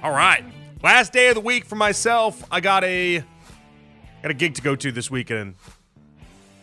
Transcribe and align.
All 0.00 0.12
right. 0.12 0.44
Last 0.80 1.12
day 1.12 1.28
of 1.28 1.34
the 1.34 1.40
week 1.40 1.64
for 1.64 1.74
myself. 1.74 2.44
I 2.52 2.60
got 2.60 2.84
a 2.84 3.18
got 4.22 4.30
a 4.30 4.34
gig 4.34 4.54
to 4.54 4.62
go 4.62 4.76
to 4.76 4.92
this 4.92 5.10
weekend. 5.10 5.56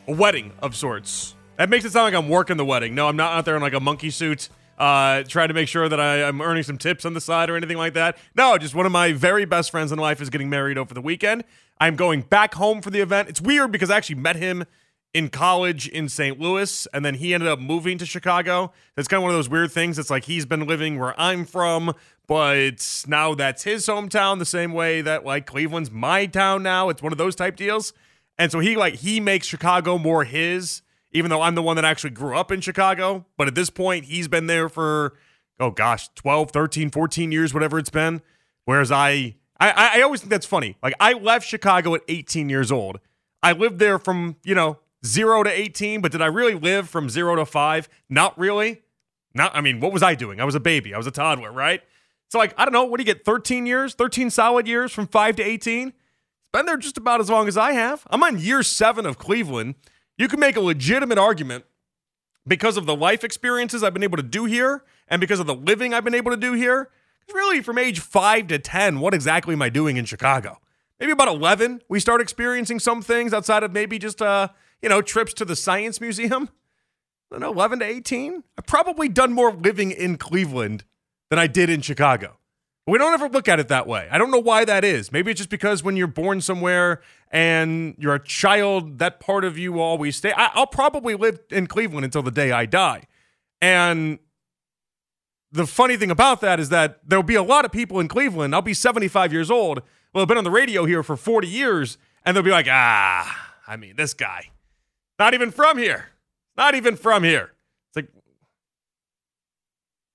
A 0.08 0.13
wedding 0.13 0.54
of 0.61 0.73
sorts. 0.73 1.35
That 1.58 1.69
makes 1.69 1.83
it 1.83 1.92
sound 1.92 2.13
like 2.13 2.24
I'm 2.24 2.29
working 2.29 2.56
the 2.56 2.63
wedding. 2.63 2.95
No, 2.95 3.09
I'm 3.09 3.17
not 3.17 3.33
out 3.33 3.43
there 3.43 3.58
in 3.58 3.61
like 3.61 3.74
a 3.74 3.79
monkey 3.82 4.09
suit, 4.09 4.48
uh, 4.77 5.24
trying 5.24 5.50
to 5.50 5.53
make 5.53 5.67
sure 5.67 5.90
that 5.90 6.00
I, 6.00 6.24
I'm 6.24 6.40
earning 6.40 6.63
some 6.63 6.77
tips 6.77 7.03
on 7.03 7.13
the 7.13 7.19
side 7.19 7.50
or 7.50 7.58
anything 7.58 7.77
like 7.77 7.93
that. 7.95 8.18
No, 8.36 8.57
just 8.57 8.73
one 8.73 8.86
of 8.86 8.94
my 8.94 9.12
very 9.12 9.44
best 9.44 9.70
friends 9.70 9.92
in 9.92 10.00
life 10.00 10.22
is 10.22 10.30
getting 10.30 10.50
married 10.50 10.78
over 10.78 10.94
the 10.94 11.02
weekend. 11.02 11.44
I'm 11.78 11.98
going 11.98 12.22
back 12.22 12.54
home 12.54 12.82
for 12.82 12.90
the 12.90 13.02
event. 13.02 13.28
It's 13.28 13.42
weird 13.42 13.70
because 13.70 13.90
I 13.90 13.98
actually 13.98 14.16
met 14.16 14.38
him 14.38 14.64
in 15.16 15.29
college 15.29 15.88
in 15.88 16.09
St. 16.09 16.41
Louis, 16.41 16.86
and 16.93 17.05
then 17.05 17.13
he 17.15 17.34
ended 17.34 17.47
up 17.47 17.57
moving 17.57 17.97
to 17.97 18.05
Chicago. 18.05 18.73
It's 18.97 19.07
kind 19.07 19.20
of 19.20 19.23
one 19.23 19.32
of 19.32 19.38
those 19.38 19.47
weird 19.47 19.71
things. 19.71 19.97
It's 19.97 20.09
like 20.09 20.25
he's 20.25 20.45
been 20.45 20.68
living 20.68 21.00
where 21.00 21.18
I'm 21.18 21.45
from, 21.45 21.93
but 22.27 23.05
now 23.07 23.33
that's 23.33 23.64
his 23.64 23.86
hometown, 23.86 24.39
the 24.39 24.46
same 24.46 24.73
way 24.73 25.01
that 25.01 25.23
like 25.23 25.46
Cleveland's 25.46 25.89
my 25.89 26.25
town 26.25 26.64
now. 26.64 26.89
It's 26.89 27.01
one 27.01 27.14
of 27.14 27.18
those 27.18 27.33
type 27.33 27.56
deals. 27.56 27.93
And 28.37 28.51
so 28.51 28.59
he 28.59 28.75
like 28.75 28.96
he 28.96 29.21
makes 29.21 29.47
Chicago 29.47 29.97
more 29.97 30.25
his, 30.25 30.82
even 31.14 31.29
though 31.29 31.42
I'm 31.42 31.56
the 31.56 31.64
one 31.64 31.78
that 31.78 31.86
actually 31.86 32.09
grew 32.09 32.35
up 32.35 32.51
in 32.51 32.59
Chicago. 32.59 33.25
But 33.37 33.47
at 33.47 33.55
this 33.55 33.70
point, 33.70 34.05
he's 34.05 34.27
been 34.27 34.47
there 34.47 34.67
for 34.67 35.13
oh 35.61 35.71
gosh, 35.71 36.09
12, 36.15 36.51
13, 36.51 36.89
14 36.89 37.31
years, 37.31 37.53
whatever 37.53 37.79
it's 37.79 37.89
been. 37.89 38.21
Whereas 38.65 38.91
I 38.91 39.35
I, 39.61 39.99
I 39.99 40.01
always 40.01 40.20
think 40.20 40.29
that's 40.29 40.45
funny. 40.45 40.75
Like 40.84 40.95
I 40.99 41.13
left 41.13 41.47
Chicago 41.47 41.95
at 41.95 42.01
18 42.09 42.49
years 42.49 42.70
old. 42.70 42.99
I 43.41 43.53
lived 43.53 43.79
there 43.79 43.97
from, 43.97 44.35
you 44.43 44.55
know, 44.55 44.79
zero 45.05 45.43
to 45.43 45.49
18, 45.49 46.01
but 46.01 46.11
did 46.11 46.21
I 46.21 46.25
really 46.25 46.55
live 46.55 46.89
from 46.89 47.09
zero 47.09 47.35
to 47.35 47.45
five? 47.45 47.87
Not 48.09 48.37
really. 48.37 48.81
Not, 49.33 49.55
I 49.55 49.61
mean, 49.61 49.79
what 49.79 49.93
was 49.93 50.01
I 50.01 50.15
doing? 50.15 50.39
I 50.39 50.45
was 50.45 50.55
a 50.55 50.59
baby. 50.59 50.93
I 50.93 50.97
was 50.97 51.07
a 51.07 51.11
toddler, 51.11 51.51
right? 51.51 51.81
So, 52.29 52.39
like, 52.39 52.53
I 52.57 52.65
don't 52.65 52.73
know. 52.73 52.85
What 52.85 52.97
do 52.97 53.01
you 53.01 53.13
get? 53.13 53.25
13 53.25 53.65
years? 53.65 53.93
13 53.93 54.29
solid 54.29 54.67
years 54.67 54.91
from 54.91 55.07
five 55.07 55.35
to 55.35 55.43
18? 55.43 55.89
It's 55.89 56.49
been 56.51 56.65
there 56.65 56.77
just 56.77 56.97
about 56.97 57.20
as 57.20 57.29
long 57.29 57.47
as 57.47 57.57
I 57.57 57.73
have. 57.73 58.03
I'm 58.09 58.23
on 58.23 58.39
year 58.39 58.63
seven 58.63 59.05
of 59.05 59.17
Cleveland. 59.17 59.75
You 60.17 60.27
can 60.27 60.39
make 60.39 60.55
a 60.55 60.62
legitimate 60.62 61.17
argument 61.17 61.65
because 62.47 62.77
of 62.77 62.85
the 62.85 62.95
life 62.95 63.23
experiences 63.23 63.84
I've 63.84 63.93
been 63.93 64.03
able 64.03 64.17
to 64.17 64.23
do 64.23 64.45
here 64.45 64.84
and 65.08 65.19
because 65.19 65.40
of 65.40 65.47
the 65.47 65.56
living 65.56 65.94
I've 65.94 66.03
been 66.03 66.16
able 66.16 66.31
to 66.31 66.38
do 66.38 66.53
here. 66.53 66.90
Really, 67.34 67.62
from 67.62 67.78
age 67.78 68.00
five 68.00 68.47
to 68.47 68.59
10, 68.59 69.00
what 69.00 69.14
exactly 69.14 69.53
am 69.53 69.62
I 69.62 69.69
doing 69.69 69.97
in 69.97 70.06
Chicago? 70.06 70.59
Maybe 71.00 71.12
about 71.12 71.28
11, 71.28 71.81
we 71.90 72.00
start 72.00 72.22
experiencing 72.22 72.80
some 72.80 73.02
things 73.02 73.34
outside 73.34 73.64
of 73.64 73.73
maybe 73.73 74.00
just, 74.00 74.22
uh, 74.22 74.50
you 74.81 74.90
know, 74.90 75.02
trips 75.02 75.34
to 75.36 75.45
the 75.45 75.56
Science 75.56 76.00
Museum. 76.02 76.50
I 77.31 77.36
don't 77.36 77.42
know, 77.42 77.52
11 77.52 77.80
to 77.80 77.86
18. 77.86 78.44
I've 78.58 78.66
probably 78.66 79.09
done 79.09 79.34
more 79.34 79.52
living 79.52 79.92
in 79.92 80.18
Cleveland 80.18 80.84
than 81.30 81.40
I 81.40 81.48
did 81.48 81.70
in 81.70 81.81
Chicago. 81.81 82.38
But 82.86 82.94
we 82.94 82.98
don't 83.00 83.14
ever 83.14 83.30
look 83.30 83.48
at 83.48 83.59
it 83.59 83.68
that 83.70 83.88
way. 83.88 84.08
I 84.12 84.18
don't 84.18 84.30
know 84.30 84.40
why 84.40 84.64
that 84.66 84.84
is. 84.84 85.12
Maybe 85.12 85.31
it's 85.31 85.40
just 85.40 85.50
because 85.50 85.84
when 85.84 85.98
you're 85.98 86.06
born 86.08 86.40
somewhere 86.40 87.02
and 87.31 87.96
you're 87.98 88.16
a 88.16 88.23
child, 88.23 89.00
that 89.00 89.20
part 89.20 89.44
of 89.44 89.58
you 89.58 89.73
will 89.73 89.81
always 89.81 90.16
stay. 90.16 90.31
I, 90.34 90.52
will 90.56 90.68
probably 90.68 91.16
live 91.16 91.40
in 91.50 91.66
Cleveland 91.66 92.06
until 92.06 92.22
the 92.22 92.31
day 92.31 92.52
I 92.52 92.68
die. 92.68 93.08
And 93.59 94.20
the 95.52 95.66
funny 95.66 95.98
thing 95.98 96.12
about 96.12 96.42
that 96.42 96.59
is 96.59 96.70
that 96.70 97.00
there'll 97.08 97.23
be 97.23 97.36
a 97.36 97.44
lot 97.44 97.66
of 97.66 97.72
people 97.72 98.00
in 98.00 98.08
Cleveland. 98.08 98.53
I'll 98.53 98.62
be 98.62 98.73
75 98.73 99.34
years 99.34 99.50
old. 99.50 99.81
Well, 100.14 100.22
I've 100.22 100.28
been 100.28 100.38
on 100.38 100.44
the 100.44 100.52
radio 100.52 100.86
here 100.86 101.02
for 101.02 101.16
40 101.16 101.48
years, 101.48 101.98
and 102.23 102.36
they'll 102.36 102.44
be 102.44 102.52
like, 102.52 102.68
ah, 102.70 103.56
I 103.68 103.78
mean, 103.78 103.96
this 103.96 104.14
guy, 104.14 104.50
not 105.20 105.34
even 105.34 105.52
from 105.52 105.78
here. 105.78 106.08
Not 106.58 106.76
even 106.76 106.96
from 106.96 107.24
here. 107.24 107.52
It's 107.90 107.96
like, 107.96 108.10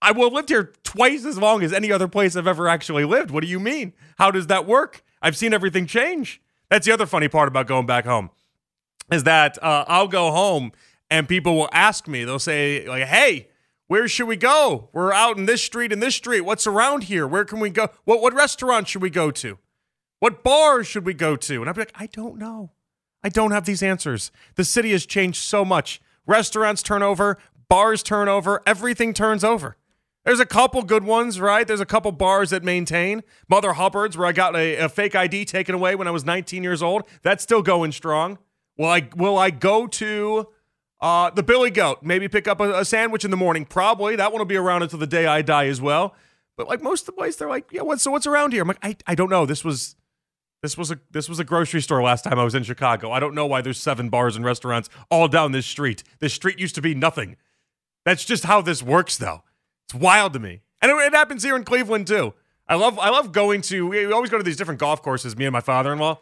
I 0.01 0.13
will 0.13 0.25
have 0.25 0.33
lived 0.33 0.49
here 0.49 0.73
twice 0.85 1.25
as 1.25 1.39
long 1.39 1.63
as 1.63 1.73
any 1.73 1.93
other 1.93 2.09
place 2.09 2.37
I've 2.37 2.47
ever 2.47 2.69
actually 2.69 3.05
lived. 3.05 3.31
What 3.31 3.43
do 3.43 3.49
you 3.49 3.61
mean? 3.61 3.93
How 4.19 4.31
does 4.31 4.47
that 4.47 4.67
work? 4.67 5.03
I've 5.21 5.37
seen 5.37 5.53
everything 5.53 5.87
change. 5.87 6.41
That's 6.71 6.87
the 6.87 6.93
other 6.93 7.07
funny 7.07 7.29
part 7.29 7.49
about 7.49 7.67
going 7.67 7.87
back 7.87 8.07
home 8.07 8.31
is 9.13 9.25
that 9.25 9.63
uh, 9.63 9.85
I'll 9.89 10.09
go 10.09 10.31
home 10.31 10.73
and 11.11 11.29
people 11.29 11.57
will 11.57 11.69
ask 11.73 12.07
me, 12.07 12.25
they'll 12.25 12.39
say, 12.39 12.87
like, 12.89 13.05
hey, 13.05 13.49
where 13.89 14.07
should 14.07 14.29
we 14.29 14.37
go? 14.37 14.89
We're 14.93 15.13
out 15.13 15.37
in 15.37 15.47
this 15.47 15.65
street 15.65 15.93
in 15.93 15.99
this 15.99 16.15
street. 16.15 16.43
What's 16.43 16.67
around 16.67 17.05
here? 17.05 17.27
Where 17.27 17.45
can 17.45 17.59
we 17.59 17.71
go? 17.71 17.89
What, 18.05 18.23
what 18.23 18.33
restaurant 18.33 18.87
should 18.87 19.03
we 19.03 19.11
go 19.11 19.33
to? 19.33 19.59
What 20.21 20.45
bar 20.45 20.85
should 20.85 21.05
we 21.05 21.15
go 21.15 21.35
to? 21.35 21.61
And 21.61 21.69
I'll 21.69 21.75
be 21.75 21.81
like, 21.81 21.93
I 21.97 22.07
don't 22.07 22.39
know. 22.39 22.71
I 23.23 23.29
don't 23.29 23.51
have 23.51 23.65
these 23.65 23.83
answers. 23.83 24.31
The 24.55 24.65
city 24.65 24.93
has 24.93 25.07
changed 25.07 25.43
so 25.43 25.65
much. 25.65 26.01
Restaurants 26.27 26.83
turn 26.83 27.03
over, 27.03 27.39
bars 27.69 28.03
turn 28.03 28.29
over, 28.29 28.63
everything 28.67 29.13
turns 29.13 29.45
over. 29.45 29.77
There's 30.25 30.41
a 30.41 30.47
couple 30.47 30.83
good 30.83 31.05
ones, 31.05 31.41
right? 31.41 31.67
There's 31.67 31.81
a 31.81 31.87
couple 31.87 32.13
bars 32.13 32.51
that 32.51 32.63
maintain. 32.63 33.23
Mother 33.49 33.73
Hubbard's, 33.73 34.19
where 34.19 34.27
I 34.27 34.33
got 34.33 34.55
a, 34.55 34.77
a, 34.77 34.89
fake 34.89 35.15
ID 35.17 35.47
taken 35.47 35.75
away 35.75 35.95
when 35.95 36.07
I 36.07 36.11
was 36.11 36.27
19 36.27 36.63
years 36.63 36.83
old. 36.83 37.05
That's 37.23 37.43
still 37.43 37.63
going 37.63 37.93
strong. 37.93 38.39
Will 38.77 38.89
I 38.89 39.09
will 39.17 39.39
I 39.39 39.51
go 39.51 39.87
to 39.87 40.49
uh, 41.01 41.31
the 41.31 41.43
Billy 41.43 41.71
Goat? 41.71 42.03
Maybe 42.03 42.29
pick 42.29 42.47
up 42.47 42.61
a, 42.61 42.81
a, 42.81 42.85
sandwich 42.85 43.25
in 43.25 43.31
the 43.31 43.37
morning. 43.37 43.65
Probably 43.65 44.15
that 44.17 44.31
one 44.31 44.41
will 44.41 44.47
be 44.47 44.57
around 44.57 44.83
until 44.83 44.99
the 44.99 45.07
day 45.07 45.27
I 45.27 45.41
die 45.41 45.67
as 45.67 45.81
well. 45.81 46.15
But 46.57 46.69
like 46.69 46.83
most 46.83 47.03
of 47.03 47.07
the 47.07 47.13
places, 47.13 47.37
they're 47.37 47.49
like, 47.49 47.73
yeah, 47.73 47.83
what? 47.83 48.01
So 48.01 48.11
what's 48.11 48.27
around 48.27 48.53
here? 48.53 48.63
I'm 48.63 48.69
like, 48.69 48.79
I, 48.83 48.97
I 49.07 49.15
don't 49.15 49.31
know. 49.31 49.47
This 49.47 49.65
was 49.65 49.97
this 50.63 50.77
was 50.77 50.91
a 50.91 50.99
this 51.11 51.29
was 51.29 51.39
a 51.39 51.45
grocery 51.45 51.81
store 51.81 52.03
last 52.03 52.25
time 52.25 52.39
I 52.39 52.45
was 52.45 52.55
in 52.55 52.63
Chicago. 52.63 53.11
I 53.13 53.21
don't 53.21 53.35
know 53.35 53.47
why 53.47 53.61
there's 53.61 53.81
seven 53.81 54.09
bars 54.09 54.37
and 54.37 54.45
restaurants 54.45 54.89
all 55.11 55.29
down 55.29 55.53
this 55.53 55.67
street. 55.67 56.03
This 56.19 56.35
street 56.35 56.59
used 56.59 56.75
to 56.75 56.83
be 56.83 56.95
nothing. 56.95 57.37
That's 58.05 58.25
just 58.25 58.45
how 58.45 58.61
this 58.61 58.83
works, 58.83 59.17
though. 59.17 59.43
It's 59.87 59.95
wild 59.95 60.33
to 60.35 60.39
me, 60.39 60.63
and 60.81 60.91
it, 60.91 60.95
it 60.97 61.13
happens 61.13 61.43
here 61.43 61.57
in 61.57 61.65
Cleveland 61.65 62.07
too. 62.07 62.35
I 62.69 62.75
love 62.75 62.99
I 62.99 63.11
love 63.11 63.33
going 63.33 63.63
to. 63.63 63.89
We 63.89 64.13
always 64.13 64.31
go 64.31 64.39
to 64.39 64.45
these 64.45 64.57
different 64.57 64.81
golf 64.81 65.03
courses. 65.03 65.37
Me 65.37 65.47
and 65.47 65.53
my 65.53 65.61
father-in-law. 65.61 66.21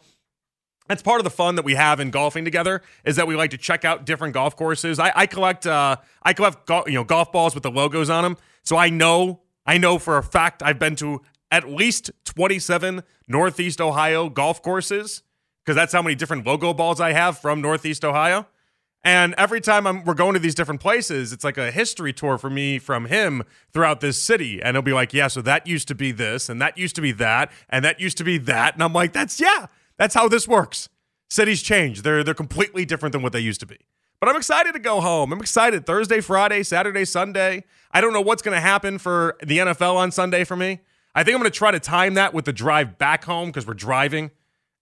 That's 0.87 1.03
part 1.03 1.19
of 1.19 1.23
the 1.23 1.29
fun 1.29 1.53
that 1.55 1.63
we 1.63 1.75
have 1.75 1.99
in 1.99 2.09
golfing 2.09 2.43
together 2.43 2.81
is 3.05 3.17
that 3.17 3.27
we 3.27 3.35
like 3.35 3.51
to 3.51 3.59
check 3.59 3.85
out 3.85 4.05
different 4.05 4.33
golf 4.33 4.55
courses. 4.55 4.97
I, 4.97 5.11
I 5.15 5.25
collect 5.27 5.67
uh, 5.67 5.97
I 6.23 6.33
collect 6.33 6.65
go- 6.65 6.85
you 6.87 6.93
know 6.93 7.03
golf 7.03 7.31
balls 7.31 7.53
with 7.53 7.63
the 7.63 7.69
logos 7.71 8.09
on 8.09 8.23
them, 8.23 8.37
so 8.63 8.75
I 8.75 8.89
know 8.89 9.41
I 9.65 9.77
know 9.77 9.99
for 9.99 10.17
a 10.17 10.23
fact 10.23 10.63
I've 10.63 10.79
been 10.79 10.95
to 10.95 11.21
at 11.51 11.69
least 11.69 12.11
27 12.25 13.03
Northeast 13.27 13.81
Ohio 13.81 14.29
golf 14.29 14.61
courses 14.61 15.23
because 15.63 15.75
that's 15.75 15.93
how 15.93 16.01
many 16.01 16.15
different 16.15 16.47
logo 16.47 16.73
balls 16.73 16.99
I 16.99 17.13
have 17.13 17.37
from 17.37 17.61
Northeast 17.61 18.03
Ohio. 18.03 18.47
And 19.03 19.33
every 19.37 19.61
time 19.61 19.87
I'm, 19.87 20.03
we're 20.03 20.13
going 20.13 20.33
to 20.33 20.39
these 20.39 20.55
different 20.55 20.81
places, 20.81 21.31
it's 21.31 21.43
like 21.43 21.57
a 21.57 21.71
history 21.71 22.11
tour 22.11 22.37
for 22.37 22.49
me 22.49 22.79
from 22.79 23.05
him 23.05 23.43
throughout 23.71 24.01
this 24.01 24.21
city. 24.21 24.61
And 24.61 24.75
he'll 24.75 24.81
be 24.81 24.93
like, 24.93 25.13
yeah, 25.13 25.27
so 25.27 25.41
that 25.43 25.67
used 25.67 25.87
to 25.87 25.95
be 25.95 26.11
this, 26.11 26.49
and 26.49 26.61
that 26.61 26.77
used 26.77 26.95
to 26.95 27.01
be 27.01 27.11
that, 27.13 27.51
and 27.69 27.85
that 27.85 27.99
used 27.99 28.17
to 28.17 28.23
be 28.23 28.37
that. 28.39 28.73
And 28.73 28.83
I'm 28.83 28.93
like, 28.93 29.13
that's, 29.13 29.39
yeah, 29.39 29.67
that's 29.97 30.15
how 30.15 30.27
this 30.27 30.47
works. 30.47 30.89
Cities 31.29 31.61
change. 31.61 32.01
They're, 32.01 32.23
they're 32.23 32.33
completely 32.33 32.83
different 32.83 33.13
than 33.13 33.21
what 33.21 33.31
they 33.31 33.39
used 33.39 33.59
to 33.61 33.65
be. 33.65 33.77
But 34.19 34.27
I'm 34.27 34.35
excited 34.35 34.73
to 34.73 34.79
go 34.79 34.99
home. 34.99 35.31
I'm 35.31 35.39
excited. 35.39 35.85
Thursday, 35.85 36.19
Friday, 36.19 36.63
Saturday, 36.63 37.05
Sunday. 37.05 37.63
I 37.91 38.01
don't 38.01 38.11
know 38.11 38.21
what's 38.21 38.41
going 38.41 38.55
to 38.55 38.61
happen 38.61 38.97
for 38.97 39.37
the 39.41 39.59
NFL 39.59 39.95
on 39.95 40.11
Sunday 40.11 40.43
for 40.43 40.57
me. 40.57 40.79
I 41.15 41.23
think 41.23 41.35
I'm 41.35 41.41
going 41.41 41.51
to 41.51 41.57
try 41.57 41.71
to 41.71 41.79
time 41.79 42.13
that 42.15 42.33
with 42.33 42.45
the 42.45 42.53
drive 42.53 42.97
back 42.97 43.25
home 43.25 43.49
because 43.49 43.65
we're 43.65 43.73
driving. 43.73 44.31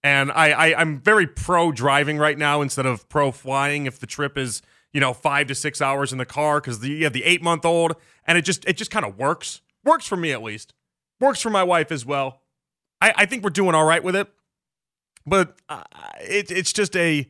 And 0.04 0.32
I, 0.32 0.52
I, 0.52 0.80
I'm 0.80 1.00
very 1.00 1.26
pro 1.26 1.72
driving 1.72 2.18
right 2.18 2.38
now 2.38 2.62
instead 2.62 2.86
of 2.86 3.08
pro 3.10 3.32
flying 3.32 3.86
if 3.86 4.00
the 4.00 4.08
trip 4.08 4.38
is, 4.38 4.62
you 4.94 5.00
know, 5.00 5.14
five 5.14 5.48
to 5.48 5.56
six 5.56 5.82
hours 5.82 6.12
in 6.12 6.18
the 6.18 6.26
car 6.26 6.62
because 6.62 6.86
you 6.86 7.04
have 7.04 7.14
the 7.14 7.24
eight 7.24 7.42
month 7.42 7.66
old 7.66 7.96
and 8.26 8.38
it 8.38 8.44
just 8.44 8.66
it 8.66 8.78
just 8.78 8.92
kind 8.92 9.06
of 9.06 9.18
works. 9.18 9.62
Works 9.84 10.06
for 10.06 10.18
me 10.18 10.32
at 10.32 10.44
least. 10.44 10.74
Works 11.20 11.42
for 11.42 11.50
my 11.50 11.64
wife 11.64 11.92
as 11.92 12.06
well. 12.06 12.42
I, 13.02 13.14
I 13.18 13.26
think 13.26 13.44
we're 13.44 13.50
doing 13.50 13.74
all 13.74 13.86
right 13.86 14.04
with 14.04 14.16
it. 14.16 14.28
But 15.26 15.58
uh, 15.68 15.84
it, 16.22 16.52
it's 16.52 16.72
just 16.72 16.96
a 16.96 17.28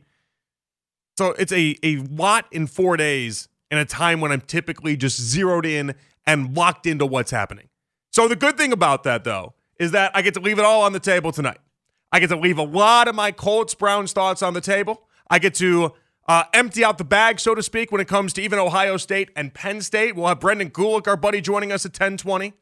so 1.16 1.30
it's 1.32 1.52
a 1.52 1.76
a 1.82 1.96
lot 1.96 2.46
in 2.52 2.66
four 2.66 2.96
days 2.96 3.48
in 3.70 3.78
a 3.78 3.84
time 3.84 4.20
when 4.20 4.30
I'm 4.30 4.40
typically 4.40 4.96
just 4.96 5.20
zeroed 5.20 5.66
in 5.66 5.94
and 6.26 6.56
locked 6.56 6.86
into 6.86 7.06
what's 7.06 7.30
happening. 7.30 7.67
So 8.18 8.26
the 8.26 8.34
good 8.34 8.58
thing 8.58 8.72
about 8.72 9.04
that, 9.04 9.22
though, 9.22 9.54
is 9.78 9.92
that 9.92 10.10
I 10.12 10.22
get 10.22 10.34
to 10.34 10.40
leave 10.40 10.58
it 10.58 10.64
all 10.64 10.82
on 10.82 10.92
the 10.92 10.98
table 10.98 11.30
tonight. 11.30 11.58
I 12.10 12.18
get 12.18 12.30
to 12.30 12.36
leave 12.36 12.58
a 12.58 12.64
lot 12.64 13.06
of 13.06 13.14
my 13.14 13.30
Colts 13.30 13.76
Browns 13.76 14.12
thoughts 14.12 14.42
on 14.42 14.54
the 14.54 14.60
table. 14.60 15.02
I 15.30 15.38
get 15.38 15.54
to 15.54 15.92
uh, 16.26 16.42
empty 16.52 16.82
out 16.82 16.98
the 16.98 17.04
bag, 17.04 17.38
so 17.38 17.54
to 17.54 17.62
speak, 17.62 17.92
when 17.92 18.00
it 18.00 18.08
comes 18.08 18.32
to 18.32 18.42
even 18.42 18.58
Ohio 18.58 18.96
State 18.96 19.30
and 19.36 19.54
Penn 19.54 19.82
State. 19.82 20.16
We'll 20.16 20.26
have 20.26 20.40
Brendan 20.40 20.70
Gulick, 20.70 21.06
our 21.06 21.16
buddy, 21.16 21.40
joining 21.40 21.70
us 21.70 21.86
at 21.86 21.92
1020. 21.92 22.54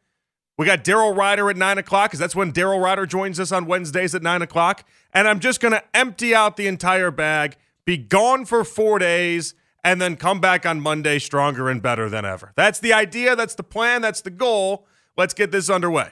We 0.58 0.66
got 0.66 0.84
Daryl 0.84 1.16
Ruiter 1.16 1.48
at 1.48 1.56
9 1.56 1.78
o'clock, 1.78 2.10
because 2.10 2.20
that's 2.20 2.36
when 2.36 2.52
Daryl 2.52 2.84
Ruiter 2.84 3.06
joins 3.06 3.40
us 3.40 3.50
on 3.50 3.64
Wednesdays 3.64 4.14
at 4.14 4.22
9 4.22 4.42
o'clock. 4.42 4.86
And 5.14 5.26
I'm 5.26 5.40
just 5.40 5.62
going 5.62 5.72
to 5.72 5.82
empty 5.94 6.34
out 6.34 6.58
the 6.58 6.66
entire 6.66 7.10
bag, 7.10 7.56
be 7.86 7.96
gone 7.96 8.44
for 8.44 8.62
four 8.62 8.98
days, 8.98 9.54
and 9.82 10.02
then 10.02 10.16
come 10.16 10.38
back 10.38 10.66
on 10.66 10.82
Monday 10.82 11.19
stronger 11.19 11.70
and 11.70 11.80
better 11.80 12.10
than 12.10 12.26
ever. 12.26 12.52
That's 12.56 12.78
the 12.78 12.92
idea. 12.92 13.34
That's 13.34 13.54
the 13.54 13.62
plan. 13.62 14.02
That's 14.02 14.20
the 14.20 14.28
goal. 14.28 14.86
Let's 15.16 15.34
get 15.34 15.50
this 15.50 15.70
underway. 15.70 16.10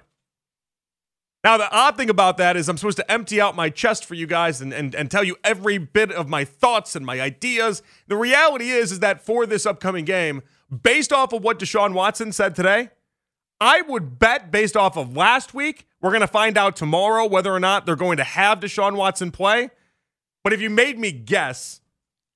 Now, 1.43 1.59
the 1.59 1.71
odd 1.71 1.99
thing 1.99 2.09
about 2.09 2.39
that 2.39 2.57
is 2.57 2.71
I'm 2.71 2.79
supposed 2.79 2.97
to 2.97 3.13
empty 3.13 3.39
out 3.39 3.55
my 3.55 3.69
chest 3.69 4.07
for 4.07 4.15
you 4.15 4.27
guys 4.27 4.63
and, 4.63 4.73
and, 4.73 4.95
and 4.95 5.11
tell 5.11 5.23
you 5.23 5.37
every 5.45 5.77
bit 5.77 6.11
of 6.11 6.27
my 6.27 6.43
thoughts 6.45 6.97
and 6.97 7.05
my 7.05 7.21
ideas. 7.21 7.83
The 8.09 8.17
reality 8.17 8.71
is, 8.71 8.93
is 8.93 9.01
that 9.01 9.21
for 9.21 9.45
this 9.45 9.67
upcoming 9.67 10.07
game, 10.07 10.41
based 10.83 11.13
off 11.13 11.35
of 11.35 11.43
what 11.43 11.59
Deshaun 11.59 11.93
Watson 11.93 12.33
said 12.33 12.57
today, 12.57 12.89
I 13.61 13.83
would 13.83 14.19
bet 14.19 14.51
based 14.51 14.75
off 14.75 14.97
of 14.97 15.17
last 15.17 15.53
week, 15.53 15.87
We're 16.01 16.11
going 16.11 16.21
to 16.21 16.27
find 16.27 16.59
out 16.59 16.77
tomorrow 16.77 17.27
whether 17.27 17.51
or 17.51 17.61
not 17.61 17.87
they're 17.87 17.97
going 17.97 18.19
to 18.19 18.25
have 18.25 18.61
Deshaun 18.61 18.95
Watson 18.95 19.31
play. 19.31 19.71
But 20.43 20.53
if 20.53 20.61
you 20.61 20.69
made 20.69 20.99
me 20.99 21.13
guess, 21.13 21.81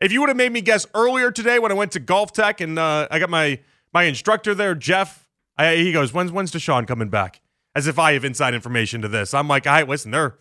if 0.00 0.10
you 0.10 0.20
would 0.20 0.30
have 0.30 0.38
made 0.38 0.52
me 0.52 0.62
guess 0.62 0.86
earlier 0.94 1.30
today 1.30 1.58
when 1.58 1.70
I 1.70 1.74
went 1.74 1.92
to 1.92 2.00
GolfTEC 2.00 2.62
and 2.62 2.78
uh, 2.78 3.08
I 3.10 3.18
got 3.18 3.28
my 3.28 3.60
my 3.92 4.04
instructor 4.04 4.54
there, 4.54 4.74
Jeff, 4.74 5.27
I, 5.58 5.76
he 5.76 5.92
goes, 5.92 6.12
"When's 6.12 6.32
when's 6.32 6.52
Deshaun 6.52 6.86
coming 6.86 7.08
back?" 7.08 7.40
As 7.74 7.86
if 7.86 7.98
I 7.98 8.12
have 8.14 8.24
inside 8.24 8.54
information 8.54 9.02
to 9.02 9.08
this. 9.08 9.34
I'm 9.34 9.48
like, 9.48 9.66
"I 9.66 9.80
right, 9.80 9.88
listen, 9.88 10.10
they're 10.10 10.36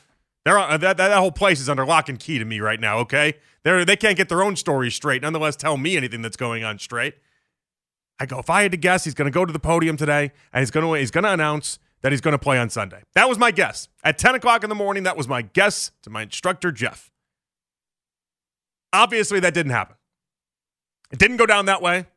they're 0.46 0.60
uh, 0.60 0.78
that, 0.78 0.98
that 0.98 1.18
whole 1.18 1.32
place 1.32 1.60
is 1.60 1.70
under 1.70 1.86
lock 1.86 2.08
and 2.10 2.20
key 2.20 2.40
to 2.40 2.46
me 2.46 2.60
right 2.60 2.80
now. 2.80 3.00
Okay, 3.00 3.36
they 3.64 3.84
they 3.84 3.96
can't 3.96 4.18
get 4.18 4.30
their 4.30 4.44
own 4.44 4.56
story 4.56 4.90
straight. 4.92 5.22
Nonetheless, 5.22 5.56
tell 5.56 5.78
me 5.78 5.98
anything 5.98 6.22
that's 6.22 6.38
going 6.38 6.64
on 6.64 6.80
straight." 6.80 7.16
I 8.20 8.26
go, 8.26 8.40
if 8.40 8.50
I 8.50 8.64
had 8.64 8.72
to 8.72 8.78
guess, 8.78 9.04
he's 9.04 9.14
going 9.14 9.28
to 9.28 9.32
go 9.32 9.46
to 9.46 9.54
the 9.54 9.60
podium 9.60 9.96
today 9.96 10.32
and 10.52 10.62
he's 10.62 10.72
going 10.72 10.86
to 10.86 10.94
he's 10.94 11.12
going 11.12 11.24
to 11.24 11.32
announce 11.32 11.80
that 12.02 12.12
he's 12.12 12.22
going 12.22 12.34
to 12.34 12.40
play 12.40 12.58
on 12.58 12.70
Sunday. 12.70 13.02
That 13.14 13.30
was 13.30 13.38
my 13.38 13.52
guess 13.52 13.90
at 14.04 14.18
10 14.18 14.36
o'clock 14.36 14.64
in 14.64 14.70
the 14.70 14.76
morning. 14.76 15.04
That 15.04 15.18
was 15.18 15.28
my 15.28 15.42
guess 15.42 15.92
to 16.04 16.10
my 16.10 16.24
instructor 16.24 16.72
Jeff. 16.72 17.12
Obviously, 18.94 19.40
that 19.42 19.54
didn't 19.54 19.72
happen. 19.72 19.96
It 21.12 21.20
didn't 21.20 21.38
go 21.38 21.46
down 21.46 21.66
that 21.66 21.82
way. 21.82 22.08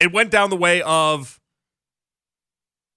It 0.00 0.12
went 0.12 0.30
down 0.30 0.50
the 0.50 0.56
way 0.56 0.82
of. 0.82 1.40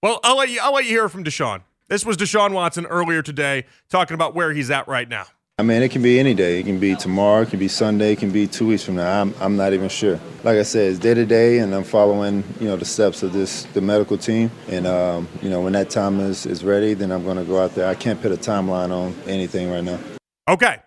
Well, 0.02 0.18
I'll 0.24 0.38
let 0.38 0.48
you. 0.48 0.60
I'll 0.62 0.72
let 0.72 0.84
you 0.84 0.92
hear 0.92 1.08
from 1.10 1.24
Deshaun. 1.24 1.60
This 1.88 2.06
was 2.06 2.16
Deshaun 2.16 2.52
Watson 2.52 2.86
earlier 2.86 3.20
today 3.20 3.66
talking 3.90 4.14
about 4.14 4.34
where 4.34 4.52
he's 4.52 4.70
at 4.70 4.88
right 4.88 5.06
now. 5.06 5.26
I 5.58 5.62
mean, 5.62 5.82
it 5.82 5.90
can 5.90 6.00
be 6.00 6.18
any 6.18 6.32
day. 6.32 6.58
It 6.58 6.62
can 6.62 6.80
be 6.80 6.96
tomorrow. 6.96 7.42
It 7.42 7.50
can 7.50 7.58
be 7.58 7.68
Sunday. 7.68 8.12
It 8.12 8.18
can 8.18 8.30
be 8.30 8.46
two 8.46 8.68
weeks 8.68 8.82
from 8.82 8.96
now. 8.96 9.20
I'm, 9.20 9.34
I'm 9.40 9.56
not 9.56 9.74
even 9.74 9.90
sure. 9.90 10.18
Like 10.42 10.56
I 10.56 10.62
said, 10.62 10.88
it's 10.90 10.98
day 10.98 11.12
to 11.12 11.26
day, 11.26 11.58
and 11.58 11.74
I'm 11.74 11.84
following, 11.84 12.42
you 12.58 12.68
know, 12.68 12.76
the 12.76 12.86
steps 12.86 13.22
of 13.22 13.34
this 13.34 13.64
the 13.74 13.82
medical 13.82 14.16
team. 14.16 14.50
And 14.68 14.86
um, 14.86 15.28
you 15.42 15.50
know, 15.50 15.60
when 15.60 15.74
that 15.74 15.90
time 15.90 16.18
is 16.20 16.46
is 16.46 16.64
ready, 16.64 16.94
then 16.94 17.12
I'm 17.12 17.22
going 17.24 17.36
to 17.36 17.44
go 17.44 17.62
out 17.62 17.74
there. 17.74 17.86
I 17.86 17.94
can't 17.94 18.22
put 18.22 18.32
a 18.32 18.36
timeline 18.36 18.90
on 18.90 19.14
anything 19.26 19.70
right 19.70 19.84
now. 19.84 19.98
Okay, 20.48 20.78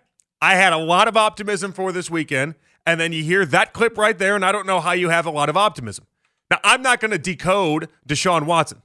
I 0.42 0.56
had 0.56 0.72
a 0.72 0.78
lot 0.78 1.06
of 1.06 1.16
optimism 1.16 1.72
for 1.72 1.92
this 1.92 2.10
weekend, 2.10 2.56
and 2.84 2.98
then 2.98 3.12
you 3.12 3.22
hear 3.22 3.46
that 3.46 3.74
clip 3.74 3.96
right 3.96 4.18
there, 4.18 4.34
and 4.34 4.44
I 4.44 4.50
don't 4.50 4.66
know 4.66 4.80
how 4.80 4.90
you 4.90 5.10
have 5.10 5.24
a 5.24 5.30
lot 5.30 5.48
of 5.48 5.56
optimism. 5.56 6.04
Now, 6.50 6.58
I'm 6.64 6.82
not 6.82 7.00
going 7.00 7.12
to 7.12 7.18
decode 7.18 7.88
Deshaun 8.06 8.44
Watson, 8.44 8.82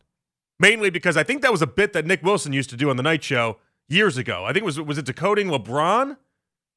mainly 0.59 0.89
because 0.89 1.17
I 1.17 1.23
think 1.23 1.41
that 1.41 1.51
was 1.51 1.61
a 1.61 1.67
bit 1.67 1.93
that 1.93 2.05
Nick 2.05 2.21
Wilson 2.23 2.53
used 2.53 2.69
to 2.71 2.77
do 2.77 2.89
on 2.89 2.97
the 2.97 3.03
night 3.03 3.23
show 3.23 3.57
years 3.87 4.17
ago. 4.17 4.45
I 4.45 4.53
think 4.53 4.63
it 4.63 4.65
was 4.65 4.79
was 4.79 4.97
it 4.97 5.05
decoding 5.05 5.47
LeBron? 5.47 6.17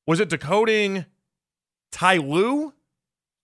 Was 0.06 0.20
it 0.20 0.28
decoding 0.28 1.06
Ty 1.90 2.18
Lue? 2.18 2.74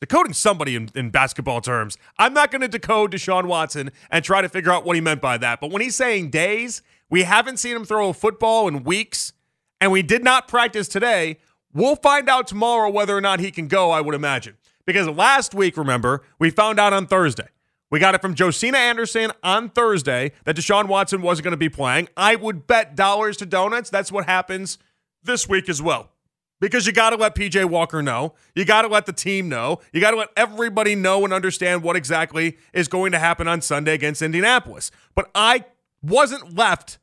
Decoding 0.00 0.32
somebody 0.32 0.76
in, 0.76 0.90
in 0.94 1.11
basketball 1.11 1.61
terms. 1.61 1.99
I'm 2.19 2.32
not 2.32 2.52
going 2.52 2.61
to 2.61 2.69
decode 2.69 3.12
Deshaun 3.12 3.46
Watson 3.46 3.90
and 4.11 4.25
try 4.25 4.40
to 4.40 4.49
figure 4.49 4.70
out 4.70 4.85
what 4.85 4.94
he 4.94 5.00
meant 5.00 5.20
by 5.20 5.38
that. 5.38 5.61
But 5.61 5.73
when 5.73 5.82
he's 5.82 5.96
saying 5.96 6.31
days, 6.31 6.82
we 7.11 7.25
haven't 7.25 7.56
seen 7.56 7.75
him 7.75 7.84
throw 7.84 8.11
a 8.11 8.14
football 8.14 8.69
in 8.69 8.84
weeks, 8.84 9.32
and 9.81 9.91
we 9.91 10.02
did 10.02 10.23
not 10.23 10.46
practice 10.46 10.87
today. 10.87 11.38
We'll 11.73 11.96
find 11.96 12.29
out 12.29 12.46
tomorrow 12.46 12.88
whether 12.88 13.17
or 13.17 13.20
not 13.20 13.41
he 13.41 13.50
can 13.50 13.67
go, 13.67 13.91
I 13.91 14.00
would 14.00 14.14
imagine. 14.14 14.56
Because 14.87 15.08
last 15.08 15.52
week, 15.52 15.76
remember, 15.76 16.23
we 16.38 16.50
found 16.50 16.79
out 16.79 16.93
on 16.93 17.08
Thursday. 17.08 17.49
We 17.90 17.99
got 17.99 18.14
it 18.14 18.20
from 18.20 18.35
Josina 18.35 18.76
Anderson 18.76 19.32
on 19.43 19.70
Thursday 19.70 20.32
that 20.44 20.56
Deshaun 20.56 20.88
Watson 20.88 21.23
wasn't 21.23 21.44
going 21.44 21.52
to 21.52 21.56
be 21.56 21.70
playing. 21.70 22.08
I 22.17 22.37
would 22.37 22.67
bet 22.67 22.94
dollars 22.94 23.37
to 23.38 23.46
donuts 23.46 23.88
that's 23.88 24.12
what 24.12 24.26
happens 24.26 24.79
this 25.23 25.49
week 25.49 25.69
as 25.69 25.81
well. 25.81 26.11
Because 26.61 26.87
you 26.87 26.93
got 26.93 27.11
to 27.11 27.17
let 27.17 27.35
PJ 27.37 27.64
Walker 27.67 28.02
know. 28.02 28.35
You 28.55 28.64
got 28.64 28.82
to 28.82 28.88
let 28.88 29.06
the 29.06 29.12
team 29.12 29.49
know. 29.49 29.79
You 29.93 30.00
got 30.00 30.11
to 30.11 30.17
let 30.17 30.31
everybody 30.37 30.96
know 30.96 31.25
and 31.25 31.32
understand 31.32 31.82
what 31.82 31.94
exactly 31.94 32.58
is 32.73 32.88
going 32.88 33.12
to 33.12 33.19
happen 33.19 33.46
on 33.46 33.62
Sunday 33.62 33.94
against 33.94 34.23
Indianapolis. 34.23 34.91
But 35.14 35.31
I 35.34 35.64
wasn't 36.02 36.56
left 36.56 36.99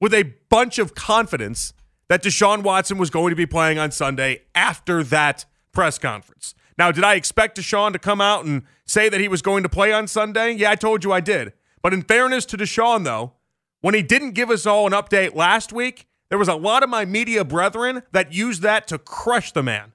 with 0.00 0.12
a 0.12 0.34
bunch 0.48 0.78
of 0.78 0.94
confidence 0.94 1.72
that 2.08 2.22
Deshaun 2.22 2.62
Watson 2.62 2.98
was 2.98 3.10
going 3.10 3.30
to 3.30 3.36
be 3.36 3.46
playing 3.46 3.78
on 3.78 3.90
Sunday 3.90 4.42
after 4.54 5.02
that 5.04 5.44
press 5.72 5.98
conference. 5.98 6.54
Now, 6.78 6.92
did 6.92 7.04
I 7.04 7.14
expect 7.14 7.58
Deshaun 7.58 7.92
to 7.92 7.98
come 7.98 8.20
out 8.20 8.44
and 8.44 8.62
say 8.84 9.08
that 9.08 9.20
he 9.20 9.28
was 9.28 9.42
going 9.42 9.62
to 9.62 9.68
play 9.68 9.92
on 9.92 10.06
Sunday? 10.08 10.52
Yeah, 10.52 10.70
I 10.70 10.74
told 10.74 11.04
you 11.04 11.12
I 11.12 11.20
did. 11.20 11.52
But 11.82 11.94
in 11.94 12.02
fairness 12.02 12.44
to 12.46 12.56
Deshaun, 12.56 13.04
though, 13.04 13.32
when 13.80 13.94
he 13.94 14.02
didn't 14.02 14.32
give 14.32 14.50
us 14.50 14.66
all 14.66 14.86
an 14.86 14.92
update 14.92 15.34
last 15.34 15.72
week, 15.72 16.06
there 16.28 16.38
was 16.38 16.48
a 16.48 16.54
lot 16.54 16.82
of 16.82 16.90
my 16.90 17.04
media 17.04 17.44
brethren 17.44 18.02
that 18.12 18.32
used 18.32 18.62
that 18.62 18.88
to 18.88 18.98
crush 18.98 19.52
the 19.52 19.62
man. 19.62 19.92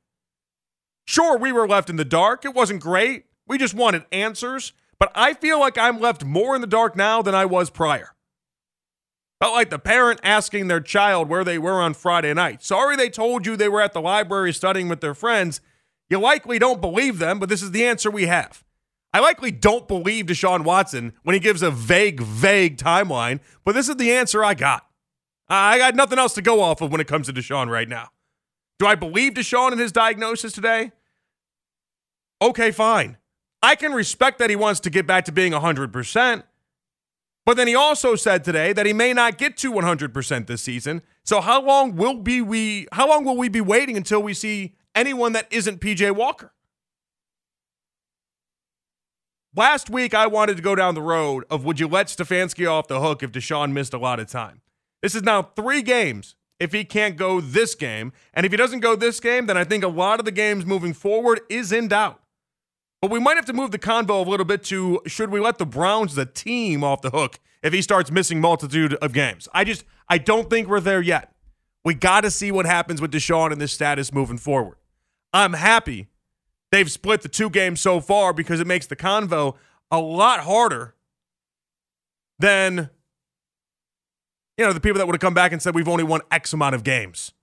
Sure, 1.06 1.38
we 1.38 1.52
were 1.52 1.68
left 1.68 1.90
in 1.90 1.98
the 1.98 2.06
dark. 2.06 2.46
It 2.46 2.56
wasn't 2.56 2.82
great. 2.82 3.26
We 3.48 3.58
just 3.58 3.74
wanted 3.74 4.06
answers. 4.12 4.74
But 4.98 5.12
I 5.14 5.34
feel 5.34 5.60
like 5.60 5.78
I'm 5.78 6.00
left 6.00 6.24
more 6.24 6.56
in 6.56 6.62
the 6.62 6.68
dark 6.68 6.96
now 6.96 7.22
than 7.22 7.36
I 7.36 7.46
was 7.46 7.70
prior. 7.70 8.16
Felt 9.42 9.56
like 9.56 9.72
the 9.72 9.80
parent 9.80 10.20
asking 10.24 10.68
their 10.68 10.80
child 10.80 11.28
where 11.28 11.44
they 11.44 11.58
were 11.58 11.82
on 11.82 11.96
Friday 11.96 12.34
night. 12.34 12.64
Sorry 12.64 12.96
they 12.96 13.10
told 13.10 13.46
you 13.46 13.56
they 13.56 13.68
were 13.68 13.82
at 13.82 13.94
the 13.94 14.00
library 14.00 14.54
studying 14.54 14.88
with 14.88 15.02
their 15.02 15.16
friends. 15.16 15.60
You 16.12 16.20
likely 16.20 16.60
don't 16.60 16.82
believe 16.82 17.20
them, 17.20 17.40
but 17.40 17.48
this 17.48 17.64
is 17.64 17.72
the 17.72 17.86
answer 17.86 18.12
we 18.12 18.26
have. 18.26 18.66
I 19.14 19.22
likely 19.22 19.50
don't 19.50 19.88
believe 19.88 20.26
Deshaun 20.26 20.66
Watson 20.66 21.14
when 21.24 21.36
he 21.36 21.40
gives 21.40 21.64
a 21.64 21.72
vague, 21.72 22.20
vague 22.20 22.78
timeline, 22.78 23.40
but 23.64 23.76
this 23.76 23.88
is 23.88 23.96
the 23.96 24.12
answer 24.12 24.44
I 24.44 24.54
got. 24.54 24.86
I 25.48 25.78
got 25.78 25.96
nothing 25.96 26.20
else 26.20 26.34
to 26.34 26.42
go 26.42 26.62
off 26.62 26.82
of 26.82 26.92
when 26.92 27.00
it 27.00 27.08
comes 27.08 27.28
to 27.28 27.34
Deshaun 27.34 27.70
right 27.70 27.88
now. 27.88 28.10
Do 28.78 28.88
I 28.88 28.96
believe 28.96 29.36
Deshaun 29.36 29.72
in 29.72 29.80
his 29.80 29.94
diagnosis 29.94 30.52
today? 30.52 30.92
Okay, 32.42 32.72
fine. 32.72 33.16
I 33.64 33.76
can 33.76 33.94
respect 33.94 34.38
that 34.40 34.50
he 34.50 34.58
wants 34.58 34.82
to 34.82 34.90
get 34.90 35.08
back 35.08 35.24
to 35.26 35.32
being 35.32 35.54
100%, 35.54 36.44
but 37.46 37.56
then 37.56 37.68
he 37.68 37.76
also 37.76 38.16
said 38.16 38.44
today 38.44 38.74
that 38.74 38.86
he 38.86 38.92
may 38.92 39.14
not 39.14 39.38
get 39.38 39.56
to 39.58 39.72
100% 39.72 40.48
this 40.48 40.62
season. 40.62 41.04
So 41.24 41.40
how 41.40 41.62
long 41.62 41.96
will 41.96 42.16
be 42.16 42.42
we 42.42 42.88
how 42.92 43.08
long 43.08 43.24
will 43.24 43.38
we 43.38 43.48
be 43.48 43.62
waiting 43.62 43.96
until 43.96 44.22
we 44.22 44.34
see 44.34 44.76
anyone 44.96 45.34
that 45.34 45.48
isn't 45.52 45.80
PJ 45.80 46.16
Walker. 46.16 46.54
Last 49.56 49.90
week, 49.90 50.14
I 50.14 50.28
wanted 50.28 50.56
to 50.56 50.64
go 50.64 50.76
down 50.76 50.96
the 50.96 51.02
road 51.02 51.44
of 51.50 51.66
would 51.66 51.80
you 51.80 51.88
let 51.88 52.08
Stefanski 52.08 52.70
off 52.72 52.88
the 52.88 53.02
hook 53.02 53.22
if 53.22 53.32
Deshaun 53.32 53.74
missed 53.74 53.94
a 53.94 53.98
lot 53.98 54.20
of 54.20 54.28
time? 54.28 54.62
This 55.02 55.14
is 55.14 55.24
now 55.24 55.42
three 55.42 55.82
games 55.82 56.36
if 56.58 56.72
he 56.72 56.86
can't 56.86 57.18
go 57.18 57.42
this 57.42 57.76
game. 57.76 58.14
And 58.34 58.46
if 58.46 58.52
he 58.54 58.58
doesn't 58.58 58.80
go 58.80 58.96
this 58.96 59.20
game, 59.20 59.48
then 59.48 59.58
I 59.58 59.64
think 59.64 59.84
a 59.84 59.90
lot 59.90 60.20
of 60.20 60.26
the 60.26 60.32
games 60.32 60.66
moving 60.66 60.94
forward 60.94 61.42
is 61.50 61.72
in 61.72 61.90
doubt. 61.90 62.22
But 63.02 63.10
we 63.10 63.20
might 63.20 63.36
have 63.36 63.48
to 63.48 63.54
move 63.54 63.72
the 63.72 63.80
convo 63.80 64.26
a 64.26 64.30
little 64.30 64.46
bit 64.46 64.64
to 64.66 65.02
should 65.08 65.32
we 65.32 65.40
let 65.40 65.58
the 65.58 65.66
Browns, 65.66 66.14
the 66.14 66.28
team, 66.28 66.84
off 66.84 67.02
the 67.02 67.10
hook 67.10 67.40
if 67.64 67.74
he 67.74 67.82
starts 67.82 68.12
missing 68.12 68.40
multitude 68.40 68.94
of 68.96 69.12
games? 69.12 69.50
I 69.54 69.64
just, 69.64 69.84
I 70.08 70.20
don't 70.20 70.50
think 70.52 70.68
we're 70.68 70.80
there 70.80 71.02
yet. 71.02 71.34
We 71.84 71.96
got 71.96 72.22
to 72.22 72.32
see 72.32 72.52
what 72.52 72.68
happens 72.68 73.02
with 73.02 73.12
Deshaun 73.12 73.52
and 73.52 73.60
this 73.60 73.74
status 73.74 74.14
moving 74.14 74.38
forward. 74.38 74.78
I'm 75.34 75.54
happy 75.54 76.08
they've 76.72 76.92
split 76.92 77.22
the 77.22 77.30
two 77.30 77.50
games 77.50 77.82
so 77.82 78.00
far 78.00 78.34
because 78.34 78.60
it 78.60 78.68
makes 78.68 78.88
the 78.88 78.96
convo 78.96 79.56
a 79.92 80.00
lot 80.00 80.42
harder 80.42 80.96
than 82.40 82.90
you 84.58 84.66
know 84.66 84.74
the 84.74 84.80
people 84.80 84.98
that 84.98 85.06
would 85.06 85.16
have 85.16 85.22
come 85.22 85.34
back 85.34 85.52
and 85.52 85.62
said 85.62 85.76
we've 85.76 85.88
only 85.88 86.04
won 86.04 86.22
X 86.32 86.54
amount 86.54 86.76
of 86.76 86.84
games, 86.84 87.34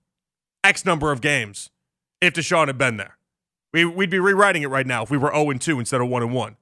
X 0.63 0.85
number 0.85 1.11
of 1.11 1.21
games. 1.21 1.69
If 2.21 2.33
Deshaun 2.33 2.67
had 2.67 2.77
been 2.77 2.97
there, 2.97 3.17
we, 3.71 3.85
would 3.85 4.09
be 4.09 4.19
rewriting 4.19 4.61
it 4.61 4.67
right 4.67 4.85
now 4.85 5.03
if 5.03 5.09
we 5.09 5.17
were 5.17 5.31
0 5.31 5.53
2 5.53 5.79
instead 5.79 6.01
of 6.01 6.09
1 6.09 6.23
and 6.23 6.33
1. 6.33 6.57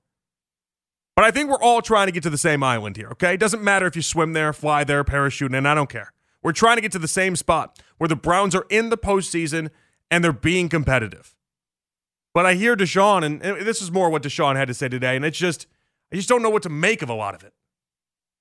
But 1.15 1.25
I 1.25 1.31
think 1.31 1.49
we're 1.49 1.61
all 1.61 1.81
trying 1.81 2.05
to 2.05 2.11
get 2.11 2.21
to 2.23 2.29
the 2.29 2.37
same 2.37 2.61
island 2.61 2.95
here, 2.95 3.09
okay? 3.09 3.33
It 3.33 3.39
doesn't 3.39 3.63
matter 3.63 3.87
if 3.87 3.95
you 3.95 4.03
swim 4.03 4.33
there, 4.33 4.53
fly 4.53 4.83
there, 4.83 5.03
parachute, 5.03 5.55
and 5.55 5.67
I 5.67 5.73
don't 5.73 5.89
care. 5.89 6.13
We're 6.43 6.51
trying 6.51 6.77
to 6.77 6.81
get 6.81 6.91
to 6.91 6.99
the 6.99 7.07
same 7.07 7.35
spot 7.35 7.81
where 7.97 8.07
the 8.07 8.15
Browns 8.15 8.53
are 8.53 8.67
in 8.69 8.89
the 8.89 8.99
postseason 8.99 9.71
and 10.09 10.23
they're 10.23 10.31
being 10.33 10.69
competitive. 10.69 11.35
But 12.33 12.45
I 12.45 12.53
hear 12.53 12.75
Deshaun, 12.75 13.23
and 13.23 13.41
this 13.41 13.81
is 13.81 13.91
more 13.91 14.09
what 14.09 14.21
Deshaun 14.23 14.55
had 14.55 14.67
to 14.67 14.73
say 14.73 14.87
today, 14.87 15.15
and 15.15 15.25
it's 15.25 15.37
just, 15.37 15.65
I 16.11 16.15
just 16.15 16.29
don't 16.29 16.43
know 16.43 16.49
what 16.49 16.63
to 16.63 16.69
make 16.69 17.01
of 17.01 17.09
a 17.09 17.13
lot 17.13 17.33
of 17.33 17.43
it. 17.43 17.53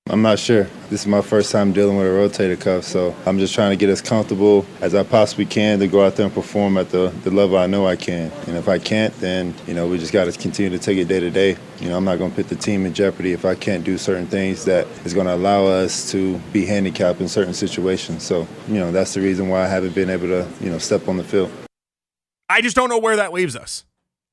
I'm 0.09 0.21
not 0.21 0.39
sure. 0.39 0.67
This 0.89 1.01
is 1.01 1.07
my 1.07 1.21
first 1.21 1.51
time 1.51 1.73
dealing 1.73 1.97
with 1.97 2.07
a 2.07 2.09
rotator 2.09 2.59
cuff, 2.59 2.85
so 2.85 3.13
I'm 3.25 3.39
just 3.39 3.53
trying 3.53 3.71
to 3.71 3.75
get 3.75 3.89
as 3.89 4.01
comfortable 4.01 4.65
as 4.79 4.95
I 4.95 5.03
possibly 5.03 5.45
can 5.45 5.79
to 5.79 5.87
go 5.87 6.05
out 6.05 6.15
there 6.15 6.25
and 6.25 6.33
perform 6.33 6.77
at 6.77 6.91
the, 6.91 7.09
the 7.23 7.31
level 7.31 7.57
I 7.57 7.67
know 7.67 7.85
I 7.85 7.97
can. 7.97 8.31
And 8.47 8.55
if 8.55 8.69
I 8.69 8.79
can't, 8.79 9.13
then, 9.15 9.53
you 9.65 9.73
know, 9.73 9.87
we 9.87 9.97
just 9.97 10.13
got 10.13 10.25
to 10.25 10.31
continue 10.31 10.69
to 10.69 10.79
take 10.79 10.97
it 10.97 11.09
day 11.09 11.19
to 11.19 11.29
day. 11.29 11.57
You 11.79 11.89
know, 11.89 11.97
I'm 11.97 12.05
not 12.05 12.19
going 12.19 12.31
to 12.31 12.35
put 12.35 12.47
the 12.47 12.55
team 12.55 12.85
in 12.85 12.93
jeopardy 12.93 13.33
if 13.33 13.43
I 13.43 13.55
can't 13.55 13.83
do 13.83 13.97
certain 13.97 14.27
things 14.27 14.63
that 14.65 14.87
is 15.03 15.13
going 15.13 15.27
to 15.27 15.35
allow 15.35 15.65
us 15.65 16.09
to 16.11 16.37
be 16.53 16.65
handicapped 16.65 17.19
in 17.19 17.27
certain 17.27 17.53
situations. 17.53 18.23
So, 18.23 18.47
you 18.67 18.75
know, 18.75 18.91
that's 18.91 19.13
the 19.13 19.21
reason 19.21 19.49
why 19.49 19.63
I 19.63 19.67
haven't 19.67 19.93
been 19.93 20.09
able 20.09 20.27
to, 20.27 20.47
you 20.61 20.69
know, 20.69 20.77
step 20.77 21.07
on 21.09 21.17
the 21.17 21.23
field. 21.23 21.51
I 22.49 22.61
just 22.61 22.77
don't 22.77 22.89
know 22.89 22.99
where 22.99 23.17
that 23.17 23.33
leaves 23.33 23.57
us. 23.57 23.83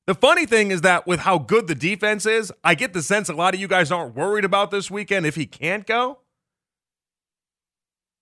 The 0.07 0.13
funny 0.13 0.45
thing 0.45 0.69
is 0.69 0.81
that 0.81 1.07
with 1.07 1.21
how 1.21 1.39
good 1.39 1.67
the 1.67 1.75
defense 1.75 2.25
is, 2.25 2.53
I 2.63 2.75
get 2.75 2.93
the 2.93 3.01
sense 3.01 3.27
a 3.27 3.33
lot 3.33 3.55
of 3.55 3.59
you 3.59 3.67
guys 3.67 3.91
aren't 3.91 4.15
worried 4.15 4.45
about 4.45 4.69
this 4.69 4.91
weekend 4.91 5.25
if 5.25 5.35
he 5.35 5.47
can't 5.47 5.87
go. 5.87 6.19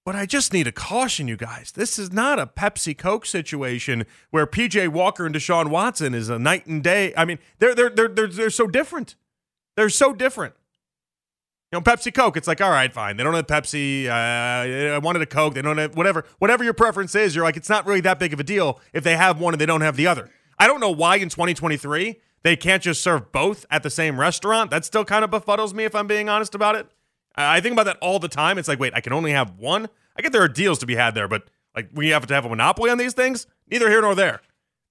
But 0.05 0.15
I 0.15 0.25
just 0.25 0.51
need 0.51 0.63
to 0.63 0.71
caution 0.71 1.27
you 1.27 1.37
guys. 1.37 1.71
This 1.71 1.97
is 1.97 2.11
not 2.11 2.37
a 2.39 2.45
Pepsi 2.45 2.97
Coke 2.97 3.25
situation 3.25 4.05
where 4.31 4.45
PJ 4.45 4.89
Walker 4.89 5.25
and 5.25 5.33
Deshaun 5.33 5.69
Watson 5.69 6.13
is 6.13 6.29
a 6.29 6.37
night 6.37 6.65
and 6.65 6.83
day. 6.83 7.13
I 7.15 7.23
mean, 7.23 7.39
they're 7.59 7.73
they're 7.73 7.89
they're 7.89 8.09
they're, 8.09 8.27
they're 8.27 8.49
so 8.49 8.67
different. 8.67 9.15
They're 9.77 9.89
so 9.89 10.13
different. 10.13 10.55
You 11.71 11.79
know, 11.79 11.81
Pepsi 11.81 12.13
Coke, 12.13 12.37
it's 12.37 12.47
like, 12.47 12.61
all 12.61 12.69
right, 12.69 12.93
fine. 12.93 13.17
They 13.17 13.23
don't 13.23 13.33
have 13.33 13.47
Pepsi. 13.47 14.07
Uh, 14.07 14.93
I 14.93 14.97
wanted 14.99 15.21
a 15.21 15.25
Coke. 15.25 15.55
They 15.55 15.61
don't 15.61 15.77
have 15.77 15.95
whatever. 15.95 16.25
Whatever 16.37 16.63
your 16.63 16.73
preference 16.73 17.15
is, 17.15 17.33
you're 17.33 17.43
like, 17.43 17.57
it's 17.57 17.69
not 17.69 17.85
really 17.87 18.01
that 18.01 18.19
big 18.19 18.33
of 18.33 18.39
a 18.39 18.43
deal 18.43 18.79
if 18.91 19.03
they 19.03 19.15
have 19.15 19.39
one 19.39 19.53
and 19.53 19.61
they 19.61 19.65
don't 19.65 19.81
have 19.81 19.95
the 19.95 20.05
other. 20.05 20.29
I 20.63 20.67
don't 20.67 20.79
know 20.79 20.91
why 20.91 21.17
in 21.17 21.27
2023 21.27 22.21
they 22.43 22.55
can't 22.55 22.81
just 22.81 23.03
serve 23.03 23.33
both 23.33 23.65
at 23.69 23.83
the 23.83 23.89
same 23.89 24.17
restaurant. 24.17 24.71
That 24.71 24.85
still 24.85 25.03
kind 25.03 25.25
of 25.25 25.29
befuddles 25.29 25.73
me 25.73 25.83
if 25.83 25.93
I'm 25.93 26.07
being 26.07 26.29
honest 26.29 26.55
about 26.55 26.77
it. 26.77 26.87
I 27.35 27.59
think 27.59 27.73
about 27.73 27.83
that 27.87 27.97
all 27.99 28.17
the 28.17 28.29
time. 28.29 28.57
It's 28.57 28.69
like, 28.69 28.79
wait, 28.79 28.93
I 28.95 29.01
can 29.01 29.11
only 29.11 29.33
have 29.33 29.57
one? 29.57 29.89
I 30.17 30.21
get 30.21 30.31
there 30.31 30.41
are 30.41 30.47
deals 30.47 30.79
to 30.79 30.85
be 30.85 30.95
had 30.95 31.15
there, 31.15 31.27
but 31.27 31.49
like 31.75 31.89
we 31.93 32.11
have 32.11 32.25
to 32.27 32.33
have 32.33 32.45
a 32.45 32.49
monopoly 32.49 32.89
on 32.89 32.97
these 32.97 33.11
things? 33.11 33.45
Neither 33.69 33.89
here 33.89 34.01
nor 34.01 34.15
there. 34.15 34.39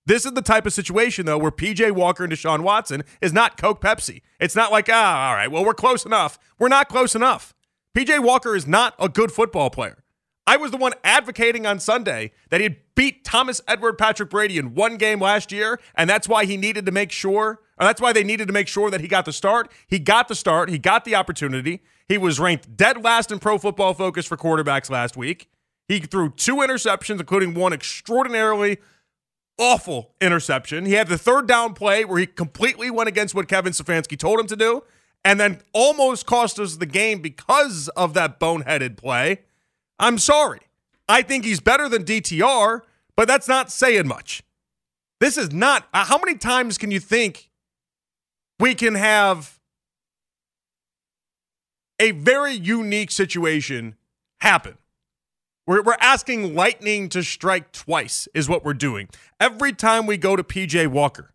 This 0.04 0.26
is 0.26 0.32
the 0.32 0.42
type 0.42 0.66
of 0.66 0.74
situation, 0.74 1.24
though, 1.24 1.38
where 1.38 1.50
PJ 1.50 1.92
Walker 1.92 2.24
and 2.24 2.32
Deshaun 2.34 2.60
Watson 2.60 3.02
is 3.22 3.32
not 3.32 3.56
Coke 3.56 3.80
Pepsi. 3.80 4.20
It's 4.38 4.54
not 4.54 4.72
like, 4.72 4.90
ah, 4.92 5.30
all 5.30 5.34
right, 5.36 5.50
well, 5.50 5.64
we're 5.64 5.72
close 5.72 6.04
enough. 6.04 6.38
We're 6.58 6.68
not 6.68 6.90
close 6.90 7.14
enough. 7.14 7.54
PJ 7.96 8.22
Walker 8.22 8.54
is 8.54 8.66
not 8.66 8.94
a 8.98 9.08
good 9.08 9.32
football 9.32 9.70
player. 9.70 10.01
I 10.46 10.56
was 10.56 10.72
the 10.72 10.76
one 10.76 10.92
advocating 11.04 11.66
on 11.66 11.78
Sunday 11.78 12.32
that 12.50 12.60
he 12.60 12.76
beat 12.94 13.24
Thomas 13.24 13.60
Edward 13.68 13.96
Patrick 13.96 14.28
Brady 14.28 14.58
in 14.58 14.74
one 14.74 14.96
game 14.96 15.20
last 15.20 15.52
year, 15.52 15.78
and 15.94 16.10
that's 16.10 16.28
why 16.28 16.44
he 16.44 16.56
needed 16.56 16.84
to 16.86 16.92
make 16.92 17.12
sure, 17.12 17.60
or 17.78 17.86
that's 17.86 18.00
why 18.00 18.12
they 18.12 18.24
needed 18.24 18.48
to 18.48 18.52
make 18.52 18.66
sure 18.66 18.90
that 18.90 19.00
he 19.00 19.08
got 19.08 19.24
the 19.24 19.32
start. 19.32 19.70
He 19.86 19.98
got 19.98 20.28
the 20.28 20.34
start, 20.34 20.68
he 20.68 20.78
got 20.78 21.04
the 21.04 21.14
opportunity. 21.14 21.80
He 22.08 22.18
was 22.18 22.40
ranked 22.40 22.76
dead 22.76 23.02
last 23.02 23.30
in 23.30 23.38
pro 23.38 23.56
football 23.56 23.94
focus 23.94 24.26
for 24.26 24.36
quarterbacks 24.36 24.90
last 24.90 25.16
week. 25.16 25.48
He 25.88 26.00
threw 26.00 26.30
two 26.30 26.56
interceptions, 26.56 27.20
including 27.20 27.54
one 27.54 27.72
extraordinarily 27.72 28.78
awful 29.58 30.14
interception. 30.20 30.86
He 30.86 30.94
had 30.94 31.08
the 31.08 31.18
third 31.18 31.46
down 31.46 31.74
play 31.74 32.04
where 32.04 32.18
he 32.18 32.26
completely 32.26 32.90
went 32.90 33.08
against 33.08 33.34
what 33.34 33.48
Kevin 33.48 33.72
Stefanski 33.72 34.18
told 34.18 34.40
him 34.40 34.46
to 34.48 34.56
do, 34.56 34.82
and 35.24 35.38
then 35.38 35.60
almost 35.72 36.26
cost 36.26 36.58
us 36.58 36.76
the 36.76 36.86
game 36.86 37.20
because 37.20 37.88
of 37.90 38.14
that 38.14 38.40
boneheaded 38.40 38.96
play. 38.96 39.42
I'm 40.02 40.18
sorry. 40.18 40.58
I 41.08 41.22
think 41.22 41.44
he's 41.44 41.60
better 41.60 41.88
than 41.88 42.04
DTR, 42.04 42.80
but 43.16 43.28
that's 43.28 43.46
not 43.46 43.70
saying 43.70 44.08
much. 44.08 44.42
This 45.20 45.38
is 45.38 45.52
not. 45.52 45.86
Uh, 45.94 46.04
how 46.04 46.18
many 46.18 46.36
times 46.36 46.76
can 46.76 46.90
you 46.90 46.98
think 46.98 47.50
we 48.58 48.74
can 48.74 48.96
have 48.96 49.60
a 52.00 52.10
very 52.10 52.52
unique 52.52 53.12
situation 53.12 53.94
happen? 54.40 54.76
We're, 55.68 55.82
we're 55.82 55.96
asking 56.00 56.56
lightning 56.56 57.08
to 57.10 57.22
strike 57.22 57.70
twice, 57.70 58.26
is 58.34 58.48
what 58.48 58.64
we're 58.64 58.74
doing. 58.74 59.08
Every 59.38 59.72
time 59.72 60.06
we 60.06 60.16
go 60.16 60.34
to 60.34 60.42
PJ 60.42 60.88
Walker, 60.88 61.32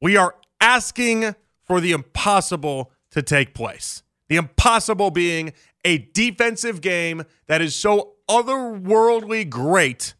we 0.00 0.16
are 0.16 0.34
asking 0.62 1.34
for 1.66 1.82
the 1.82 1.92
impossible 1.92 2.90
to 3.10 3.22
take 3.22 3.52
place. 3.52 4.02
The 4.30 4.36
impossible 4.36 5.10
being 5.10 5.52
a 5.84 5.98
defensive 5.98 6.80
game 6.80 7.24
that 7.46 7.60
is 7.60 7.74
so 7.74 8.14
otherworldly 8.28 9.48
great 9.48 10.14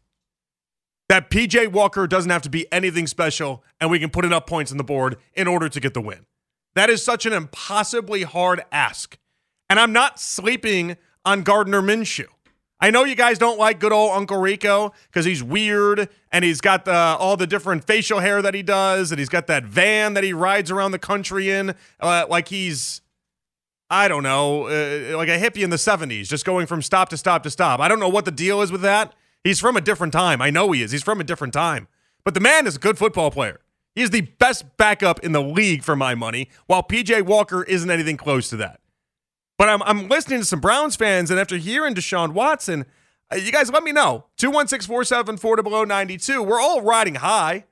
that 1.09 1.29
PJ 1.29 1.71
Walker 1.71 2.07
doesn't 2.07 2.29
have 2.29 2.43
to 2.43 2.49
be 2.49 2.71
anything 2.71 3.07
special 3.07 3.63
and 3.81 3.89
we 3.89 3.99
can 3.99 4.09
put 4.09 4.25
enough 4.25 4.45
points 4.45 4.71
on 4.71 4.77
the 4.77 4.83
board 4.83 5.17
in 5.33 5.47
order 5.47 5.67
to 5.67 5.79
get 5.79 5.93
the 5.93 6.01
win. 6.01 6.25
That 6.75 6.89
is 6.89 7.03
such 7.03 7.25
an 7.25 7.33
impossibly 7.33 8.23
hard 8.23 8.61
ask. 8.71 9.17
And 9.69 9.79
I'm 9.79 9.91
not 9.91 10.19
sleeping 10.19 10.97
on 11.25 11.43
Gardner 11.43 11.81
Minshew. 11.81 12.27
I 12.81 12.91
know 12.91 13.03
you 13.03 13.15
guys 13.15 13.37
don't 13.37 13.59
like 13.59 13.79
good 13.79 13.91
old 13.91 14.11
Uncle 14.13 14.37
Rico 14.37 14.93
because 15.07 15.25
he's 15.25 15.43
weird 15.43 16.07
and 16.31 16.45
he's 16.45 16.61
got 16.61 16.85
the, 16.85 16.93
all 16.93 17.35
the 17.35 17.47
different 17.47 17.83
facial 17.83 18.19
hair 18.19 18.41
that 18.41 18.53
he 18.53 18.63
does 18.63 19.11
and 19.11 19.19
he's 19.19 19.27
got 19.27 19.47
that 19.47 19.65
van 19.65 20.13
that 20.13 20.23
he 20.23 20.31
rides 20.31 20.71
around 20.71 20.91
the 20.91 20.99
country 20.99 21.49
in 21.49 21.75
uh, 21.99 22.25
like 22.29 22.47
he's 22.47 23.01
I 23.89 24.07
don't 24.07 24.23
know, 24.23 24.67
uh, 24.67 25.17
like 25.17 25.29
a 25.29 25.39
hippie 25.39 25.63
in 25.63 25.71
the 25.71 25.77
70s, 25.77 26.27
just 26.27 26.45
going 26.45 26.67
from 26.67 26.81
stop 26.81 27.09
to 27.09 27.17
stop 27.17 27.43
to 27.43 27.49
stop. 27.49 27.79
I 27.79 27.87
don't 27.87 27.99
know 27.99 28.09
what 28.09 28.25
the 28.25 28.31
deal 28.31 28.61
is 28.61 28.71
with 28.71 28.81
that. 28.81 29.15
He's 29.43 29.59
from 29.59 29.77
a 29.77 29.81
different 29.81 30.13
time. 30.13 30.41
I 30.41 30.49
know 30.49 30.71
he 30.71 30.83
is. 30.83 30.91
He's 30.91 31.03
from 31.03 31.19
a 31.19 31.23
different 31.23 31.53
time. 31.53 31.87
But 32.23 32.33
the 32.33 32.39
man 32.39 32.67
is 32.67 32.75
a 32.75 32.79
good 32.79 32.97
football 32.97 33.31
player. 33.31 33.61
He 33.95 34.03
is 34.03 34.11
the 34.11 34.21
best 34.21 34.77
backup 34.77 35.19
in 35.21 35.31
the 35.31 35.41
league 35.41 35.83
for 35.83 35.95
my 35.95 36.13
money, 36.13 36.49
while 36.67 36.83
PJ 36.83 37.23
Walker 37.23 37.63
isn't 37.63 37.89
anything 37.89 38.17
close 38.17 38.49
to 38.49 38.57
that. 38.57 38.79
But 39.57 39.69
I'm, 39.69 39.81
I'm 39.83 40.07
listening 40.07 40.39
to 40.39 40.45
some 40.45 40.59
Browns 40.59 40.95
fans, 40.95 41.31
and 41.31 41.39
after 41.39 41.57
hearing 41.57 41.95
Deshaun 41.95 42.33
Watson, 42.33 42.85
uh, 43.31 43.37
you 43.37 43.51
guys 43.51 43.71
let 43.71 43.83
me 43.83 43.91
know. 43.91 44.25
216 44.37 44.87
474 44.87 45.57
to 45.57 45.63
below 45.63 45.83
92. 45.83 46.43
We're 46.43 46.61
all 46.61 46.81
riding 46.81 47.15
high 47.15 47.65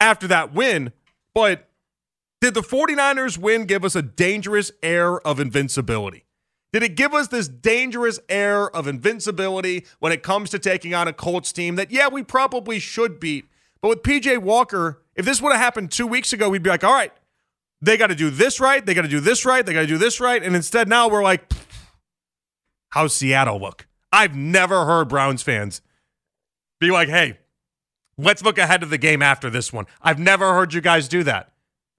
after 0.00 0.26
that 0.28 0.52
win, 0.52 0.92
but 1.34 1.68
did 2.42 2.54
the 2.54 2.60
49ers 2.60 3.38
win 3.38 3.66
give 3.66 3.84
us 3.84 3.94
a 3.94 4.02
dangerous 4.02 4.72
air 4.82 5.20
of 5.20 5.38
invincibility? 5.38 6.24
Did 6.72 6.82
it 6.82 6.96
give 6.96 7.14
us 7.14 7.28
this 7.28 7.46
dangerous 7.46 8.18
air 8.28 8.68
of 8.68 8.88
invincibility 8.88 9.86
when 10.00 10.10
it 10.10 10.24
comes 10.24 10.50
to 10.50 10.58
taking 10.58 10.92
on 10.92 11.06
a 11.06 11.12
Colts 11.12 11.52
team 11.52 11.76
that, 11.76 11.92
yeah, 11.92 12.08
we 12.08 12.24
probably 12.24 12.80
should 12.80 13.20
beat? 13.20 13.44
But 13.80 13.90
with 13.90 14.02
PJ 14.02 14.38
Walker, 14.38 15.02
if 15.14 15.24
this 15.24 15.40
would 15.40 15.52
have 15.52 15.60
happened 15.60 15.92
two 15.92 16.08
weeks 16.08 16.32
ago, 16.32 16.50
we'd 16.50 16.64
be 16.64 16.70
like, 16.70 16.82
all 16.82 16.92
right, 16.92 17.12
they 17.80 17.96
got 17.96 18.08
to 18.08 18.16
do 18.16 18.28
this 18.28 18.58
right. 18.58 18.84
They 18.84 18.92
got 18.92 19.02
to 19.02 19.08
do 19.08 19.20
this 19.20 19.46
right. 19.46 19.64
They 19.64 19.72
got 19.72 19.82
to 19.82 19.86
do 19.86 19.98
this 19.98 20.18
right. 20.18 20.42
And 20.42 20.56
instead, 20.56 20.88
now 20.88 21.08
we're 21.08 21.22
like, 21.22 21.48
how's 22.88 23.14
Seattle 23.14 23.60
look? 23.60 23.86
I've 24.12 24.34
never 24.34 24.84
heard 24.84 25.08
Browns 25.08 25.42
fans 25.42 25.80
be 26.80 26.90
like, 26.90 27.08
hey, 27.08 27.38
let's 28.18 28.42
look 28.42 28.58
ahead 28.58 28.82
of 28.82 28.90
the 28.90 28.98
game 28.98 29.22
after 29.22 29.48
this 29.48 29.72
one. 29.72 29.86
I've 30.00 30.18
never 30.18 30.54
heard 30.54 30.74
you 30.74 30.80
guys 30.80 31.06
do 31.06 31.22
that. 31.22 31.51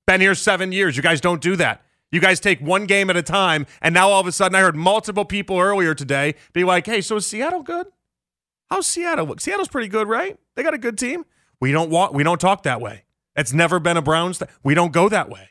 Been 0.06 0.22
here 0.22 0.36
seven 0.36 0.72
years. 0.72 0.98
You 0.98 1.04
guys 1.04 1.22
don't 1.22 1.42
do 1.42 1.56
that. 1.56 1.84
You 2.12 2.20
guys 2.20 2.40
take 2.40 2.60
one 2.60 2.86
game 2.86 3.10
at 3.10 3.18
a 3.18 3.24
time. 3.24 3.66
And 3.82 3.94
now 3.94 4.10
all 4.10 4.22
of 4.22 4.28
a 4.28 4.32
sudden, 4.32 4.56
I 4.56 4.62
heard 4.62 4.76
multiple 4.76 5.26
people 5.26 5.60
earlier 5.60 5.96
today 5.96 6.36
be 6.54 6.64
like, 6.64 6.86
hey, 6.86 7.02
so 7.02 7.16
is 7.16 7.26
Seattle 7.26 7.64
good? 7.64 7.88
How's 8.70 8.86
Seattle 8.86 9.26
look? 9.26 9.42
Seattle's 9.42 9.68
pretty 9.68 9.88
good, 9.88 10.08
right? 10.08 10.38
They 10.56 10.64
got 10.64 10.74
a 10.74 10.80
good 10.80 10.98
team. 10.98 11.26
We 11.60 11.72
don't 11.72 11.90
walk, 11.90 12.14
we 12.14 12.24
don't 12.24 12.42
talk 12.42 12.64
that 12.64 12.82
way. 12.82 13.04
It's 13.36 13.54
never 13.54 13.80
been 13.80 13.98
a 13.98 14.02
Browns 14.02 14.38
thing. 14.38 14.48
We 14.64 14.76
don't 14.76 14.94
go 14.94 15.10
that 15.10 15.30
way. 15.30 15.50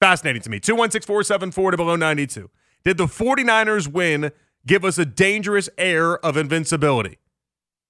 Fascinating 0.00 0.42
to 0.42 0.50
me. 0.50 0.60
216 0.60 1.06
474 1.06 1.70
to 1.70 1.76
below 1.76 1.96
92. 1.96 2.50
Did 2.84 2.98
the 2.98 3.06
49ers 3.06 3.88
win 3.88 4.32
give 4.66 4.84
us 4.84 4.98
a 4.98 5.06
dangerous 5.06 5.68
air 5.78 6.18
of 6.24 6.36
invincibility? 6.36 7.18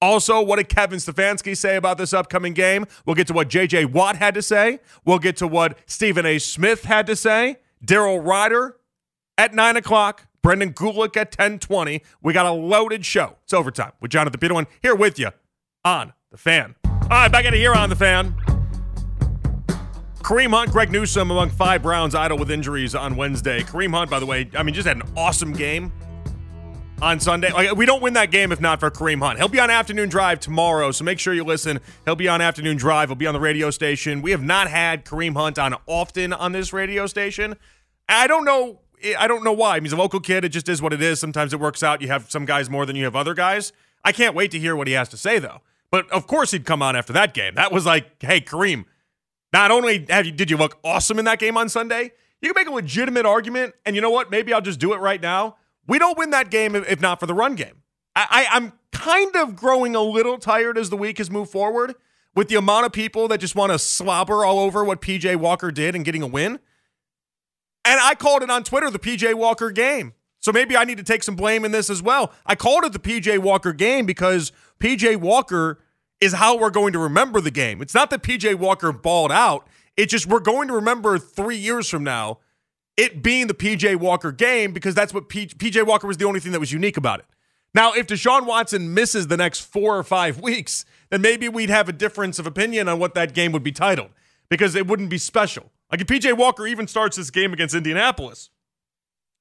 Also, 0.02 0.42
what 0.42 0.56
did 0.56 0.68
Kevin 0.68 0.98
Stefanski 0.98 1.56
say 1.56 1.76
about 1.76 1.96
this 1.96 2.12
upcoming 2.12 2.52
game? 2.52 2.86
We'll 3.06 3.16
get 3.16 3.26
to 3.28 3.32
what 3.32 3.48
J.J. 3.48 3.86
Watt 3.86 4.16
had 4.16 4.34
to 4.34 4.42
say. 4.42 4.80
We'll 5.04 5.18
get 5.18 5.36
to 5.38 5.46
what 5.46 5.78
Stephen 5.86 6.26
A. 6.26 6.38
Smith 6.38 6.84
had 6.84 7.06
to 7.06 7.16
say. 7.16 7.56
Daryl 7.84 8.22
Ruiter 8.22 8.76
at 9.38 9.54
9 9.54 9.76
o'clock. 9.76 10.26
Brendan 10.42 10.74
Gulick 10.74 11.16
at 11.16 11.28
1020. 11.36 12.02
We 12.22 12.32
got 12.32 12.46
a 12.46 12.52
loaded 12.52 13.04
show. 13.04 13.36
It's 13.44 13.52
overtime 13.52 13.92
with 14.00 14.10
Jonathan 14.10 14.38
Peterlin 14.38 14.66
here 14.82 14.94
with 14.94 15.18
you 15.18 15.30
on 15.84 16.12
The 16.30 16.38
Fan. 16.38 16.76
All 16.84 17.08
right, 17.10 17.32
back 17.32 17.46
it 17.46 17.54
here 17.54 17.72
on 17.72 17.88
The 17.88 17.96
Fan. 17.96 18.34
Kareem 20.18 20.50
Hunt, 20.50 20.72
Greg 20.72 20.90
Newsome 20.90 21.30
among 21.30 21.50
five 21.50 21.82
Browns 21.82 22.14
idle 22.14 22.36
with 22.36 22.50
injuries 22.50 22.94
on 22.94 23.16
Wednesday. 23.16 23.60
Kareem 23.60 23.92
Hunt, 23.92 24.10
by 24.10 24.18
the 24.20 24.26
way, 24.26 24.50
I 24.56 24.62
mean, 24.62 24.74
just 24.74 24.86
had 24.86 24.96
an 24.96 25.04
awesome 25.16 25.52
game 25.52 25.92
on 27.02 27.20
Sunday. 27.20 27.52
Like 27.52 27.76
we 27.76 27.86
don't 27.86 28.02
win 28.02 28.14
that 28.14 28.30
game 28.30 28.52
if 28.52 28.60
not 28.60 28.80
for 28.80 28.90
Kareem 28.90 29.20
Hunt. 29.20 29.38
He'll 29.38 29.48
be 29.48 29.60
on 29.60 29.70
afternoon 29.70 30.08
drive 30.08 30.40
tomorrow, 30.40 30.90
so 30.92 31.04
make 31.04 31.18
sure 31.18 31.34
you 31.34 31.44
listen. 31.44 31.80
He'll 32.04 32.16
be 32.16 32.28
on 32.28 32.40
afternoon 32.40 32.76
drive. 32.76 33.08
He'll 33.08 33.16
be 33.16 33.26
on 33.26 33.34
the 33.34 33.40
radio 33.40 33.70
station. 33.70 34.22
We 34.22 34.30
have 34.30 34.42
not 34.42 34.68
had 34.68 35.04
Kareem 35.04 35.34
Hunt 35.34 35.58
on 35.58 35.74
often 35.86 36.32
on 36.32 36.52
this 36.52 36.72
radio 36.72 37.06
station. 37.06 37.56
I 38.08 38.26
don't 38.26 38.44
know. 38.44 38.80
I 39.18 39.28
don't 39.28 39.44
know 39.44 39.52
why. 39.52 39.72
I 39.72 39.74
mean, 39.76 39.84
he's 39.84 39.92
a 39.92 39.96
local 39.96 40.20
kid. 40.20 40.44
It 40.44 40.50
just 40.50 40.68
is 40.68 40.80
what 40.80 40.92
it 40.92 41.02
is. 41.02 41.20
Sometimes 41.20 41.52
it 41.52 41.60
works 41.60 41.82
out. 41.82 42.00
You 42.00 42.08
have 42.08 42.30
some 42.30 42.46
guys 42.46 42.70
more 42.70 42.86
than 42.86 42.96
you 42.96 43.04
have 43.04 43.16
other 43.16 43.34
guys. 43.34 43.72
I 44.04 44.12
can't 44.12 44.34
wait 44.34 44.50
to 44.52 44.58
hear 44.58 44.74
what 44.74 44.86
he 44.86 44.94
has 44.94 45.08
to 45.10 45.16
say 45.16 45.38
though. 45.38 45.60
But 45.90 46.10
of 46.10 46.26
course 46.26 46.50
he'd 46.50 46.64
come 46.64 46.82
on 46.82 46.96
after 46.96 47.12
that 47.12 47.34
game. 47.34 47.54
That 47.54 47.72
was 47.72 47.86
like, 47.86 48.22
hey, 48.22 48.40
Kareem, 48.40 48.84
not 49.52 49.70
only 49.70 50.06
have 50.08 50.26
you 50.26 50.32
did 50.32 50.50
you 50.50 50.56
look 50.56 50.78
awesome 50.82 51.18
in 51.18 51.24
that 51.26 51.38
game 51.38 51.56
on 51.56 51.68
Sunday, 51.68 52.12
you 52.40 52.52
can 52.52 52.60
make 52.60 52.68
a 52.68 52.74
legitimate 52.74 53.26
argument, 53.26 53.74
and 53.84 53.96
you 53.96 54.02
know 54.02 54.10
what? 54.10 54.30
Maybe 54.30 54.52
I'll 54.52 54.60
just 54.60 54.80
do 54.80 54.92
it 54.92 54.98
right 54.98 55.20
now. 55.20 55.56
We 55.86 55.98
don't 55.98 56.18
win 56.18 56.30
that 56.30 56.50
game 56.50 56.74
if 56.74 57.00
not 57.00 57.20
for 57.20 57.26
the 57.26 57.34
run 57.34 57.54
game. 57.54 57.82
I, 58.14 58.46
I, 58.50 58.56
am 58.56 58.72
kind 58.92 59.36
of 59.36 59.54
growing 59.56 59.94
a 59.94 60.00
little 60.00 60.38
tired 60.38 60.78
as 60.78 60.90
the 60.90 60.96
week 60.96 61.18
has 61.18 61.30
moved 61.30 61.50
forward 61.50 61.94
with 62.34 62.48
the 62.48 62.56
amount 62.56 62.86
of 62.86 62.92
people 62.92 63.28
that 63.28 63.38
just 63.38 63.54
want 63.54 63.72
to 63.72 63.78
slobber 63.78 64.44
all 64.44 64.58
over 64.58 64.84
what 64.84 65.00
PJ 65.00 65.36
Walker 65.36 65.70
did 65.70 65.94
and 65.94 66.04
getting 66.04 66.22
a 66.22 66.26
win. 66.26 66.58
And 67.84 68.00
I 68.00 68.14
called 68.14 68.42
it 68.42 68.50
on 68.50 68.64
Twitter 68.64 68.90
the 68.90 68.98
PJ 68.98 69.34
Walker 69.34 69.70
game. 69.70 70.14
So 70.40 70.52
maybe 70.52 70.76
I 70.76 70.84
need 70.84 70.98
to 70.98 71.04
take 71.04 71.22
some 71.22 71.36
blame 71.36 71.64
in 71.64 71.72
this 71.72 71.90
as 71.90 72.02
well. 72.02 72.32
I 72.44 72.54
called 72.54 72.84
it 72.84 72.92
the 72.92 72.98
PJ 72.98 73.38
Walker 73.38 73.72
game 73.72 74.06
because 74.06 74.52
PJ 74.80 75.16
Walker 75.16 75.80
is 76.20 76.34
how 76.34 76.56
we're 76.56 76.70
going 76.70 76.92
to 76.92 76.98
remember 76.98 77.40
the 77.40 77.50
game. 77.50 77.82
It's 77.82 77.94
not 77.94 78.10
that 78.10 78.22
PJ 78.22 78.56
Walker 78.56 78.92
balled 78.92 79.32
out. 79.32 79.66
It's 79.96 80.10
just 80.10 80.26
we're 80.26 80.40
going 80.40 80.68
to 80.68 80.74
remember 80.74 81.18
three 81.18 81.56
years 81.56 81.88
from 81.88 82.04
now 82.04 82.38
it 82.96 83.22
being 83.22 83.46
the 83.46 83.54
PJ 83.54 83.96
Walker 83.96 84.32
game 84.32 84.72
because 84.72 84.94
that's 84.94 85.12
what 85.12 85.28
P- 85.28 85.46
PJ 85.46 85.86
Walker 85.86 86.06
was 86.06 86.16
the 86.16 86.24
only 86.24 86.40
thing 86.40 86.52
that 86.52 86.60
was 86.60 86.72
unique 86.72 86.96
about 86.96 87.20
it. 87.20 87.26
Now, 87.74 87.92
if 87.92 88.06
Deshaun 88.06 88.46
Watson 88.46 88.94
misses 88.94 89.26
the 89.26 89.36
next 89.36 89.60
four 89.60 89.98
or 89.98 90.02
five 90.02 90.40
weeks, 90.42 90.84
then 91.10 91.20
maybe 91.20 91.48
we'd 91.48 91.70
have 91.70 91.88
a 91.88 91.92
difference 91.92 92.38
of 92.38 92.46
opinion 92.46 92.88
on 92.88 92.98
what 92.98 93.14
that 93.14 93.34
game 93.34 93.52
would 93.52 93.62
be 93.62 93.72
titled 93.72 94.10
because 94.48 94.74
it 94.74 94.86
wouldn't 94.86 95.10
be 95.10 95.18
special. 95.18 95.70
Like 95.90 96.00
if 96.00 96.06
PJ 96.06 96.36
Walker 96.36 96.66
even 96.66 96.86
starts 96.86 97.16
this 97.16 97.30
game 97.30 97.52
against 97.52 97.74
Indianapolis, 97.74 98.50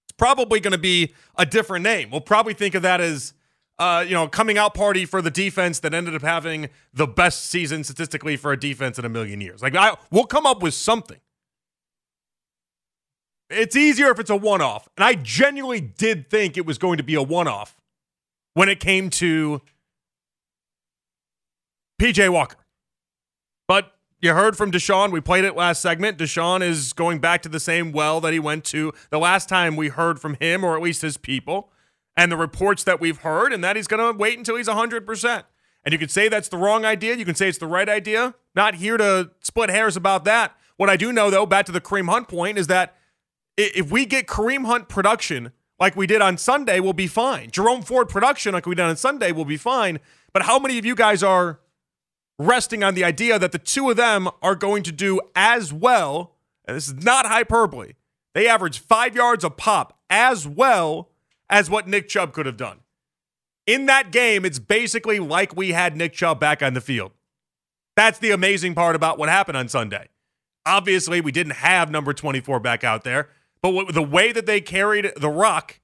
it's 0.06 0.16
probably 0.18 0.60
going 0.60 0.74
to 0.74 0.78
be 0.78 1.14
a 1.38 1.46
different 1.46 1.84
name. 1.84 2.12
We'll 2.12 2.22
probably 2.22 2.54
think 2.54 2.76
of 2.76 2.82
that 2.84 3.02
as 3.02 3.34
uh, 3.78 4.06
you 4.08 4.14
know, 4.14 4.28
coming 4.28 4.58
out 4.58 4.74
party 4.74 5.06
for 5.06 5.22
the 5.22 5.32
defense 5.32 5.80
that 5.80 5.94
ended 5.94 6.16
up 6.16 6.22
having 6.22 6.70
the 6.94 7.08
best 7.08 7.46
season 7.46 7.84
statistically 7.84 8.38
for 8.38 8.52
a 8.54 8.60
defense 8.60 8.98
in 8.98 9.06
a 9.06 9.10
million 9.10 9.42
years. 9.42 9.62
Like, 9.62 9.76
I, 9.76 9.96
we'll 10.12 10.26
come 10.26 10.46
up 10.46 10.64
with 10.64 10.74
something. 10.74 11.18
It's 13.50 13.76
easier 13.76 14.10
if 14.10 14.20
it's 14.20 14.30
a 14.30 14.36
one 14.36 14.62
off. 14.62 14.88
And 14.98 15.04
I 15.04 15.14
genuinely 15.16 15.82
did 15.82 16.30
think 16.30 16.58
it 16.58 16.66
was 16.66 16.78
going 16.78 16.98
to 16.98 17.04
be 17.04 17.16
a 17.16 17.22
one 17.22 17.48
off 17.48 17.76
when 18.54 18.70
it 18.70 18.80
came 18.80 19.10
to 19.12 19.62
PJ 22.02 22.30
Walker. 22.30 22.58
But 23.68 23.92
you 24.22 24.34
heard 24.34 24.58
from 24.58 24.72
Deshaun. 24.72 25.12
We 25.12 25.22
played 25.22 25.44
it 25.44 25.56
last 25.56 25.82
segment. 25.82 26.18
Deshaun 26.18 26.62
is 26.62 26.94
going 26.94 27.20
back 27.20 27.42
to 27.44 27.50
the 27.50 27.60
same 27.60 27.92
well 27.92 28.20
that 28.22 28.34
he 28.34 28.40
went 28.40 28.64
to 28.66 28.94
the 29.10 29.20
last 29.20 29.48
time 29.48 29.76
we 29.76 29.90
heard 29.90 30.20
from 30.20 30.36
him, 30.40 30.64
or 30.64 30.76
at 30.76 30.82
least 30.82 31.02
his 31.02 31.18
people 31.18 31.70
and 32.18 32.32
the 32.32 32.38
reports 32.38 32.84
that 32.86 33.02
we've 33.02 33.20
heard, 33.20 33.52
and 33.52 33.64
that 33.64 33.76
he's 33.76 33.88
going 33.88 34.00
to 34.02 34.18
wait 34.18 34.38
until 34.38 34.56
he's 34.56 34.70
100%. 34.70 35.44
And 35.84 35.92
you 35.92 36.00
can 36.00 36.10
say 36.10 36.30
that's 36.30 36.48
the 36.48 36.58
wrong 36.58 36.86
idea. 36.86 37.16
You 37.16 37.26
can 37.26 37.36
say 37.36 37.50
it's 37.50 37.58
the 37.58 37.68
right 37.68 37.88
idea. 37.88 38.34
Not 38.56 38.76
here 38.76 38.98
to 38.98 39.32
split 39.42 39.70
hairs 39.70 39.98
about 39.98 40.24
that. 40.26 40.56
What 40.78 40.90
I 40.90 40.98
do 40.98 41.14
know, 41.14 41.30
though, 41.30 41.46
back 41.46 41.66
to 41.68 41.72
the 41.72 41.82
Kareem 41.82 42.10
Hunt 42.10 42.28
point, 42.28 42.58
is 42.58 42.68
that 42.68 42.96
if 43.58 43.92
we 43.92 44.06
get 44.06 44.28
Kareem 44.28 44.66
Hunt 44.66 44.90
production 44.90 45.52
like 45.80 45.96
we 45.96 46.08
did 46.08 46.22
on 46.22 46.38
Sunday, 46.38 46.80
we'll 46.80 46.94
be 46.94 47.08
fine. 47.08 47.52
Jerome 47.52 47.82
Ford 47.82 48.10
production 48.10 48.54
like 48.54 48.66
we 48.66 48.76
did 48.76 48.84
on 48.84 48.96
Sunday 48.96 49.32
we'll 49.32 49.46
be 49.46 49.58
fine. 49.58 50.00
But 50.34 50.44
how 50.44 50.60
many 50.60 50.78
of 50.78 50.86
you 50.86 50.96
guys 50.96 51.24
are 51.24 51.60
resting 52.38 52.84
on 52.84 52.96
the 52.96 53.04
idea 53.04 53.40
that 53.40 53.52
the 53.52 53.60
two 53.60 53.90
of 53.90 53.98
them 53.98 54.30
are 54.42 54.56
going 54.56 54.84
to 54.84 54.92
do 54.92 55.20
as 55.36 55.72
well? 55.72 56.36
And 56.66 56.76
this 56.76 56.88
is 56.88 57.04
not 57.04 57.26
hyperbole. 57.26 57.94
They 58.34 58.48
average 58.48 58.80
five 58.80 59.16
yards 59.16 59.44
a 59.44 59.50
pop 59.50 59.98
as 60.10 60.48
well 60.48 61.10
as 61.50 61.70
what 61.70 61.88
Nick 61.88 62.10
Chubb 62.10 62.34
could 62.34 62.46
have 62.46 62.58
done. 62.58 62.80
In 63.66 63.86
that 63.88 64.12
game, 64.12 64.46
it's 64.46 64.60
basically 64.60 65.20
like 65.20 65.56
we 65.56 65.72
had 65.72 65.96
Nick 65.96 66.14
Chubb 66.14 66.40
back 66.40 66.62
on 66.62 66.74
the 66.74 66.82
field. 66.82 67.12
That's 67.96 68.20
the 68.20 68.32
amazing 68.32 68.76
part 68.76 68.96
about 68.96 69.18
what 69.18 69.30
happened 69.30 69.58
on 69.58 69.70
Sunday. 69.70 70.10
Obviously, 70.66 71.22
we 71.22 71.32
didn't 71.32 71.54
have 71.54 71.90
number 71.90 72.14
24 72.14 72.60
back 72.60 72.84
out 72.84 73.04
there, 73.04 73.30
but 73.72 73.94
the 73.94 74.04
way 74.04 74.32
that 74.32 74.46
they 74.46 74.62
carried 74.62 75.12
the 75.18 75.30
rock 75.30 75.80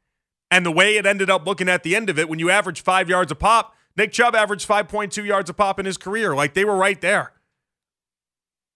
and 0.50 0.66
the 0.66 0.72
way 0.72 0.98
it 0.98 1.06
ended 1.06 1.30
up 1.30 1.46
looking 1.46 1.70
at 1.70 1.84
the 1.84 1.96
end 1.96 2.10
of 2.10 2.20
it, 2.20 2.28
when 2.28 2.40
you 2.40 2.50
average 2.50 2.82
five 2.82 3.10
yards 3.10 3.32
a 3.32 3.36
pop, 3.36 3.76
Nick 3.98 4.12
Chubb 4.12 4.36
averaged 4.36 4.68
5.2 4.68 5.26
yards 5.26 5.50
a 5.50 5.54
pop 5.54 5.80
in 5.80 5.86
his 5.86 5.98
career. 5.98 6.36
Like 6.36 6.54
they 6.54 6.66
were 6.66 6.76
right 6.76 7.00
there. 7.00 7.34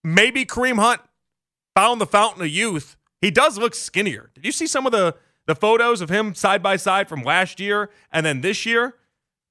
Maybe 0.03 0.45
Kareem 0.45 0.77
Hunt 0.77 1.01
found 1.74 2.00
the 2.00 2.05
fountain 2.05 2.41
of 2.41 2.50
youth. 2.50 2.95
He 3.21 3.31
does 3.31 3.57
look 3.57 3.74
skinnier. 3.75 4.29
Did 4.35 4.45
you 4.45 4.51
see 4.51 4.67
some 4.67 4.85
of 4.85 4.91
the 4.91 5.15
the 5.45 5.55
photos 5.55 6.01
of 6.01 6.09
him 6.09 6.33
side 6.33 6.62
by 6.63 6.75
side 6.75 7.07
from 7.07 7.21
last 7.21 7.59
year 7.59 7.89
and 8.12 8.25
then 8.25 8.41
this 8.41 8.65
year, 8.65 8.95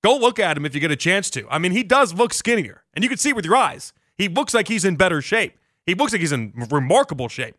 go 0.02 0.16
look 0.16 0.38
at 0.38 0.56
him 0.56 0.66
if 0.66 0.74
you 0.74 0.80
get 0.80 0.90
a 0.90 0.96
chance 0.96 1.30
to. 1.30 1.46
I 1.48 1.58
mean, 1.58 1.72
he 1.72 1.82
does 1.82 2.12
look 2.12 2.34
skinnier, 2.34 2.82
and 2.94 3.02
you 3.02 3.08
can 3.08 3.18
see 3.18 3.32
with 3.32 3.44
your 3.44 3.56
eyes. 3.56 3.92
He 4.16 4.28
looks 4.28 4.54
like 4.54 4.68
he's 4.68 4.84
in 4.84 4.96
better 4.96 5.22
shape. 5.22 5.56
He 5.86 5.94
looks 5.94 6.12
like 6.12 6.20
he's 6.20 6.32
in 6.32 6.52
remarkable 6.70 7.28
shape. 7.28 7.56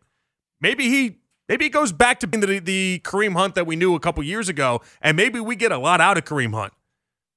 Maybe 0.60 0.88
he 0.88 1.18
maybe 1.48 1.66
it 1.66 1.70
goes 1.70 1.92
back 1.92 2.20
to 2.20 2.26
being 2.26 2.40
the, 2.40 2.58
the 2.58 3.00
Kareem 3.04 3.34
Hunt 3.34 3.54
that 3.54 3.66
we 3.66 3.76
knew 3.76 3.94
a 3.94 4.00
couple 4.00 4.22
years 4.22 4.48
ago, 4.48 4.80
and 5.00 5.16
maybe 5.16 5.40
we 5.40 5.56
get 5.56 5.72
a 5.72 5.78
lot 5.78 6.00
out 6.00 6.16
of 6.18 6.24
Kareem 6.24 6.54
Hunt. 6.54 6.72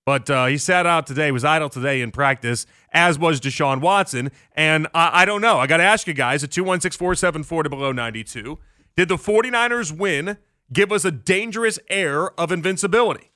But 0.06 0.30
uh, 0.30 0.48
he 0.48 0.58
sat 0.58 0.86
out 0.86 1.06
today, 1.06 1.32
was 1.32 1.44
idle 1.44 1.70
today 1.70 2.02
in 2.02 2.12
practice, 2.12 2.66
as 2.92 3.20
was 3.20 3.40
Deshaun 3.40 3.80
Watson. 3.80 4.32
And 4.54 4.88
I, 4.94 5.22
I 5.22 5.26
don't 5.26 5.42
know. 5.42 5.60
I 5.60 5.68
got 5.68 5.78
to 5.78 5.84
ask 5.84 6.08
you 6.08 6.14
guys 6.14 6.44
at 6.44 6.52
216 6.52 6.98
474 6.98 7.64
to 7.64 7.70
below 7.70 7.92
92. 7.92 8.58
Did 8.96 9.08
the 9.08 9.18
49ers 9.18 9.96
win 9.96 10.38
give 10.72 10.92
us 10.92 11.06
a 11.06 11.12
dangerous 11.12 11.80
air 11.90 12.32
of 12.40 12.52
invincibility. 12.52 13.32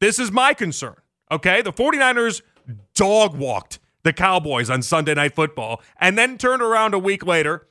This 0.00 0.18
is 0.18 0.30
my 0.30 0.54
concern. 0.54 0.96
Okay. 1.30 1.62
The 1.62 1.72
49ers 1.72 2.42
dog 2.94 3.36
walked 3.36 3.78
the 4.02 4.12
Cowboys 4.12 4.68
on 4.70 4.82
Sunday 4.82 5.14
Night 5.14 5.34
Football 5.34 5.80
and 5.98 6.18
then 6.18 6.36
turned 6.36 6.62
around 6.62 6.94
a 6.94 6.98
week 6.98 7.26
later 7.26 7.66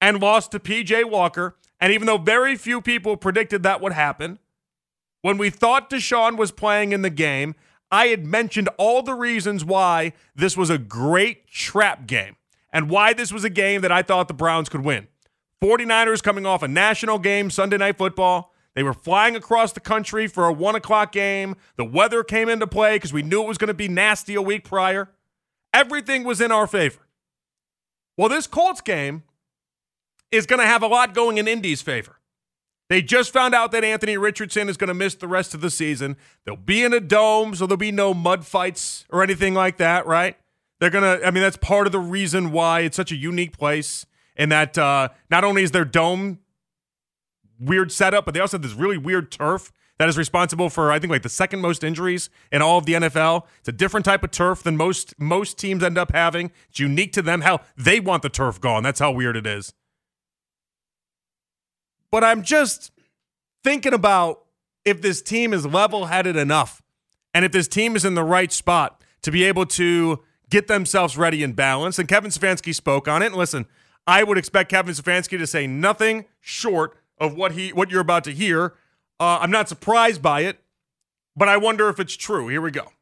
and 0.00 0.20
lost 0.20 0.52
to 0.52 0.60
PJ 0.60 1.08
Walker. 1.10 1.56
And 1.80 1.92
even 1.92 2.06
though 2.06 2.18
very 2.18 2.56
few 2.56 2.80
people 2.80 3.16
predicted 3.16 3.62
that 3.62 3.80
would 3.80 3.92
happen, 3.92 4.38
when 5.22 5.38
we 5.38 5.50
thought 5.50 5.90
Deshaun 5.90 6.36
was 6.36 6.50
playing 6.50 6.92
in 6.92 7.02
the 7.02 7.10
game, 7.10 7.54
I 7.90 8.08
had 8.08 8.26
mentioned 8.26 8.68
all 8.78 9.02
the 9.02 9.14
reasons 9.14 9.64
why 9.64 10.12
this 10.34 10.56
was 10.56 10.70
a 10.70 10.78
great 10.78 11.48
trap 11.48 12.06
game 12.06 12.36
and 12.72 12.88
why 12.88 13.12
this 13.12 13.32
was 13.32 13.44
a 13.44 13.50
game 13.50 13.80
that 13.80 13.92
I 13.92 14.02
thought 14.02 14.28
the 14.28 14.34
Browns 14.34 14.68
could 14.68 14.84
win. 14.84 15.08
49ers 15.62 16.22
coming 16.22 16.46
off 16.46 16.62
a 16.62 16.68
national 16.68 17.18
game, 17.18 17.50
Sunday 17.50 17.76
Night 17.76 17.98
Football. 17.98 18.54
They 18.74 18.82
were 18.82 18.94
flying 18.94 19.34
across 19.34 19.72
the 19.72 19.80
country 19.80 20.26
for 20.26 20.46
a 20.46 20.52
one 20.52 20.76
o'clock 20.76 21.12
game. 21.12 21.56
The 21.76 21.84
weather 21.84 22.22
came 22.22 22.48
into 22.48 22.66
play 22.66 22.96
because 22.96 23.12
we 23.12 23.22
knew 23.22 23.42
it 23.42 23.48
was 23.48 23.58
going 23.58 23.68
to 23.68 23.74
be 23.74 23.88
nasty 23.88 24.34
a 24.36 24.42
week 24.42 24.64
prior. 24.64 25.10
Everything 25.74 26.24
was 26.24 26.40
in 26.40 26.52
our 26.52 26.66
favor. 26.66 27.00
Well, 28.16 28.28
this 28.28 28.46
Colts 28.46 28.80
game 28.80 29.24
is 30.32 30.46
going 30.46 30.60
to 30.60 30.66
have 30.66 30.82
a 30.82 30.86
lot 30.86 31.14
going 31.14 31.38
in 31.38 31.48
Indy's 31.48 31.82
favor. 31.82 32.16
They 32.88 33.02
just 33.02 33.32
found 33.32 33.54
out 33.54 33.70
that 33.72 33.84
Anthony 33.84 34.16
Richardson 34.16 34.68
is 34.68 34.76
going 34.76 34.88
to 34.88 34.94
miss 34.94 35.14
the 35.14 35.28
rest 35.28 35.54
of 35.54 35.60
the 35.60 35.70
season. 35.70 36.16
They'll 36.44 36.56
be 36.56 36.82
in 36.82 36.92
a 36.92 36.98
dome, 36.98 37.54
so 37.54 37.66
there'll 37.66 37.76
be 37.78 37.92
no 37.92 38.12
mud 38.12 38.44
fights 38.44 39.06
or 39.10 39.22
anything 39.22 39.54
like 39.54 39.76
that, 39.76 40.06
right? 40.06 40.36
They're 40.80 40.90
going 40.90 41.04
to, 41.04 41.24
I 41.24 41.30
mean, 41.30 41.42
that's 41.42 41.56
part 41.56 41.86
of 41.86 41.92
the 41.92 42.00
reason 42.00 42.50
why 42.50 42.80
it's 42.80 42.96
such 42.96 43.12
a 43.12 43.16
unique 43.16 43.56
place 43.56 44.06
and 44.36 44.50
that 44.50 44.76
uh, 44.76 45.10
not 45.30 45.44
only 45.44 45.62
is 45.62 45.70
their 45.70 45.84
dome 45.84 46.40
weird 47.60 47.92
setup, 47.92 48.24
but 48.24 48.34
they 48.34 48.40
also 48.40 48.56
have 48.56 48.62
this 48.62 48.72
really 48.72 48.98
weird 48.98 49.30
turf 49.30 49.70
that 49.98 50.08
is 50.08 50.16
responsible 50.16 50.70
for 50.70 50.90
I 50.90 50.98
think 50.98 51.10
like 51.10 51.22
the 51.22 51.28
second 51.28 51.60
most 51.60 51.84
injuries 51.84 52.30
in 52.50 52.62
all 52.62 52.78
of 52.78 52.86
the 52.86 52.94
NFL. 52.94 53.44
It's 53.58 53.68
a 53.68 53.72
different 53.72 54.06
type 54.06 54.24
of 54.24 54.30
turf 54.30 54.62
than 54.62 54.76
most 54.76 55.14
most 55.20 55.58
teams 55.58 55.82
end 55.84 55.98
up 55.98 56.12
having. 56.12 56.50
It's 56.70 56.78
unique 56.78 57.12
to 57.12 57.22
them. 57.22 57.42
How 57.42 57.60
they 57.76 58.00
want 58.00 58.22
the 58.22 58.30
turf 58.30 58.60
gone. 58.62 58.82
That's 58.82 58.98
how 58.98 59.12
weird 59.12 59.36
it 59.36 59.46
is. 59.46 59.74
But 62.10 62.24
I'm 62.24 62.42
just 62.42 62.90
thinking 63.62 63.94
about 63.94 64.44
if 64.84 65.00
this 65.02 65.22
team 65.22 65.52
is 65.52 65.66
level-headed 65.66 66.36
enough 66.36 66.82
and 67.34 67.44
if 67.44 67.52
this 67.52 67.68
team 67.68 67.96
is 67.96 68.04
in 68.04 68.14
the 68.14 68.24
right 68.24 68.50
spot 68.50 69.02
to 69.22 69.30
be 69.30 69.44
able 69.44 69.66
to 69.66 70.20
get 70.48 70.66
themselves 70.66 71.16
ready 71.16 71.44
and 71.44 71.54
balanced. 71.54 71.98
And 71.98 72.08
Kevin 72.08 72.30
Stefanski 72.30 72.74
spoke 72.74 73.06
on 73.06 73.22
it. 73.22 73.26
And 73.26 73.36
listen, 73.36 73.66
I 74.06 74.24
would 74.24 74.38
expect 74.38 74.70
Kevin 74.70 74.94
Stefanski 74.94 75.38
to 75.38 75.46
say 75.46 75.66
nothing 75.66 76.24
short 76.40 76.96
of 77.18 77.34
what 77.34 77.52
he 77.52 77.72
what 77.72 77.90
you're 77.90 78.00
about 78.00 78.24
to 78.24 78.32
hear. 78.32 78.74
Uh, 79.20 79.38
I'm 79.40 79.50
not 79.50 79.68
surprised 79.68 80.22
by 80.22 80.40
it, 80.40 80.58
but 81.36 81.48
I 81.48 81.58
wonder 81.58 81.88
if 81.88 82.00
it's 82.00 82.16
true. 82.16 82.48
Here 82.48 82.60
we 82.60 82.70
go. 82.70 82.92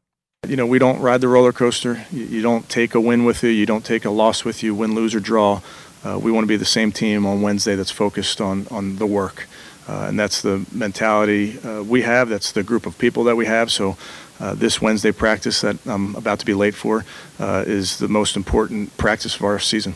You 0.47 0.55
know, 0.55 0.65
we 0.65 0.79
don't 0.79 0.99
ride 0.99 1.21
the 1.21 1.27
roller 1.27 1.51
coaster. 1.51 2.05
You, 2.11 2.25
you 2.25 2.41
don't 2.41 2.67
take 2.69 2.93
a 2.93 3.01
win 3.01 3.25
with 3.25 3.41
you. 3.43 3.49
You 3.49 3.65
don't 3.65 3.85
take 3.85 4.05
a 4.05 4.09
loss 4.09 4.45
with 4.45 4.61
you. 4.61 4.75
Win, 4.75 4.93
lose, 4.93 5.15
or 5.15 5.19
draw. 5.19 5.61
Uh, 6.03 6.17
we 6.17 6.31
want 6.31 6.43
to 6.43 6.47
be 6.47 6.55
the 6.55 6.65
same 6.65 6.91
team 6.91 7.25
on 7.25 7.41
Wednesday 7.41 7.75
that's 7.75 7.91
focused 7.91 8.39
on 8.39 8.67
on 8.71 8.95
the 8.97 9.05
work, 9.05 9.47
uh, 9.87 10.05
and 10.07 10.19
that's 10.19 10.41
the 10.41 10.65
mentality 10.71 11.59
uh, 11.59 11.83
we 11.83 12.01
have. 12.03 12.29
That's 12.29 12.51
the 12.51 12.63
group 12.63 12.85
of 12.85 12.97
people 12.97 13.23
that 13.25 13.35
we 13.35 13.45
have. 13.45 13.71
So. 13.71 13.97
Uh, 14.41 14.53
this 14.53 14.81
Wednesday 14.81 15.11
practice 15.11 15.59
that 15.59 15.75
I'm 15.85 16.15
about 16.15 16.39
to 16.39 16.45
be 16.45 16.53
late 16.53 16.73
for 16.73 17.03
uh, 17.39 17.65
is 17.67 17.97
the 17.97 18.07
most 18.07 18.37
important 18.37 18.95
practice 18.95 19.35
of 19.35 19.43
our 19.43 19.59
season. 19.59 19.95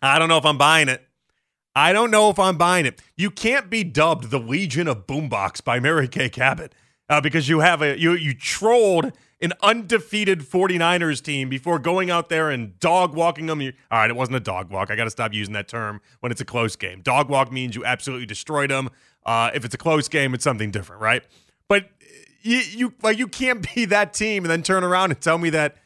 I 0.00 0.18
don't 0.18 0.30
know 0.30 0.38
if 0.38 0.46
I'm 0.46 0.56
buying 0.56 0.88
it. 0.88 1.06
I 1.74 1.92
don't 1.92 2.10
know 2.10 2.30
if 2.30 2.38
I'm 2.38 2.56
buying 2.56 2.86
it. 2.86 3.02
You 3.18 3.30
can't 3.30 3.68
be 3.68 3.84
dubbed 3.84 4.30
the 4.30 4.38
Legion 4.38 4.88
of 4.88 5.06
Boombox 5.06 5.62
by 5.62 5.78
Mary 5.78 6.08
Kay 6.08 6.30
Cabot 6.30 6.74
because 7.22 7.50
you 7.50 7.60
have 7.60 7.82
a 7.82 7.98
you 7.98 8.12
you 8.12 8.32
trolled 8.32 9.12
an 9.42 9.52
undefeated 9.62 10.40
49ers 10.40 11.22
team 11.22 11.48
before 11.48 11.78
going 11.78 12.10
out 12.10 12.28
there 12.28 12.50
and 12.50 12.78
dog 12.78 13.14
walking 13.14 13.46
them. 13.46 13.60
All 13.60 13.68
right, 13.90 14.10
it 14.10 14.16
wasn't 14.16 14.36
a 14.36 14.40
dog 14.40 14.70
walk. 14.70 14.90
I 14.90 14.96
got 14.96 15.04
to 15.04 15.10
stop 15.10 15.32
using 15.32 15.54
that 15.54 15.68
term 15.68 16.00
when 16.20 16.30
it's 16.30 16.40
a 16.40 16.44
close 16.44 16.76
game. 16.76 17.00
Dog 17.00 17.28
walk 17.28 17.50
means 17.50 17.74
you 17.74 17.84
absolutely 17.84 18.26
destroyed 18.26 18.70
them. 18.70 18.90
Uh, 19.24 19.50
if 19.54 19.64
it's 19.64 19.74
a 19.74 19.78
close 19.78 20.08
game, 20.08 20.34
it's 20.34 20.44
something 20.44 20.70
different, 20.70 21.00
right? 21.00 21.22
But 21.68 21.88
you, 22.42 22.58
you 22.58 22.94
like 23.02 23.18
you 23.18 23.28
can't 23.28 23.66
be 23.74 23.84
that 23.86 24.12
team 24.12 24.44
and 24.44 24.50
then 24.50 24.62
turn 24.62 24.84
around 24.84 25.10
and 25.10 25.20
tell 25.20 25.38
me 25.38 25.50
that 25.50 25.76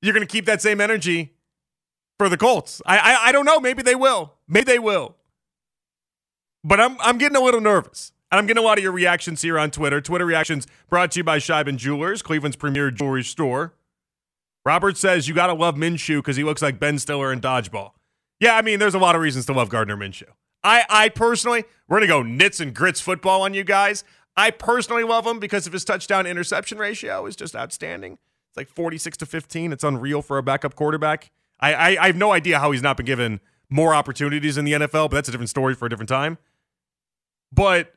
you're 0.00 0.14
going 0.14 0.26
to 0.26 0.30
keep 0.32 0.46
that 0.46 0.60
same 0.60 0.80
energy 0.80 1.34
for 2.18 2.28
the 2.28 2.36
Colts. 2.36 2.82
I, 2.86 2.98
I 2.98 3.28
I 3.28 3.32
don't 3.32 3.44
know. 3.44 3.60
Maybe 3.60 3.82
they 3.82 3.94
will. 3.94 4.34
Maybe 4.48 4.64
they 4.64 4.78
will. 4.78 5.16
But 6.64 6.80
I'm 6.80 6.96
I'm 7.00 7.18
getting 7.18 7.36
a 7.36 7.40
little 7.40 7.60
nervous. 7.60 8.11
And 8.32 8.38
I'm 8.38 8.46
getting 8.46 8.62
a 8.62 8.66
lot 8.66 8.78
of 8.78 8.82
your 8.82 8.92
reactions 8.92 9.42
here 9.42 9.58
on 9.58 9.70
Twitter. 9.70 10.00
Twitter 10.00 10.24
reactions 10.24 10.66
brought 10.88 11.10
to 11.10 11.20
you 11.20 11.24
by 11.24 11.36
Sheiban 11.38 11.76
Jewelers, 11.76 12.22
Cleveland's 12.22 12.56
premier 12.56 12.90
jewelry 12.90 13.22
store. 13.22 13.74
Robert 14.64 14.96
says 14.96 15.28
you 15.28 15.34
gotta 15.34 15.52
love 15.52 15.74
Minshew 15.74 16.16
because 16.16 16.36
he 16.36 16.42
looks 16.42 16.62
like 16.62 16.80
Ben 16.80 16.98
Stiller 16.98 17.30
in 17.30 17.42
dodgeball. 17.42 17.90
Yeah, 18.40 18.56
I 18.56 18.62
mean, 18.62 18.78
there's 18.78 18.94
a 18.94 18.98
lot 18.98 19.14
of 19.14 19.20
reasons 19.20 19.44
to 19.46 19.52
love 19.52 19.68
Gardner 19.68 19.98
Minshew. 19.98 20.30
I, 20.64 20.84
I 20.88 21.08
personally, 21.10 21.64
we're 21.88 21.98
gonna 21.98 22.06
go 22.06 22.22
nits 22.22 22.58
and 22.58 22.74
grits 22.74 23.02
football 23.02 23.42
on 23.42 23.52
you 23.52 23.64
guys. 23.64 24.02
I 24.34 24.50
personally 24.50 25.04
love 25.04 25.26
him 25.26 25.38
because 25.38 25.66
of 25.66 25.74
his 25.74 25.84
touchdown 25.84 26.26
interception 26.26 26.78
ratio 26.78 27.26
is 27.26 27.36
just 27.36 27.54
outstanding. 27.54 28.12
It's 28.12 28.56
like 28.56 28.68
46 28.68 29.18
to 29.18 29.26
15. 29.26 29.72
It's 29.72 29.84
unreal 29.84 30.22
for 30.22 30.38
a 30.38 30.42
backup 30.42 30.74
quarterback. 30.74 31.30
I, 31.60 31.74
I, 31.74 32.04
I 32.04 32.06
have 32.06 32.16
no 32.16 32.32
idea 32.32 32.58
how 32.58 32.70
he's 32.70 32.82
not 32.82 32.96
been 32.96 33.04
given 33.04 33.40
more 33.68 33.94
opportunities 33.94 34.56
in 34.56 34.64
the 34.64 34.72
NFL, 34.72 35.10
but 35.10 35.16
that's 35.16 35.28
a 35.28 35.32
different 35.32 35.50
story 35.50 35.74
for 35.74 35.84
a 35.84 35.90
different 35.90 36.08
time. 36.08 36.38
But 37.52 37.94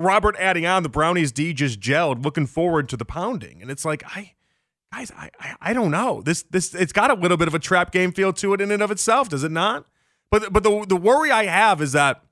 Robert 0.00 0.34
adding 0.38 0.66
on 0.66 0.82
the 0.82 0.88
Brownies 0.88 1.30
D 1.30 1.52
just 1.52 1.78
gelled, 1.78 2.24
looking 2.24 2.46
forward 2.46 2.88
to 2.88 2.96
the 2.96 3.04
pounding. 3.04 3.60
And 3.60 3.70
it's 3.70 3.84
like, 3.84 4.02
I 4.06 4.32
guys, 4.92 5.12
I, 5.16 5.30
I, 5.38 5.54
I 5.60 5.72
don't 5.72 5.90
know. 5.90 6.22
This 6.22 6.42
this 6.44 6.74
it's 6.74 6.92
got 6.92 7.10
a 7.10 7.14
little 7.14 7.36
bit 7.36 7.46
of 7.46 7.54
a 7.54 7.58
trap 7.58 7.92
game 7.92 8.10
feel 8.10 8.32
to 8.32 8.54
it 8.54 8.60
in 8.60 8.70
and 8.70 8.82
of 8.82 8.90
itself, 8.90 9.28
does 9.28 9.44
it 9.44 9.52
not? 9.52 9.86
But 10.30 10.52
but 10.52 10.62
the 10.62 10.86
the 10.88 10.96
worry 10.96 11.30
I 11.30 11.44
have 11.44 11.82
is 11.82 11.92
that 11.92 12.22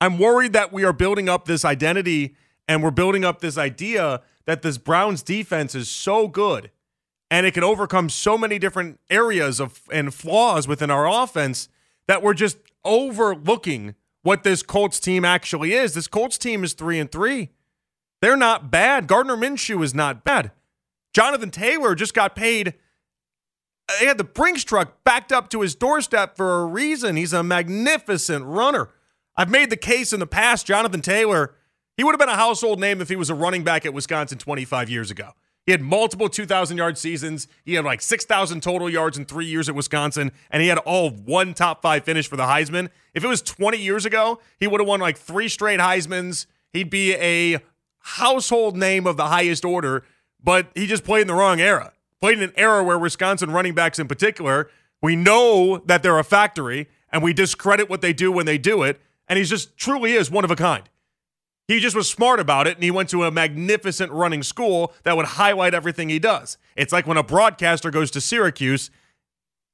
I'm 0.00 0.18
worried 0.18 0.52
that 0.52 0.72
we 0.72 0.84
are 0.84 0.92
building 0.92 1.28
up 1.28 1.44
this 1.44 1.64
identity 1.64 2.34
and 2.66 2.82
we're 2.82 2.90
building 2.90 3.24
up 3.24 3.40
this 3.40 3.56
idea 3.56 4.22
that 4.46 4.62
this 4.62 4.78
Browns 4.78 5.22
defense 5.22 5.76
is 5.76 5.88
so 5.88 6.26
good 6.26 6.72
and 7.30 7.46
it 7.46 7.54
can 7.54 7.62
overcome 7.62 8.08
so 8.08 8.36
many 8.36 8.58
different 8.58 8.98
areas 9.08 9.60
of 9.60 9.82
and 9.92 10.12
flaws 10.12 10.66
within 10.66 10.90
our 10.90 11.08
offense 11.08 11.68
that 12.08 12.20
we're 12.20 12.34
just 12.34 12.58
overlooking 12.84 13.94
what 14.22 14.42
this 14.42 14.62
Colts 14.62 15.00
team 15.00 15.24
actually 15.24 15.72
is. 15.72 15.94
This 15.94 16.08
Colts 16.08 16.38
team 16.38 16.64
is 16.64 16.72
3 16.72 16.98
and 17.00 17.10
3. 17.10 17.50
They're 18.20 18.36
not 18.36 18.70
bad. 18.70 19.06
Gardner 19.06 19.36
Minshew 19.36 19.82
is 19.82 19.94
not 19.94 20.24
bad. 20.24 20.52
Jonathan 21.12 21.50
Taylor 21.50 21.94
just 21.94 22.14
got 22.14 22.34
paid. 22.34 22.74
He 23.98 24.06
had 24.06 24.18
the 24.18 24.24
Brinks 24.24 24.64
truck 24.64 25.04
backed 25.04 25.32
up 25.32 25.50
to 25.50 25.60
his 25.60 25.74
doorstep 25.74 26.36
for 26.36 26.62
a 26.62 26.66
reason. 26.66 27.16
He's 27.16 27.32
a 27.32 27.42
magnificent 27.42 28.44
runner. 28.44 28.90
I've 29.36 29.50
made 29.50 29.70
the 29.70 29.76
case 29.76 30.12
in 30.12 30.20
the 30.20 30.26
past, 30.26 30.66
Jonathan 30.66 31.02
Taylor, 31.02 31.54
he 31.96 32.04
would 32.04 32.12
have 32.12 32.20
been 32.20 32.28
a 32.28 32.36
household 32.36 32.80
name 32.80 33.00
if 33.00 33.08
he 33.08 33.16
was 33.16 33.30
a 33.30 33.34
running 33.34 33.64
back 33.64 33.84
at 33.84 33.92
Wisconsin 33.92 34.38
25 34.38 34.88
years 34.88 35.10
ago. 35.10 35.32
He 35.64 35.72
had 35.72 35.80
multiple 35.80 36.28
2,000 36.28 36.76
yard 36.76 36.98
seasons. 36.98 37.46
He 37.64 37.74
had 37.74 37.84
like 37.84 38.00
6,000 38.00 38.60
total 38.62 38.90
yards 38.90 39.16
in 39.16 39.24
three 39.24 39.46
years 39.46 39.68
at 39.68 39.74
Wisconsin, 39.74 40.32
and 40.50 40.60
he 40.60 40.68
had 40.68 40.78
all 40.78 41.10
one 41.10 41.54
top 41.54 41.82
five 41.82 42.04
finish 42.04 42.26
for 42.26 42.36
the 42.36 42.44
Heisman. 42.44 42.88
If 43.14 43.22
it 43.22 43.28
was 43.28 43.42
20 43.42 43.78
years 43.78 44.04
ago, 44.04 44.40
he 44.58 44.66
would 44.66 44.80
have 44.80 44.88
won 44.88 45.00
like 45.00 45.16
three 45.16 45.48
straight 45.48 45.78
Heismans. 45.78 46.46
He'd 46.72 46.90
be 46.90 47.14
a 47.14 47.60
household 48.00 48.76
name 48.76 49.06
of 49.06 49.16
the 49.16 49.26
highest 49.26 49.64
order, 49.64 50.04
but 50.42 50.68
he 50.74 50.86
just 50.86 51.04
played 51.04 51.22
in 51.22 51.26
the 51.28 51.34
wrong 51.34 51.60
era. 51.60 51.92
Played 52.20 52.38
in 52.38 52.44
an 52.44 52.52
era 52.56 52.82
where 52.82 52.98
Wisconsin 52.98 53.52
running 53.52 53.74
backs 53.74 53.98
in 53.98 54.08
particular, 54.08 54.68
we 55.00 55.14
know 55.14 55.78
that 55.86 56.02
they're 56.02 56.18
a 56.18 56.24
factory, 56.24 56.88
and 57.12 57.22
we 57.22 57.32
discredit 57.32 57.88
what 57.88 58.00
they 58.00 58.12
do 58.12 58.32
when 58.32 58.46
they 58.46 58.58
do 58.58 58.82
it, 58.82 59.00
and 59.28 59.38
he 59.38 59.44
just 59.44 59.76
truly 59.76 60.14
is 60.14 60.30
one 60.30 60.44
of 60.44 60.50
a 60.50 60.56
kind. 60.56 60.88
He 61.68 61.80
just 61.80 61.96
was 61.96 62.08
smart 62.08 62.40
about 62.40 62.66
it 62.66 62.76
and 62.76 62.84
he 62.84 62.90
went 62.90 63.08
to 63.10 63.24
a 63.24 63.30
magnificent 63.30 64.12
running 64.12 64.42
school 64.42 64.92
that 65.04 65.16
would 65.16 65.26
highlight 65.26 65.74
everything 65.74 66.08
he 66.08 66.18
does. 66.18 66.58
It's 66.76 66.92
like 66.92 67.06
when 67.06 67.16
a 67.16 67.22
broadcaster 67.22 67.90
goes 67.90 68.10
to 68.12 68.20
Syracuse, 68.20 68.90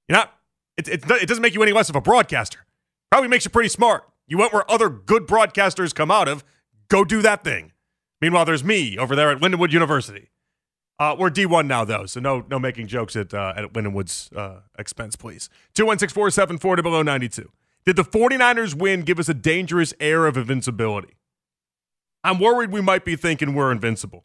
you're 0.09 0.18
not, 0.18 0.35
it, 0.77 0.88
it, 0.88 1.11
it 1.11 1.29
doesn't 1.29 1.42
make 1.42 1.55
you 1.55 1.62
any 1.62 1.72
less 1.72 1.88
of 1.88 1.96
a 1.96 2.01
broadcaster. 2.01 2.66
Probably 3.11 3.29
makes 3.29 3.44
you 3.44 3.51
pretty 3.51 3.70
smart. 3.70 4.05
You 4.27 4.38
went 4.38 4.53
where 4.53 4.70
other 4.70 4.90
good 4.90 5.27
broadcasters 5.27 5.94
come 5.94 6.11
out 6.11 6.29
of, 6.29 6.44
go 6.88 7.05
do 7.05 7.22
that 7.22 7.42
thing. 7.42 7.72
Meanwhile, 8.20 8.44
there's 8.44 8.64
me 8.64 8.98
over 8.98 9.16
there 9.16 9.31
at 9.31 9.40
Lindenwood 9.40 9.72
University. 9.72 10.31
Uh, 10.98 11.14
we're 11.16 11.31
D1 11.31 11.66
now, 11.66 11.85
though, 11.85 12.07
so 12.07 12.18
no 12.18 12.44
no 12.51 12.59
making 12.59 12.88
jokes 12.88 13.14
at, 13.14 13.33
uh, 13.33 13.53
at 13.57 13.72
Lindenwood's 13.72 14.31
uh, 14.33 14.62
expense, 14.79 15.14
please. 15.14 15.48
216 15.74 16.12
474 16.12 16.77
to 16.77 16.83
below 16.83 17.03
92. 17.03 17.51
Did 17.85 17.96
the 17.96 18.03
49ers 18.03 18.74
win 18.74 19.03
give 19.03 19.20
us 19.20 19.29
a 19.29 19.35
dangerous 19.35 19.94
air 20.01 20.27
of 20.27 20.37
invincibility? 20.37 21.17
I'm 22.24 22.38
worried 22.38 22.70
we 22.70 22.81
might 22.81 23.04
be 23.04 23.16
thinking 23.16 23.54
we're 23.54 23.72
invincible. 23.72 24.24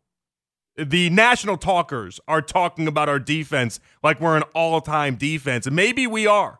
The 0.76 1.10
national 1.12 1.58
talkers 1.58 2.20
are 2.28 2.42
talking 2.42 2.88
about 2.88 3.08
our 3.08 3.20
defense 3.20 3.80
like 4.02 4.20
we're 4.20 4.38
an 4.38 4.44
all 4.56 4.82
time 4.82 5.16
defense, 5.16 5.68
and 5.68 5.76
maybe 5.76 6.08
we 6.08 6.26
are. 6.26 6.60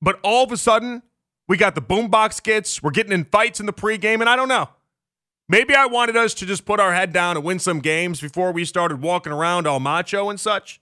But 0.00 0.18
all 0.22 0.44
of 0.44 0.52
a 0.52 0.56
sudden, 0.56 1.02
we 1.46 1.56
got 1.56 1.74
the 1.74 1.82
boombox 1.82 2.34
skits, 2.34 2.82
we're 2.82 2.90
getting 2.90 3.12
in 3.12 3.24
fights 3.24 3.60
in 3.60 3.66
the 3.66 3.72
pregame, 3.72 4.20
and 4.20 4.28
I 4.28 4.36
don't 4.36 4.48
know. 4.48 4.68
Maybe 5.48 5.74
I 5.74 5.86
wanted 5.86 6.16
us 6.16 6.34
to 6.34 6.46
just 6.46 6.66
put 6.66 6.78
our 6.78 6.94
head 6.94 7.12
down 7.12 7.36
and 7.36 7.44
win 7.44 7.58
some 7.58 7.80
games 7.80 8.20
before 8.20 8.52
we 8.52 8.66
started 8.66 9.00
walking 9.00 9.32
around 9.32 9.66
all 9.66 9.80
macho 9.80 10.28
and 10.28 10.38
such. 10.38 10.80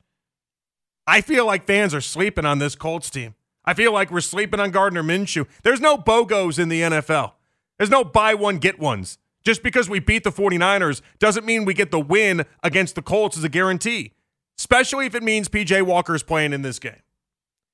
I 1.07 1.21
feel 1.21 1.47
like 1.47 1.67
fans 1.67 1.95
are 1.95 2.01
sleeping 2.01 2.45
on 2.45 2.59
this 2.59 2.75
Colts 2.75 3.09
team. 3.09 3.37
I 3.65 3.75
feel 3.75 3.93
like 3.93 4.11
we're 4.11 4.21
sleeping 4.21 4.59
on 4.59 4.73
Gardner 4.73 5.05
Minshew. 5.05 5.47
There's 5.63 5.81
no 5.81 5.97
BOGOs 5.97 6.59
in 6.59 6.69
the 6.69 6.83
NFL. 6.83 7.33
There's 7.79 7.91
no 7.91 8.03
buy 8.03 8.35
one, 8.35 8.59
get 8.59 8.79
ones. 8.79 9.19
Just 9.47 9.63
because 9.63 9.89
we 9.89 10.01
beat 10.01 10.25
the 10.25 10.33
49ers 10.33 11.03
doesn't 11.21 11.47
mean 11.47 11.65
we 11.65 11.73
get 11.73 11.93
the 11.93 12.01
win 12.01 12.45
against 12.65 12.97
the 12.97 13.03
Colts 13.03 13.39
as 13.39 13.45
a 13.45 13.49
guarantee, 13.49 14.13
especially 14.59 15.07
if 15.07 15.15
it 15.15 15.23
means 15.23 15.49
PJ 15.49 15.83
Walker 15.83 16.17
is 16.17 16.25
playing 16.25 16.53
in 16.53 16.63
this 16.63 16.81
game. 16.81 17.01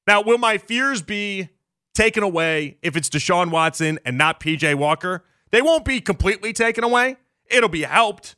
Now, 0.07 0.21
will 0.21 0.37
my 0.37 0.59
fears 0.59 1.01
be 1.01 1.49
taken 1.95 2.23
away 2.23 2.77
if 2.83 2.95
it's 2.95 3.09
Deshaun 3.09 3.51
Watson 3.51 3.99
and 4.05 4.19
not 4.19 4.39
PJ 4.39 4.75
Walker? 4.75 5.25
They 5.51 5.63
won't 5.63 5.87
be 5.87 6.03
completely 6.03 6.53
taken 6.53 6.85
away. 6.85 7.17
It'll 7.47 7.71
be 7.71 7.85
helped. 7.85 8.37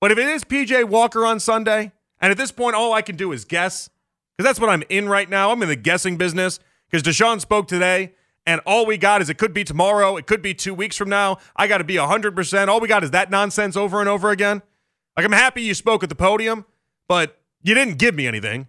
But 0.00 0.12
if 0.12 0.18
it 0.18 0.28
is 0.28 0.44
PJ 0.44 0.84
Walker 0.84 1.26
on 1.26 1.40
Sunday, 1.40 1.90
and 2.20 2.30
at 2.30 2.38
this 2.38 2.52
point, 2.52 2.76
all 2.76 2.92
I 2.92 3.02
can 3.02 3.16
do 3.16 3.32
is 3.32 3.44
guess, 3.44 3.90
because 4.36 4.48
that's 4.48 4.60
what 4.60 4.70
I'm 4.70 4.84
in 4.88 5.08
right 5.08 5.28
now. 5.28 5.50
I'm 5.50 5.60
in 5.60 5.68
the 5.68 5.74
guessing 5.74 6.16
business 6.16 6.60
because 6.88 7.02
Deshaun 7.02 7.40
spoke 7.40 7.66
today 7.66 8.12
and 8.48 8.62
all 8.64 8.86
we 8.86 8.96
got 8.96 9.20
is 9.20 9.28
it 9.28 9.36
could 9.36 9.52
be 9.52 9.62
tomorrow, 9.62 10.16
it 10.16 10.26
could 10.26 10.40
be 10.40 10.54
two 10.54 10.72
weeks 10.72 10.96
from 10.96 11.10
now. 11.10 11.36
I 11.54 11.66
got 11.66 11.78
to 11.78 11.84
be 11.84 11.96
100%. 11.96 12.68
All 12.68 12.80
we 12.80 12.88
got 12.88 13.04
is 13.04 13.10
that 13.10 13.30
nonsense 13.30 13.76
over 13.76 14.00
and 14.00 14.08
over 14.08 14.30
again. 14.30 14.62
Like, 15.18 15.26
I'm 15.26 15.32
happy 15.32 15.60
you 15.60 15.74
spoke 15.74 16.02
at 16.02 16.08
the 16.08 16.14
podium, 16.14 16.64
but 17.08 17.42
you 17.62 17.74
didn't 17.74 17.98
give 17.98 18.14
me 18.14 18.26
anything. 18.26 18.68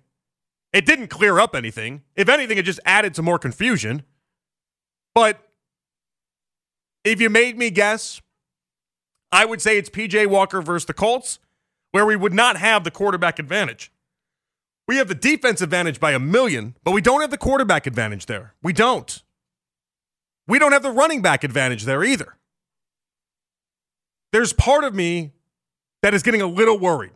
It 0.73 0.85
didn't 0.85 1.07
clear 1.07 1.39
up 1.39 1.55
anything. 1.55 2.01
If 2.13 2.27
anything, 2.27 2.57
it 2.57 2.65
just 2.65 2.81
added 2.83 3.13
to 3.13 3.21
more 3.21 3.39
confusion. 3.39 4.03
But 5.15 5.47
if 7.05 7.21
you 7.21 7.29
made 7.29 7.57
me 7.57 7.69
guess, 7.69 8.21
I 9.31 9.45
would 9.45 9.61
say 9.61 9.77
it's 9.77 9.89
PJ 9.89 10.27
Walker 10.27 10.61
versus 10.61 10.87
the 10.87 10.93
Colts, 10.93 11.39
where 11.91 12.05
we 12.05 12.17
would 12.17 12.33
not 12.33 12.57
have 12.57 12.83
the 12.83 12.91
quarterback 12.91 13.39
advantage. 13.39 13.93
We 14.89 14.97
have 14.97 15.07
the 15.07 15.15
defense 15.15 15.61
advantage 15.61 16.01
by 16.01 16.11
a 16.11 16.19
million, 16.19 16.75
but 16.83 16.91
we 16.91 16.99
don't 16.99 17.21
have 17.21 17.31
the 17.31 17.37
quarterback 17.37 17.87
advantage 17.87 18.25
there. 18.25 18.55
We 18.61 18.73
don't. 18.73 19.23
We 20.49 20.57
don't 20.57 20.71
have 20.71 20.83
the 20.83 20.91
running 20.91 21.21
back 21.21 21.43
advantage 21.43 21.85
there 21.85 22.03
either. 22.03 22.35
There's 24.33 24.51
part 24.51 24.83
of 24.83 24.95
me 24.95 25.31
that 26.01 26.13
is 26.13 26.23
getting 26.23 26.41
a 26.41 26.47
little 26.47 26.79
worried, 26.79 27.11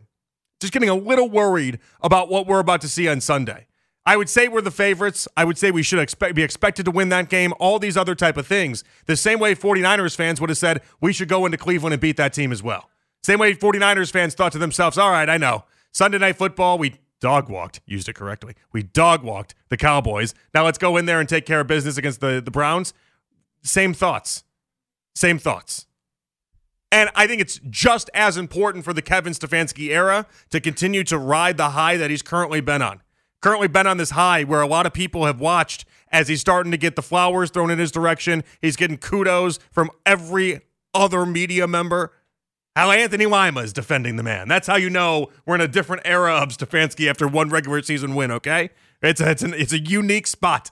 just 0.60 0.72
getting 0.72 0.88
a 0.88 0.94
little 0.94 1.28
worried 1.28 1.80
about 2.00 2.28
what 2.28 2.46
we're 2.46 2.60
about 2.60 2.80
to 2.82 2.88
see 2.88 3.08
on 3.08 3.20
Sunday. 3.20 3.66
I 4.06 4.16
would 4.16 4.28
say 4.28 4.48
we're 4.48 4.60
the 4.60 4.70
favorites. 4.70 5.26
I 5.36 5.44
would 5.44 5.58
say 5.58 5.70
we 5.70 5.82
should 5.82 5.98
expect, 5.98 6.34
be 6.34 6.42
expected 6.42 6.84
to 6.84 6.90
win 6.90 7.08
that 7.08 7.28
game, 7.28 7.52
all 7.58 7.78
these 7.78 7.96
other 7.96 8.14
type 8.14 8.36
of 8.36 8.46
things. 8.46 8.84
The 9.06 9.16
same 9.16 9.40
way 9.40 9.54
49ers 9.54 10.14
fans 10.14 10.40
would 10.40 10.50
have 10.50 10.58
said 10.58 10.82
we 11.00 11.12
should 11.12 11.28
go 11.28 11.44
into 11.44 11.58
Cleveland 11.58 11.94
and 11.94 12.00
beat 12.00 12.16
that 12.18 12.34
team 12.34 12.52
as 12.52 12.62
well. 12.62 12.90
Same 13.22 13.40
way 13.40 13.54
49ers 13.54 14.12
fans 14.12 14.34
thought 14.34 14.52
to 14.52 14.58
themselves, 14.58 14.96
all 14.96 15.10
right, 15.10 15.28
I 15.28 15.38
know. 15.38 15.64
Sunday 15.90 16.18
night 16.18 16.36
football, 16.36 16.76
we 16.78 16.96
dog 17.20 17.48
walked, 17.48 17.80
used 17.86 18.08
it 18.08 18.12
correctly. 18.12 18.54
We 18.70 18.82
dog 18.82 19.22
walked 19.22 19.54
the 19.70 19.78
Cowboys. 19.78 20.34
Now 20.52 20.66
let's 20.66 20.76
go 20.76 20.98
in 20.98 21.06
there 21.06 21.20
and 21.20 21.28
take 21.28 21.46
care 21.46 21.60
of 21.60 21.66
business 21.66 21.96
against 21.96 22.20
the, 22.20 22.42
the 22.44 22.50
Browns. 22.50 22.92
Same 23.64 23.94
thoughts. 23.94 24.44
Same 25.14 25.38
thoughts. 25.38 25.86
And 26.92 27.10
I 27.16 27.26
think 27.26 27.40
it's 27.40 27.58
just 27.68 28.08
as 28.14 28.36
important 28.36 28.84
for 28.84 28.92
the 28.92 29.02
Kevin 29.02 29.32
Stefanski 29.32 29.88
era 29.88 30.26
to 30.50 30.60
continue 30.60 31.02
to 31.04 31.18
ride 31.18 31.56
the 31.56 31.70
high 31.70 31.96
that 31.96 32.10
he's 32.10 32.22
currently 32.22 32.60
been 32.60 32.82
on. 32.82 33.02
Currently 33.42 33.68
been 33.68 33.86
on 33.86 33.96
this 33.96 34.10
high 34.10 34.44
where 34.44 34.60
a 34.60 34.66
lot 34.66 34.86
of 34.86 34.92
people 34.92 35.26
have 35.26 35.40
watched 35.40 35.86
as 36.12 36.28
he's 36.28 36.40
starting 36.40 36.70
to 36.70 36.78
get 36.78 36.94
the 36.94 37.02
flowers 37.02 37.50
thrown 37.50 37.70
in 37.70 37.80
his 37.80 37.90
direction. 37.90 38.44
He's 38.62 38.76
getting 38.76 38.96
kudos 38.96 39.58
from 39.72 39.90
every 40.06 40.60
other 40.94 41.26
media 41.26 41.66
member. 41.66 42.12
How 42.76 42.90
Anthony 42.90 43.26
Lima 43.26 43.60
is 43.60 43.72
defending 43.72 44.16
the 44.16 44.22
man. 44.22 44.48
That's 44.48 44.66
how 44.66 44.76
you 44.76 44.90
know 44.90 45.30
we're 45.46 45.56
in 45.56 45.60
a 45.60 45.68
different 45.68 46.02
era 46.04 46.34
of 46.34 46.50
Stefanski 46.50 47.08
after 47.08 47.26
one 47.26 47.48
regular 47.48 47.82
season 47.82 48.14
win, 48.14 48.30
okay? 48.30 48.70
It's 49.02 49.20
a, 49.20 49.30
it's, 49.30 49.42
an, 49.42 49.54
it's 49.54 49.72
a 49.72 49.78
unique 49.78 50.26
spot. 50.26 50.70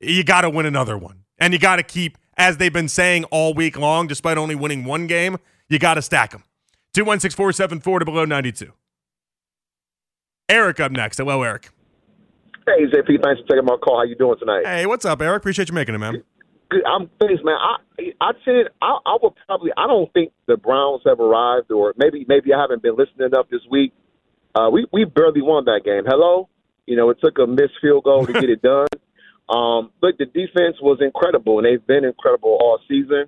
You 0.00 0.24
got 0.24 0.42
to 0.42 0.50
win 0.50 0.66
another 0.66 0.98
one. 0.98 1.24
And 1.40 1.52
you 1.52 1.58
got 1.58 1.76
to 1.76 1.82
keep, 1.82 2.18
as 2.36 2.58
they've 2.58 2.72
been 2.72 2.88
saying 2.88 3.24
all 3.24 3.54
week 3.54 3.78
long, 3.78 4.06
despite 4.06 4.38
only 4.38 4.54
winning 4.54 4.84
one 4.84 5.06
game, 5.06 5.38
you 5.68 5.78
got 5.78 5.94
to 5.94 6.02
stack 6.02 6.30
them. 6.32 6.44
216 6.92 7.36
474 7.36 8.00
to 8.00 8.04
below 8.04 8.24
92. 8.24 8.72
Eric 10.48 10.80
up 10.80 10.92
next. 10.92 11.18
Hello, 11.18 11.42
Eric. 11.42 11.70
Hey, 12.66 12.84
JP, 12.86 13.22
thanks 13.22 13.40
for 13.40 13.46
taking 13.48 13.64
my 13.64 13.76
call. 13.76 13.98
How 13.98 14.02
you 14.02 14.16
doing 14.16 14.36
tonight? 14.38 14.66
Hey, 14.66 14.86
what's 14.86 15.04
up, 15.04 15.20
Eric? 15.22 15.38
Appreciate 15.42 15.68
you 15.68 15.74
making 15.74 15.94
it, 15.94 15.98
man. 15.98 16.22
Good. 16.70 16.84
I'm 16.86 17.10
thanks, 17.18 17.42
man. 17.44 17.56
I 17.56 18.12
I 18.20 18.32
said 18.44 18.68
I, 18.80 18.98
I 19.04 19.16
would 19.20 19.32
probably. 19.46 19.72
I 19.76 19.86
don't 19.88 20.12
think 20.12 20.32
the 20.46 20.56
Browns 20.56 21.02
have 21.04 21.18
arrived, 21.18 21.72
or 21.72 21.94
maybe 21.96 22.24
maybe 22.28 22.54
I 22.54 22.60
haven't 22.60 22.82
been 22.82 22.96
listening 22.96 23.26
enough 23.26 23.46
this 23.50 23.62
week. 23.68 23.92
Uh, 24.54 24.70
we 24.70 24.86
we 24.92 25.04
barely 25.04 25.42
won 25.42 25.64
that 25.64 25.80
game. 25.84 26.04
Hello, 26.06 26.48
you 26.86 26.96
know 26.96 27.10
it 27.10 27.18
took 27.20 27.38
a 27.38 27.46
missed 27.46 27.74
field 27.80 28.04
goal 28.04 28.24
to 28.24 28.32
get 28.32 28.48
it 28.48 28.62
done. 28.62 28.86
Um, 29.50 29.90
but 30.00 30.16
the 30.18 30.26
defense 30.26 30.76
was 30.80 30.98
incredible, 31.00 31.58
and 31.58 31.66
they've 31.66 31.84
been 31.86 32.04
incredible 32.04 32.56
all 32.60 32.78
season. 32.88 33.26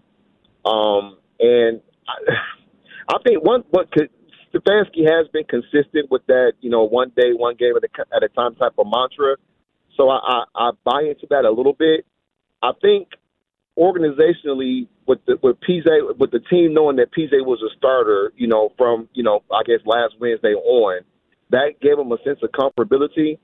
Um, 0.65 1.19
and 1.41 1.81
I, 2.09 2.33
I 3.09 3.19
think 3.27 3.45
one 3.45 3.65
what 3.71 3.91
could, 3.91 4.11
Stefanski 4.55 5.09
has 5.09 5.27
been 5.33 5.45
consistent 5.45 6.11
with 6.11 6.25
that, 6.27 6.53
you 6.61 6.71
know, 6.71 6.85
one 6.85 7.11
day, 7.17 7.33
one 7.35 7.57
game 7.57 7.75
at 7.77 7.83
a, 7.83 8.17
at 8.17 8.23
a 8.23 8.29
time 8.29 8.55
type 8.55 8.75
of 8.79 8.87
mantra. 8.87 9.37
So 9.97 10.09
I, 10.09 10.19
I, 10.19 10.45
I 10.55 10.71
buy 10.85 11.03
into 11.09 11.27
that 11.31 11.45
a 11.45 11.51
little 11.51 11.73
bit. 11.73 12.07
I 12.63 12.71
think 12.81 13.09
organizationally 13.79 14.87
with 15.07 15.19
the, 15.27 15.39
with 15.43 15.57
PJ 15.61 16.19
with 16.19 16.31
the 16.31 16.41
team 16.51 16.75
knowing 16.75 16.97
that 16.97 17.11
PJ 17.13 17.45
was 17.45 17.61
a 17.63 17.75
starter, 17.77 18.33
you 18.37 18.47
know, 18.47 18.71
from 18.79 19.09
you 19.15 19.23
know 19.23 19.43
I 19.51 19.63
guess 19.67 19.81
last 19.85 20.15
Wednesday 20.21 20.55
on, 20.55 21.03
that 21.51 21.81
gave 21.81 21.97
them 21.97 22.13
a 22.13 22.19
sense 22.25 22.39
of 22.43 22.51
comfortability. 22.51 23.39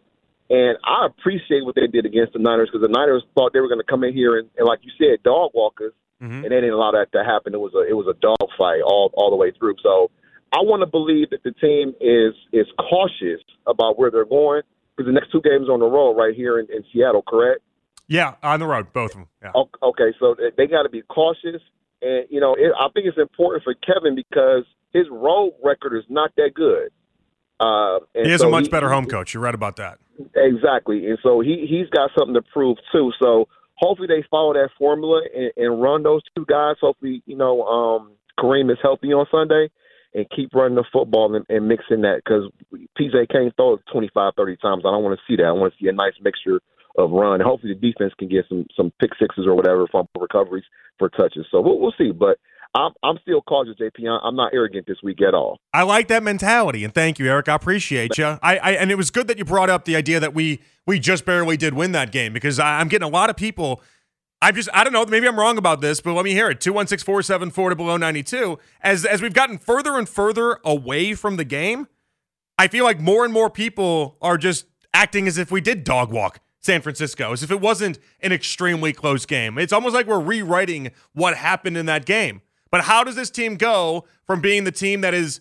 And 0.51 0.79
I 0.85 1.07
appreciate 1.07 1.65
what 1.65 1.75
they 1.75 1.87
did 1.87 2.07
against 2.07 2.33
the 2.33 2.39
Niners 2.39 2.71
because 2.73 2.87
the 2.87 2.93
Niners 2.93 3.23
thought 3.35 3.53
they 3.53 3.61
were 3.61 3.69
going 3.69 3.81
to 3.81 3.91
come 3.91 4.03
in 4.03 4.15
here 4.15 4.39
and, 4.39 4.49
and, 4.57 4.67
like 4.67 4.81
you 4.83 4.91
said, 4.97 5.23
dog 5.23 5.51
walkers, 5.53 5.93
mm-hmm. 6.23 6.43
and 6.43 6.45
they 6.45 6.61
didn't 6.61 6.73
allow 6.73 6.93
that 6.93 7.13
to 7.13 7.23
happen. 7.23 7.53
It 7.53 7.61
was 7.61 7.75
a 7.75 7.85
it 7.89 7.93
was 7.93 8.07
a 8.09 8.19
dog 8.21 8.49
fight 8.57 8.81
all 8.81 9.11
all 9.15 9.31
the 9.31 9.37
way 9.37 9.53
through. 9.59 9.75
So 9.83 10.11
I 10.53 10.65
want 10.65 10.81
to 10.81 10.87
believe 10.87 11.31
that 11.31 11.43
the 11.43 11.53
team 11.53 11.93
is 12.01 12.33
is 12.53 12.67
cautious 12.79 13.45
about 13.67 13.99
where 13.99 14.11
they're 14.11 14.25
going 14.25 14.63
because 14.97 15.07
the 15.07 15.13
next 15.13 15.31
two 15.31 15.43
games 15.43 15.69
on 15.69 15.81
the 15.81 15.87
road 15.87 16.15
right 16.15 16.35
here 16.35 16.59
in, 16.59 16.67
in 16.73 16.83
Seattle, 16.93 17.23
correct? 17.23 17.61
Yeah, 18.09 18.35
on 18.43 18.59
the 18.59 18.67
road, 18.67 18.93
both 18.93 19.11
of 19.11 19.19
them. 19.19 19.29
Yeah. 19.43 19.53
Okay, 19.83 20.15
so 20.19 20.35
they 20.57 20.67
got 20.67 20.85
to 20.85 20.89
be 20.89 21.03
cautious, 21.03 21.61
and 22.01 22.25
you 22.31 22.41
know, 22.41 22.55
it, 22.55 22.73
I 22.81 22.89
think 22.95 23.07
it's 23.07 23.19
important 23.19 23.65
for 23.65 23.75
Kevin 23.75 24.15
because 24.17 24.65
his 24.93 25.05
road 25.11 25.53
record 25.63 25.95
is 25.97 26.05
not 26.09 26.31
that 26.37 26.53
good. 26.55 26.89
Uh, 27.61 27.99
he 28.15 28.33
is 28.33 28.41
so 28.41 28.49
a 28.49 28.51
much 28.51 28.65
he, 28.65 28.71
better 28.71 28.89
home 28.89 29.07
coach. 29.07 29.35
You're 29.35 29.43
right 29.43 29.55
about 29.55 29.77
that. 29.77 29.99
Exactly, 30.35 31.07
and 31.09 31.19
so 31.23 31.41
he 31.41 31.67
he's 31.69 31.89
got 31.91 32.11
something 32.19 32.35
to 32.35 32.43
prove 32.43 32.77
too. 32.93 33.13
So 33.23 33.47
hopefully 33.77 34.09
they 34.09 34.25
follow 34.31 34.53
that 34.55 34.71
formula 34.79 35.23
and, 35.35 35.53
and 35.57 35.83
run 35.83 36.03
those 36.03 36.23
two 36.37 36.45
guys. 36.47 36.77
Hopefully, 36.81 37.23
you 37.27 37.37
know, 37.37 37.63
um, 37.63 38.13
Kareem 38.39 38.71
is 38.71 38.79
healthy 38.83 39.13
on 39.13 39.27
Sunday 39.31 39.71
and 40.15 40.27
keep 40.35 40.55
running 40.55 40.77
the 40.77 40.85
football 40.93 41.35
and, 41.35 41.45
and 41.49 41.69
mixing 41.69 42.03
that 42.03 42.23
because 42.25 42.51
PJ 42.99 43.29
can't 43.31 43.55
throw 43.57 43.75
it 43.75 43.81
25, 43.93 44.33
30 44.37 44.57
times. 44.57 44.83
I 44.85 44.91
don't 44.91 45.05
want 45.05 45.19
to 45.19 45.25
see 45.33 45.37
that. 45.37 45.47
I 45.47 45.53
want 45.53 45.73
to 45.73 45.79
see 45.85 45.89
a 45.89 45.93
nice 45.93 46.15
mixture 46.21 46.61
of 46.97 47.11
run. 47.11 47.41
Hopefully, 47.41 47.75
the 47.75 47.81
defense 47.93 48.13
can 48.19 48.29
get 48.29 48.47
some 48.49 48.67
some 48.77 48.93
pick 49.01 49.11
sixes 49.21 49.47
or 49.47 49.55
whatever 49.55 49.87
fumble 49.87 50.11
recoveries 50.21 50.65
for 50.99 51.09
touches. 51.09 51.47
So 51.51 51.61
we'll, 51.61 51.79
we'll 51.79 51.95
see. 51.99 52.11
But 52.11 52.39
I'm, 52.75 52.93
I'm 53.03 53.19
still 53.23 53.41
cautious, 53.43 53.75
JP. 53.81 54.21
I'm 54.23 54.37
not 54.37 54.53
arrogant 54.55 54.87
this 54.87 54.99
week 55.03 55.23
at 55.23 55.35
all. 55.35 55.59
I 55.73 55.83
like 55.83 56.09
that 56.09 56.23
mentality, 56.23 56.85
and 56.85 56.95
thank 56.95 57.19
you, 57.19 57.27
Eric. 57.29 57.49
I 57.49 57.55
appreciate 57.55 58.19
you. 58.19 58.25
I, 58.27 58.59
I 58.59 58.71
and 58.73 58.91
it 58.91 58.97
was 58.97 59.11
good 59.11 59.27
that 59.29 59.39
you 59.39 59.45
brought 59.45 59.71
up 59.71 59.85
the 59.85 59.97
idea 59.97 60.21
that 60.21 60.35
we 60.35 60.61
we 60.87 60.99
just 60.99 61.25
barely 61.25 61.57
did 61.57 61.75
win 61.75 61.93
that 61.93 62.13
game 62.13 62.33
because 62.33 62.59
I, 62.59 62.81
I'm 62.81 62.89
getting 62.89 63.09
a 63.09 63.11
lot 63.11 63.31
of 63.31 63.37
people. 63.37 63.83
I'm 64.41 64.55
just 64.55 64.69
I 64.73 64.85
don't 64.85 64.93
know 64.93 65.05
maybe 65.07 65.27
I'm 65.27 65.39
wrong 65.39 65.59
about 65.59 65.81
this, 65.81 66.01
but 66.01 66.13
let 66.13 66.25
me 66.25 66.33
hear 66.33 66.51
it. 66.51 66.61
Two 66.61 66.73
one 66.73 66.87
six 66.87 67.03
four 67.03 67.23
seven 67.23 67.51
four 67.51 67.71
to 67.71 67.77
below 67.77 67.95
oh 67.95 67.97
ninety 67.97 68.23
two. 68.23 68.59
As 68.83 69.05
as 69.05 69.23
we've 69.23 69.35
gotten 69.35 69.59
further 69.59 69.99
and 69.99 70.09
further 70.09 70.59
away 70.65 71.15
from 71.15 71.37
the 71.37 71.45
game, 71.45 71.89
I 72.59 72.69
feel 72.69 72.85
like 72.85 73.01
more 73.01 73.25
and 73.25 73.33
more 73.33 73.51
people 73.51 74.17
are 74.21 74.39
just 74.39 74.67
acting 74.93 75.27
as 75.27 75.39
if 75.39 75.51
we 75.51 75.61
did 75.61 75.85
dog 75.85 76.13
walk 76.13 76.41
San 76.61 76.83
Francisco, 76.83 77.33
as 77.33 77.43
if 77.43 77.51
it 77.51 77.61
wasn't 77.61 77.99
an 78.21 78.33
extremely 78.33 78.93
close 78.93 79.27
game. 79.27 79.59
It's 79.59 79.73
almost 79.73 79.95
like 79.95 80.07
we're 80.07 80.21
rewriting 80.21 80.91
what 81.13 81.37
happened 81.37 81.77
in 81.77 81.87
that 81.87 82.05
game. 82.05 82.43
But 82.71 82.83
how 82.83 83.05
does 83.05 83.17
this 83.17 83.31
team 83.31 83.57
go 83.57 84.05
from 84.27 84.41
being 84.41 84.65
the 84.65 84.73
team 84.73 85.01
that 85.01 85.15
is 85.15 85.41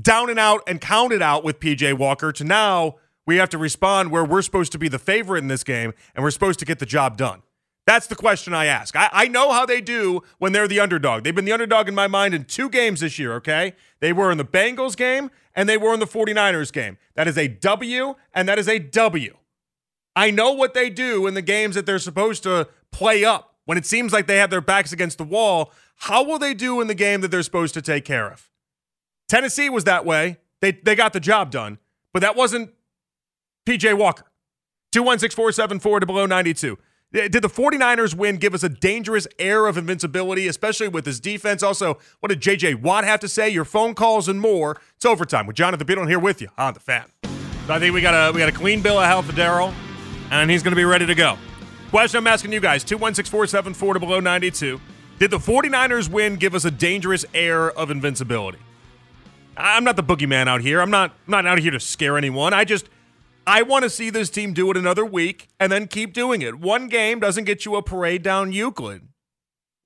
down 0.00 0.30
and 0.30 0.38
out 0.38 0.62
and 0.66 0.80
counted 0.80 1.22
out 1.22 1.44
with 1.44 1.60
PJ 1.60 1.98
Walker 1.98 2.32
to 2.32 2.44
now 2.44 2.96
we 3.26 3.36
have 3.36 3.50
to 3.50 3.58
respond 3.58 4.10
where 4.10 4.24
we're 4.24 4.42
supposed 4.42 4.72
to 4.72 4.78
be 4.78 4.88
the 4.88 4.98
favorite 4.98 5.38
in 5.38 5.48
this 5.48 5.64
game 5.64 5.92
and 6.14 6.24
we're 6.24 6.30
supposed 6.30 6.58
to 6.60 6.64
get 6.64 6.78
the 6.78 6.86
job 6.86 7.16
done? 7.16 7.42
That's 7.84 8.06
the 8.06 8.14
question 8.14 8.54
I 8.54 8.66
ask. 8.66 8.94
I, 8.94 9.08
I 9.12 9.28
know 9.28 9.52
how 9.52 9.66
they 9.66 9.80
do 9.80 10.22
when 10.38 10.52
they're 10.52 10.68
the 10.68 10.78
underdog. 10.78 11.24
They've 11.24 11.34
been 11.34 11.44
the 11.44 11.52
underdog 11.52 11.88
in 11.88 11.94
my 11.94 12.06
mind 12.06 12.32
in 12.32 12.44
two 12.44 12.68
games 12.68 13.00
this 13.00 13.18
year, 13.18 13.34
okay? 13.34 13.74
They 14.00 14.12
were 14.12 14.30
in 14.30 14.38
the 14.38 14.44
Bengals 14.44 14.96
game 14.96 15.30
and 15.54 15.68
they 15.68 15.76
were 15.76 15.92
in 15.92 16.00
the 16.00 16.06
49ers 16.06 16.72
game. 16.72 16.96
That 17.14 17.26
is 17.26 17.36
a 17.36 17.48
W 17.48 18.14
and 18.32 18.48
that 18.48 18.58
is 18.58 18.68
a 18.68 18.78
W. 18.78 19.36
I 20.14 20.30
know 20.30 20.52
what 20.52 20.74
they 20.74 20.90
do 20.90 21.26
in 21.26 21.34
the 21.34 21.42
games 21.42 21.74
that 21.74 21.86
they're 21.86 21.98
supposed 21.98 22.42
to 22.44 22.68
play 22.92 23.24
up 23.24 23.54
when 23.64 23.78
it 23.78 23.86
seems 23.86 24.12
like 24.12 24.26
they 24.26 24.36
have 24.36 24.50
their 24.50 24.60
backs 24.60 24.92
against 24.92 25.18
the 25.18 25.24
wall. 25.24 25.72
How 25.96 26.24
will 26.24 26.38
they 26.38 26.54
do 26.54 26.80
in 26.80 26.88
the 26.88 26.94
game 26.94 27.20
that 27.20 27.30
they're 27.30 27.42
supposed 27.42 27.74
to 27.74 27.82
take 27.82 28.04
care 28.04 28.30
of? 28.30 28.50
Tennessee 29.28 29.70
was 29.70 29.84
that 29.84 30.04
way. 30.04 30.38
They, 30.60 30.72
they 30.72 30.94
got 30.94 31.12
the 31.12 31.20
job 31.20 31.50
done, 31.50 31.78
but 32.12 32.20
that 32.20 32.36
wasn't 32.36 32.70
PJ 33.66 33.96
Walker. 33.96 34.24
216 34.92 35.68
to 36.00 36.06
below 36.06 36.26
92. 36.26 36.78
Eh, 37.14 37.28
did 37.28 37.42
the 37.42 37.48
49ers 37.48 38.14
win 38.14 38.36
give 38.36 38.54
us 38.54 38.62
a 38.62 38.68
dangerous 38.68 39.26
air 39.38 39.66
of 39.66 39.76
invincibility, 39.76 40.46
especially 40.46 40.88
with 40.88 41.06
his 41.06 41.20
defense? 41.20 41.62
Also, 41.62 41.98
what 42.20 42.28
did 42.28 42.40
JJ 42.40 42.82
Watt 42.82 43.04
have 43.04 43.20
to 43.20 43.28
say? 43.28 43.48
Your 43.48 43.64
phone 43.64 43.94
calls 43.94 44.28
and 44.28 44.40
more. 44.40 44.80
It's 44.96 45.04
overtime 45.04 45.46
with 45.46 45.56
Jonathan 45.56 45.86
Peterlin 45.86 46.08
here 46.08 46.18
with 46.18 46.40
you 46.40 46.48
on 46.58 46.74
the 46.74 46.80
fan. 46.80 47.04
So 47.66 47.74
I 47.74 47.78
think 47.78 47.94
we 47.94 48.00
got 48.00 48.14
a 48.14 48.32
we 48.32 48.38
got 48.40 48.48
a 48.48 48.52
clean 48.52 48.82
bill 48.82 48.98
of 48.98 49.06
health 49.06 49.26
for 49.26 49.32
Daryl 49.32 49.72
and 50.30 50.50
he's 50.50 50.62
going 50.62 50.72
to 50.72 50.76
be 50.76 50.84
ready 50.84 51.06
to 51.06 51.14
go. 51.14 51.38
Question 51.90 52.18
I'm 52.18 52.26
asking 52.26 52.52
you 52.52 52.60
guys 52.60 52.82
216 52.84 53.74
to 53.74 54.00
below 54.00 54.18
92. 54.18 54.80
Did 55.22 55.30
the 55.30 55.38
49ers 55.38 56.08
win 56.08 56.34
give 56.34 56.52
us 56.52 56.64
a 56.64 56.70
dangerous 56.72 57.24
air 57.32 57.70
of 57.70 57.92
invincibility? 57.92 58.58
I'm 59.56 59.84
not 59.84 59.94
the 59.94 60.02
boogeyman 60.02 60.48
out 60.48 60.62
here. 60.62 60.80
I'm 60.80 60.90
not, 60.90 61.12
I'm 61.28 61.30
not 61.30 61.46
out 61.46 61.60
here 61.60 61.70
to 61.70 61.78
scare 61.78 62.18
anyone. 62.18 62.52
I 62.52 62.64
just, 62.64 62.88
I 63.46 63.62
want 63.62 63.84
to 63.84 63.88
see 63.88 64.10
this 64.10 64.30
team 64.30 64.52
do 64.52 64.68
it 64.72 64.76
another 64.76 65.04
week 65.04 65.46
and 65.60 65.70
then 65.70 65.86
keep 65.86 66.12
doing 66.12 66.42
it. 66.42 66.58
One 66.58 66.88
game 66.88 67.20
doesn't 67.20 67.44
get 67.44 67.64
you 67.64 67.76
a 67.76 67.82
parade 67.84 68.24
down 68.24 68.50
Euclid. 68.50 69.02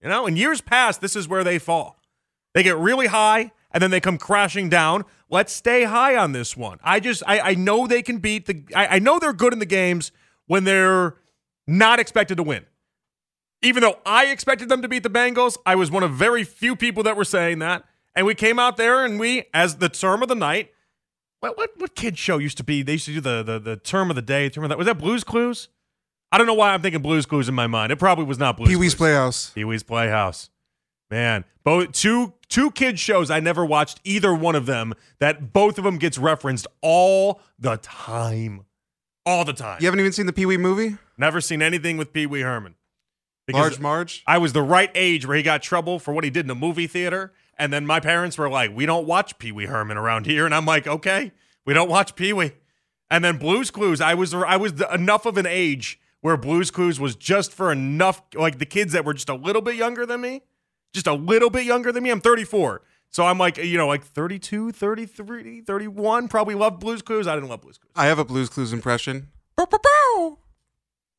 You 0.03 0.09
know, 0.09 0.27
in 0.27 0.38
years 0.38 0.62
past, 0.62 1.03
this 1.03 1.14
is 1.14 1.29
where 1.29 1.44
they 1.44 1.59
fall. 1.59 2.01
They 2.55 2.62
get 2.62 2.79
really 2.79 3.09
high 3.09 3.53
and 3.72 3.83
then 3.83 3.90
they 3.90 4.01
come 4.01 4.16
crashing 4.16 4.70
down. 4.70 5.05
Let's 5.29 5.53
stay 5.53 5.85
high 5.85 6.16
on 6.16 6.33
this 6.33 6.57
one. 6.57 6.79
I 6.83 6.99
just, 6.99 7.22
I, 7.27 7.40
I 7.40 7.55
know 7.55 7.87
they 7.87 8.01
can 8.01 8.20
beat 8.20 8.46
the, 8.46 8.64
I, 8.75 8.87
I 8.87 8.99
know 9.01 9.18
they're 9.18 9.35
good 9.35 9.53
in 9.53 9.59
the 9.59 9.66
games 9.66 10.12
when 10.46 10.64
they're 10.64 11.16
not 11.66 12.01
expected 12.01 12.38
to 12.38 12.42
win. 12.42 12.64
Even 13.66 13.81
though 13.81 13.98
I 14.07 14.26
expected 14.26 14.68
them 14.68 14.81
to 14.83 14.87
beat 14.87 15.02
the 15.02 15.11
Bengals, 15.11 15.59
I 15.66 15.74
was 15.74 15.90
one 15.90 16.05
of 16.05 16.12
very 16.12 16.44
few 16.44 16.76
people 16.76 17.02
that 17.02 17.16
were 17.16 17.24
saying 17.24 17.59
that. 17.59 17.85
And 18.14 18.24
we 18.24 18.33
came 18.37 18.61
out 18.61 18.76
there 18.76 19.05
and 19.05 19.18
we, 19.18 19.46
as 19.52 19.79
the 19.79 19.88
term 19.88 20.22
of 20.22 20.29
the 20.29 20.37
night, 20.37 20.70
what 21.40 21.59
what, 21.59 21.70
what 21.76 21.96
kid 21.96 22.16
show 22.16 22.38
used 22.38 22.57
to 22.59 22.64
be? 22.64 22.83
They 22.83 22.92
used 22.92 23.07
to 23.07 23.14
do 23.14 23.20
the, 23.20 23.42
the 23.42 23.59
the 23.59 23.76
term 23.76 24.09
of 24.09 24.14
the 24.14 24.22
day, 24.22 24.48
term 24.48 24.62
of 24.62 24.68
that. 24.68 24.79
Was 24.79 24.87
that 24.87 24.98
Blues 24.98 25.24
Clues? 25.24 25.68
I 26.31 26.38
don't 26.38 26.46
know 26.46 26.55
why 26.55 26.74
I'm 26.74 26.81
thinking 26.81 27.02
Blues 27.02 27.26
Clues 27.26 27.48
in 27.48 27.57
my 27.57 27.66
mind. 27.66 27.90
It 27.90 27.96
probably 27.96 28.24
was 28.24 28.38
not 28.38 28.57
Blues. 28.57 28.68
Pee 28.68 28.76
Wee's 28.76 28.94
Playhouse. 28.94 29.50
Pee 29.50 29.64
Wee's 29.64 29.83
Playhouse. 29.83 30.50
Man, 31.11 31.44
both 31.64 31.90
two 31.90 32.35
two 32.48 32.70
kids 32.70 33.00
shows 33.00 33.33
I 33.33 33.40
never 33.40 33.64
watched 33.64 34.00
either 34.05 34.33
one 34.33 34.55
of 34.55 34.66
them. 34.66 34.94
That 35.18 35.52
both 35.52 35.76
of 35.76 35.83
them 35.83 35.98
gets 35.98 36.18
referenced 36.18 36.68
all 36.83 37.40
the 37.59 37.79
time 37.79 38.64
all 39.26 39.44
the 39.44 39.52
time. 39.52 39.79
You 39.81 39.87
haven't 39.88 39.98
even 39.98 40.12
seen 40.12 40.26
the 40.26 40.33
Pee 40.33 40.46
Wee 40.46 40.57
movie? 40.57 40.98
Never 41.18 41.40
seen 41.40 41.61
anything 41.62 41.96
with 41.96 42.12
Pee 42.12 42.26
Wee 42.26 42.42
Herman. 42.42 42.76
Large 43.52 43.78
Marge? 43.78 44.22
I 44.26 44.38
was 44.38 44.52
the 44.52 44.62
right 44.62 44.90
age 44.94 45.26
where 45.26 45.37
he 45.37 45.42
got 45.42 45.62
trouble 45.62 45.98
for 45.98 46.12
what 46.12 46.24
he 46.24 46.30
did 46.30 46.40
in 46.40 46.48
the 46.48 46.54
movie 46.54 46.87
theater. 46.87 47.32
And 47.59 47.72
then 47.72 47.87
my 47.87 48.00
parents 48.00 48.37
were 48.37 48.50
like, 48.50 48.74
we 48.74 48.87
don't 48.87 49.06
watch 49.06 49.38
Pee 49.38 49.52
Wee 49.52 49.66
Herman 49.66 49.96
around 49.96 50.26
here. 50.26 50.44
And 50.44 50.54
I'm 50.54 50.66
like, 50.66 50.87
okay, 50.87 51.32
we 51.64 51.74
don't 51.74 51.88
watch 51.88 52.14
Pee 52.16 52.32
Wee. 52.32 52.52
And 53.11 53.24
then 53.24 53.38
Blues 53.38 53.70
Clues, 53.70 54.00
I 54.00 54.14
was 54.14 54.35
I 54.35 54.56
was 54.56 54.80
enough 54.92 55.26
of 55.26 55.37
an 55.37 55.46
age 55.46 56.00
where 56.20 56.37
Blues 56.37 56.70
Clues 56.70 56.98
was 56.98 57.14
just 57.14 57.52
for 57.52 57.70
enough, 57.70 58.20
like 58.35 58.59
the 58.59 58.66
kids 58.66 58.92
that 58.92 59.04
were 59.04 59.14
just 59.14 59.28
a 59.28 59.35
little 59.35 59.62
bit 59.62 59.76
younger 59.76 60.04
than 60.04 60.20
me, 60.20 60.42
just 60.92 61.06
a 61.06 61.14
little 61.14 61.50
bit 61.50 61.64
younger 61.64 61.92
than 61.92 62.02
me. 62.02 62.11
I'm 62.11 62.20
34. 62.20 62.82
So 63.11 63.24
I'm 63.24 63.38
like, 63.38 63.56
you 63.59 63.78
know, 63.78 63.87
like 63.87 64.04
32, 64.04 64.72
33, 64.72 65.61
31, 65.61 66.28
probably 66.28 66.54
love 66.56 66.80
Blues 66.80 67.00
Clues. 67.00 67.26
I 67.26 67.35
didn't 67.35 67.48
love 67.48 67.62
Blues 67.62 67.78
Clues. 67.78 67.92
I 67.94 68.06
have 68.06 68.18
a 68.18 68.24
Blues 68.24 68.48
Clues 68.48 68.72
impression. 68.72 69.28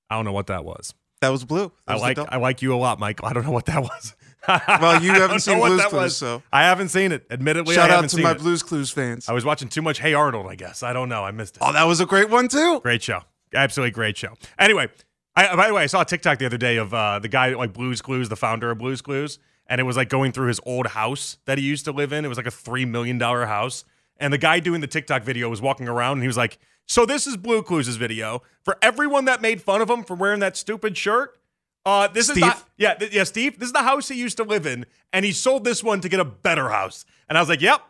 I 0.09 0.15
don't 0.15 0.25
know 0.25 0.33
what 0.33 0.47
that 0.47 0.65
was. 0.65 0.93
That 1.21 1.29
was 1.29 1.45
blue. 1.45 1.71
That 1.85 1.91
I 1.91 1.93
was 1.93 2.01
like 2.01 2.19
I 2.19 2.37
like 2.37 2.61
you 2.61 2.73
a 2.73 2.77
lot, 2.77 2.99
Michael. 2.99 3.27
I 3.27 3.33
don't 3.33 3.45
know 3.45 3.51
what 3.51 3.65
that 3.65 3.81
was. 3.81 4.15
well, 4.47 5.01
you 5.01 5.11
haven't 5.11 5.41
seen 5.41 5.57
Blues 5.57 5.81
Clues, 5.85 5.93
was. 5.93 6.17
so 6.17 6.41
I 6.53 6.63
haven't 6.63 6.89
seen 6.89 7.11
it. 7.11 7.25
Admittedly, 7.29 7.75
shout 7.75 7.89
out 7.89 8.07
to 8.07 8.21
my 8.21 8.31
it. 8.31 8.37
Blues 8.37 8.63
Clues 8.63 8.91
fans. 8.91 9.27
I 9.27 9.33
was 9.33 9.43
watching 9.43 9.67
too 9.67 9.81
much 9.81 9.99
Hey 9.99 10.13
Arnold. 10.13 10.47
I 10.47 10.55
guess 10.55 10.83
I 10.83 10.93
don't 10.93 11.09
know. 11.09 11.23
I 11.23 11.31
missed 11.31 11.57
it. 11.57 11.63
Oh, 11.65 11.73
that 11.73 11.83
was 11.83 11.99
a 11.99 12.05
great 12.05 12.29
one 12.29 12.47
too. 12.47 12.79
Great 12.81 13.03
show. 13.03 13.21
Absolutely 13.53 13.91
great 13.91 14.15
show. 14.15 14.33
Anyway, 14.59 14.87
I, 15.35 15.55
by 15.55 15.67
the 15.67 15.73
way, 15.73 15.83
I 15.83 15.87
saw 15.87 16.01
a 16.01 16.05
TikTok 16.05 16.39
the 16.39 16.45
other 16.45 16.57
day 16.57 16.77
of 16.77 16.93
uh, 16.93 17.19
the 17.19 17.27
guy 17.27 17.53
like 17.55 17.73
Blues 17.73 18.01
Clues, 18.01 18.29
the 18.29 18.35
founder 18.35 18.71
of 18.71 18.77
Blues 18.77 19.01
Clues, 19.01 19.39
and 19.67 19.81
it 19.81 19.85
was 19.85 19.97
like 19.97 20.09
going 20.09 20.31
through 20.31 20.47
his 20.47 20.59
old 20.65 20.87
house 20.87 21.37
that 21.45 21.57
he 21.57 21.63
used 21.63 21.85
to 21.85 21.91
live 21.91 22.13
in. 22.13 22.23
It 22.23 22.27
was 22.27 22.37
like 22.37 22.47
a 22.47 22.51
three 22.51 22.85
million 22.85 23.17
dollar 23.17 23.45
house, 23.47 23.85
and 24.19 24.33
the 24.33 24.37
guy 24.37 24.59
doing 24.59 24.81
the 24.81 24.87
TikTok 24.87 25.23
video 25.23 25.49
was 25.49 25.61
walking 25.61 25.87
around, 25.87 26.13
and 26.13 26.21
he 26.21 26.27
was 26.27 26.37
like, 26.37 26.57
"So 26.85 27.05
this 27.05 27.27
is 27.27 27.37
Blue 27.37 27.61
Clues' 27.63 27.95
video 27.95 28.41
for 28.63 28.77
everyone 28.81 29.25
that 29.25 29.41
made 29.41 29.61
fun 29.61 29.81
of 29.81 29.89
him 29.89 30.03
for 30.03 30.15
wearing 30.15 30.39
that 30.39 30.57
stupid 30.57 30.97
shirt." 30.97 31.37
Uh, 31.85 32.07
this 32.07 32.27
Steve? 32.27 32.43
is 32.43 32.53
the, 32.53 32.63
yeah, 32.77 32.93
th- 32.95 33.13
yeah, 33.13 33.23
Steve. 33.23 33.59
This 33.59 33.67
is 33.67 33.73
the 33.73 33.83
house 33.83 34.09
he 34.09 34.15
used 34.19 34.37
to 34.37 34.43
live 34.43 34.65
in, 34.65 34.85
and 35.13 35.23
he 35.23 35.31
sold 35.31 35.63
this 35.63 35.83
one 35.83 36.01
to 36.01 36.09
get 36.09 36.19
a 36.19 36.25
better 36.25 36.69
house. 36.69 37.05
And 37.29 37.37
I 37.37 37.41
was 37.41 37.49
like, 37.49 37.61
"Yep, 37.61 37.81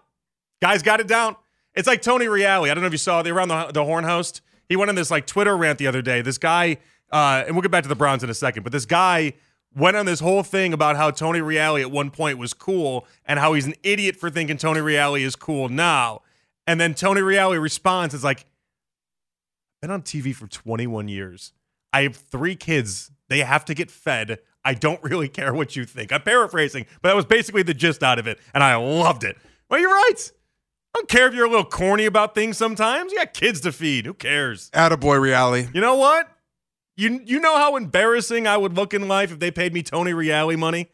guys 0.62 0.84
got 0.84 1.00
it 1.00 1.08
down." 1.08 1.36
It's 1.74 1.88
like 1.88 2.02
Tony 2.02 2.26
Reali. 2.26 2.70
I 2.70 2.74
don't 2.74 2.82
know 2.82 2.88
if 2.88 2.94
you 2.94 2.98
saw 2.98 3.22
they 3.22 3.32
were 3.32 3.42
on 3.42 3.48
the 3.48 3.72
the 3.74 3.84
Horn 3.84 4.04
host. 4.04 4.42
He 4.70 4.76
went 4.76 4.90
on 4.90 4.96
this 4.96 5.10
like 5.10 5.26
Twitter 5.26 5.56
rant 5.56 5.80
the 5.80 5.88
other 5.88 6.02
day. 6.02 6.22
This 6.22 6.38
guy, 6.38 6.78
uh, 7.12 7.44
and 7.46 7.56
we'll 7.56 7.62
get 7.62 7.72
back 7.72 7.84
to 7.84 7.90
the 7.90 7.96
Browns 7.96 8.24
in 8.24 8.30
a 8.30 8.34
second, 8.34 8.64
but 8.64 8.72
this 8.72 8.86
guy 8.86 9.34
went 9.78 9.96
on 9.96 10.06
this 10.06 10.20
whole 10.20 10.44
thing 10.44 10.74
about 10.74 10.96
how 10.96 11.12
Tony 11.12 11.40
Reali 11.40 11.82
at 11.82 11.92
one 11.92 12.10
point 12.10 12.38
was 12.38 12.54
cool 12.54 13.06
and 13.26 13.40
how 13.40 13.54
he's 13.54 13.68
an 13.68 13.76
idiot 13.84 14.16
for 14.16 14.30
thinking 14.30 14.58
Tony 14.58 14.80
Reali 14.80 15.22
is 15.22 15.36
cool 15.36 15.70
now. 15.70 16.22
And 16.66 16.82
then 16.82 16.94
Tony 16.94 17.22
Reali 17.22 17.62
responds, 17.62 18.14
it's 18.14 18.24
like, 18.24 18.46
been 19.82 19.92
on 19.92 20.02
TV 20.02 20.34
for 20.36 20.48
21 20.48 21.08
years. 21.08 21.54
I 21.94 22.02
have 22.02 22.16
three 22.16 22.56
kids. 22.56 23.12
They 23.30 23.40
have 23.40 23.64
to 23.66 23.74
get 23.74 23.92
fed. 23.92 24.40
I 24.66 24.74
don't 24.74 25.02
really 25.04 25.30
care 25.30 25.54
what 25.54 25.76
you 25.76 25.86
think. 25.86 26.12
I'm 26.12 26.24
paraphrasing, 26.24 26.88
but 27.02 27.10
that 27.10 27.16
was 27.16 27.26
basically 27.26 27.64
the 27.64 27.74
gist 27.74 28.04
out 28.04 28.20
of 28.20 28.28
it, 28.28 28.40
and 28.54 28.64
I 28.64 28.76
loved 28.76 29.24
it. 29.24 29.38
Well, 29.70 29.80
you're 29.80 29.90
right. 29.90 30.32
I 30.94 31.00
don't 31.00 31.10
care 31.10 31.28
if 31.28 31.34
you're 31.34 31.46
a 31.46 31.50
little 31.50 31.66
corny 31.66 32.06
about 32.06 32.36
things 32.36 32.58
sometimes. 32.58 33.12
You 33.12 33.20
got 33.20 33.34
kids 33.34 33.62
to 33.62 33.72
feed. 33.72 34.06
Who 34.06 34.14
cares? 34.14 34.70
Attaboy 34.72 35.22
reality. 35.22 35.70
You 35.74 35.82
know 35.82 35.96
what? 35.96 36.28
You 36.98 37.22
you 37.24 37.40
know 37.40 37.56
how 37.56 37.78
embarrassing 37.78 38.48
I 38.48 38.58
would 38.58 38.76
look 38.76 38.94
in 38.94 39.08
life 39.08 39.32
if 39.32 39.40
they 39.40 39.52
paid 39.52 39.72
me 39.74 39.84
Tony 39.84 40.12
Reali 40.12 40.58
money? 40.58 40.90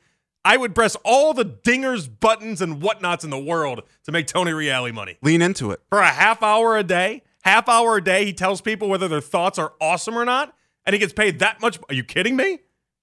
I 0.46 0.58
would 0.58 0.76
press 0.76 0.98
all 1.06 1.34
the 1.34 1.46
dingers, 1.46 2.10
buttons, 2.20 2.62
and 2.62 2.82
whatnots 2.82 3.24
in 3.24 3.30
the 3.30 3.40
world 3.40 3.84
to 4.04 4.12
make 4.12 4.28
Tony 4.28 4.52
Reali 4.52 4.94
money. 4.94 5.18
Lean 5.22 5.42
into 5.42 5.72
it. 5.72 5.80
For 5.90 6.00
a 6.00 6.08
half 6.08 6.44
hour 6.44 6.78
a 6.78 6.84
day, 6.84 7.24
half 7.44 7.70
hour 7.70 7.96
a 7.96 8.04
day, 8.04 8.26
he 8.26 8.34
tells 8.34 8.60
people 8.60 8.90
whether 8.90 9.08
their 9.08 9.22
thoughts 9.22 9.58
are 9.58 9.72
awesome 9.80 10.18
or 10.18 10.26
not, 10.26 10.54
and 10.86 10.94
he 10.94 11.00
gets 11.00 11.14
paid 11.14 11.40
that 11.40 11.62
much. 11.62 11.80
Are 11.88 11.96
you 11.96 12.04
kidding 12.04 12.36
me? 12.36 12.60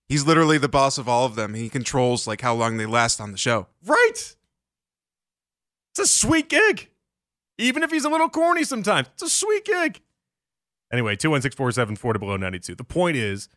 He's 0.07 0.27
literally 0.27 0.59
the 0.59 0.69
boss 0.69 0.99
of 0.99 1.09
all 1.09 1.25
of 1.25 1.37
them. 1.37 1.55
He 1.55 1.71
controls 1.71 2.27
like 2.27 2.43
how 2.43 2.55
long 2.55 2.77
they 2.77 2.85
last 2.85 3.19
on 3.21 3.33
the 3.33 3.39
show. 3.39 3.69
Right. 3.83 4.37
It's 5.93 5.99
a 5.99 6.07
sweet 6.07 6.51
gig. 6.51 6.91
Even 7.57 7.83
if 7.83 7.91
he's 7.91 8.05
a 8.05 8.11
little 8.11 8.29
corny 8.29 8.65
sometimes, 8.65 9.09
it's 9.15 9.23
a 9.23 9.31
sweet 9.31 9.65
gig. 9.65 10.03
Anyway, 10.93 11.17
216 11.17 11.95
below 12.19 12.37
92. 12.37 12.75
The 12.75 12.85
point 12.85 13.17
is, 13.17 13.49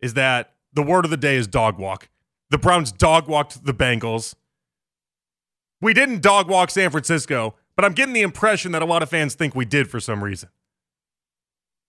is 0.00 0.14
that 0.14 0.54
the 0.72 0.82
word 0.82 1.04
of 1.04 1.10
the 1.10 1.16
day 1.16 1.36
is 1.36 1.46
dog 1.46 1.78
walk. 1.78 2.08
The 2.50 2.58
Browns 2.58 2.92
dog 2.92 3.28
walked 3.28 3.64
the 3.64 3.74
Bengals. 3.74 4.34
We 5.80 5.92
didn't 5.92 6.22
dog 6.22 6.48
walk 6.48 6.70
San 6.70 6.90
Francisco, 6.90 7.54
but 7.76 7.84
I'm 7.84 7.92
getting 7.92 8.14
the 8.14 8.22
impression 8.22 8.72
that 8.72 8.82
a 8.82 8.86
lot 8.86 9.02
of 9.02 9.10
fans 9.10 9.34
think 9.34 9.54
we 9.54 9.64
did 9.64 9.90
for 9.90 10.00
some 10.00 10.24
reason. 10.24 10.48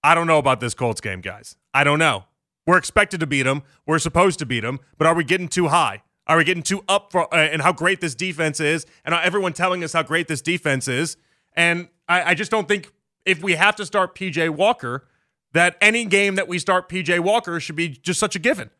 I 0.03 0.15
don't 0.15 0.27
know 0.27 0.37
about 0.37 0.59
this 0.59 0.73
Colts 0.73 1.01
game, 1.01 1.21
guys. 1.21 1.55
I 1.73 1.83
don't 1.83 1.99
know. 1.99 2.25
We're 2.67 2.77
expected 2.77 3.19
to 3.21 3.27
beat 3.27 3.43
them. 3.43 3.63
We're 3.85 3.99
supposed 3.99 4.39
to 4.39 4.45
beat 4.45 4.61
them, 4.61 4.79
but 4.97 5.07
are 5.07 5.15
we 5.15 5.23
getting 5.23 5.47
too 5.47 5.69
high? 5.69 6.03
Are 6.27 6.37
we 6.37 6.43
getting 6.43 6.61
too 6.61 6.83
up 6.87 7.11
for 7.11 7.33
uh, 7.33 7.37
and 7.37 7.61
how 7.63 7.73
great 7.73 8.01
this 8.01 8.13
defense 8.13 8.59
is? 8.59 8.85
And 9.03 9.15
everyone 9.15 9.53
telling 9.53 9.83
us 9.83 9.93
how 9.93 10.03
great 10.03 10.27
this 10.27 10.41
defense 10.41 10.87
is. 10.87 11.17
And 11.53 11.89
I, 12.07 12.31
I 12.31 12.33
just 12.35 12.51
don't 12.51 12.67
think 12.67 12.91
if 13.29 13.43
we 13.43 13.53
have 13.53 13.75
to 13.75 13.85
start 13.85 14.15
PJ 14.15 14.49
Walker, 14.49 15.05
that 15.53 15.77
any 15.79 16.03
game 16.05 16.35
that 16.35 16.47
we 16.47 16.57
start 16.57 16.89
PJ 16.89 17.19
Walker 17.19 17.59
should 17.59 17.75
be 17.75 17.89
just 17.89 18.19
such 18.19 18.35
a 18.35 18.39
given. 18.39 18.71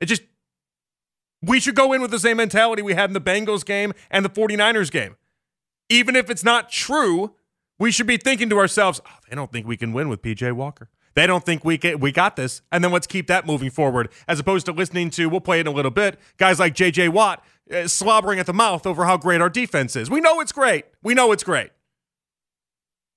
It 0.00 0.06
just 0.06 0.22
we 1.42 1.60
should 1.60 1.74
go 1.74 1.92
in 1.92 2.02
with 2.02 2.10
the 2.10 2.18
same 2.18 2.36
mentality 2.36 2.82
we 2.82 2.94
had 2.94 3.10
in 3.10 3.14
the 3.14 3.20
Bengals 3.20 3.64
game 3.64 3.92
and 4.10 4.24
the 4.24 4.30
49ers 4.30 4.90
game. 4.90 5.16
Even 5.88 6.16
if 6.16 6.30
it's 6.30 6.44
not 6.44 6.70
true, 6.70 7.34
we 7.78 7.90
should 7.90 8.06
be 8.06 8.16
thinking 8.16 8.48
to 8.50 8.58
ourselves, 8.58 9.00
oh, 9.06 9.18
they 9.28 9.36
don't 9.36 9.52
think 9.52 9.66
we 9.66 9.76
can 9.76 9.92
win 9.92 10.08
with 10.08 10.22
PJ 10.22 10.52
Walker. 10.52 10.88
They 11.14 11.26
don't 11.26 11.44
think 11.44 11.64
we 11.64 11.76
get, 11.76 12.00
we 12.00 12.12
got 12.12 12.36
this. 12.36 12.62
And 12.72 12.82
then 12.82 12.92
let's 12.92 13.06
keep 13.06 13.26
that 13.26 13.46
moving 13.46 13.70
forward 13.70 14.10
as 14.26 14.40
opposed 14.40 14.66
to 14.66 14.72
listening 14.72 15.10
to, 15.10 15.28
we'll 15.28 15.40
play 15.40 15.58
it 15.58 15.62
in 15.62 15.66
a 15.66 15.70
little 15.70 15.90
bit, 15.90 16.18
guys 16.38 16.58
like 16.58 16.74
JJ 16.74 17.10
Watt 17.10 17.44
uh, 17.72 17.86
slobbering 17.86 18.38
at 18.38 18.46
the 18.46 18.54
mouth 18.54 18.86
over 18.86 19.04
how 19.04 19.16
great 19.16 19.40
our 19.40 19.50
defense 19.50 19.96
is. 19.96 20.10
We 20.10 20.20
know 20.20 20.40
it's 20.40 20.52
great. 20.52 20.86
We 21.02 21.14
know 21.14 21.32
it's 21.32 21.44
great. 21.44 21.70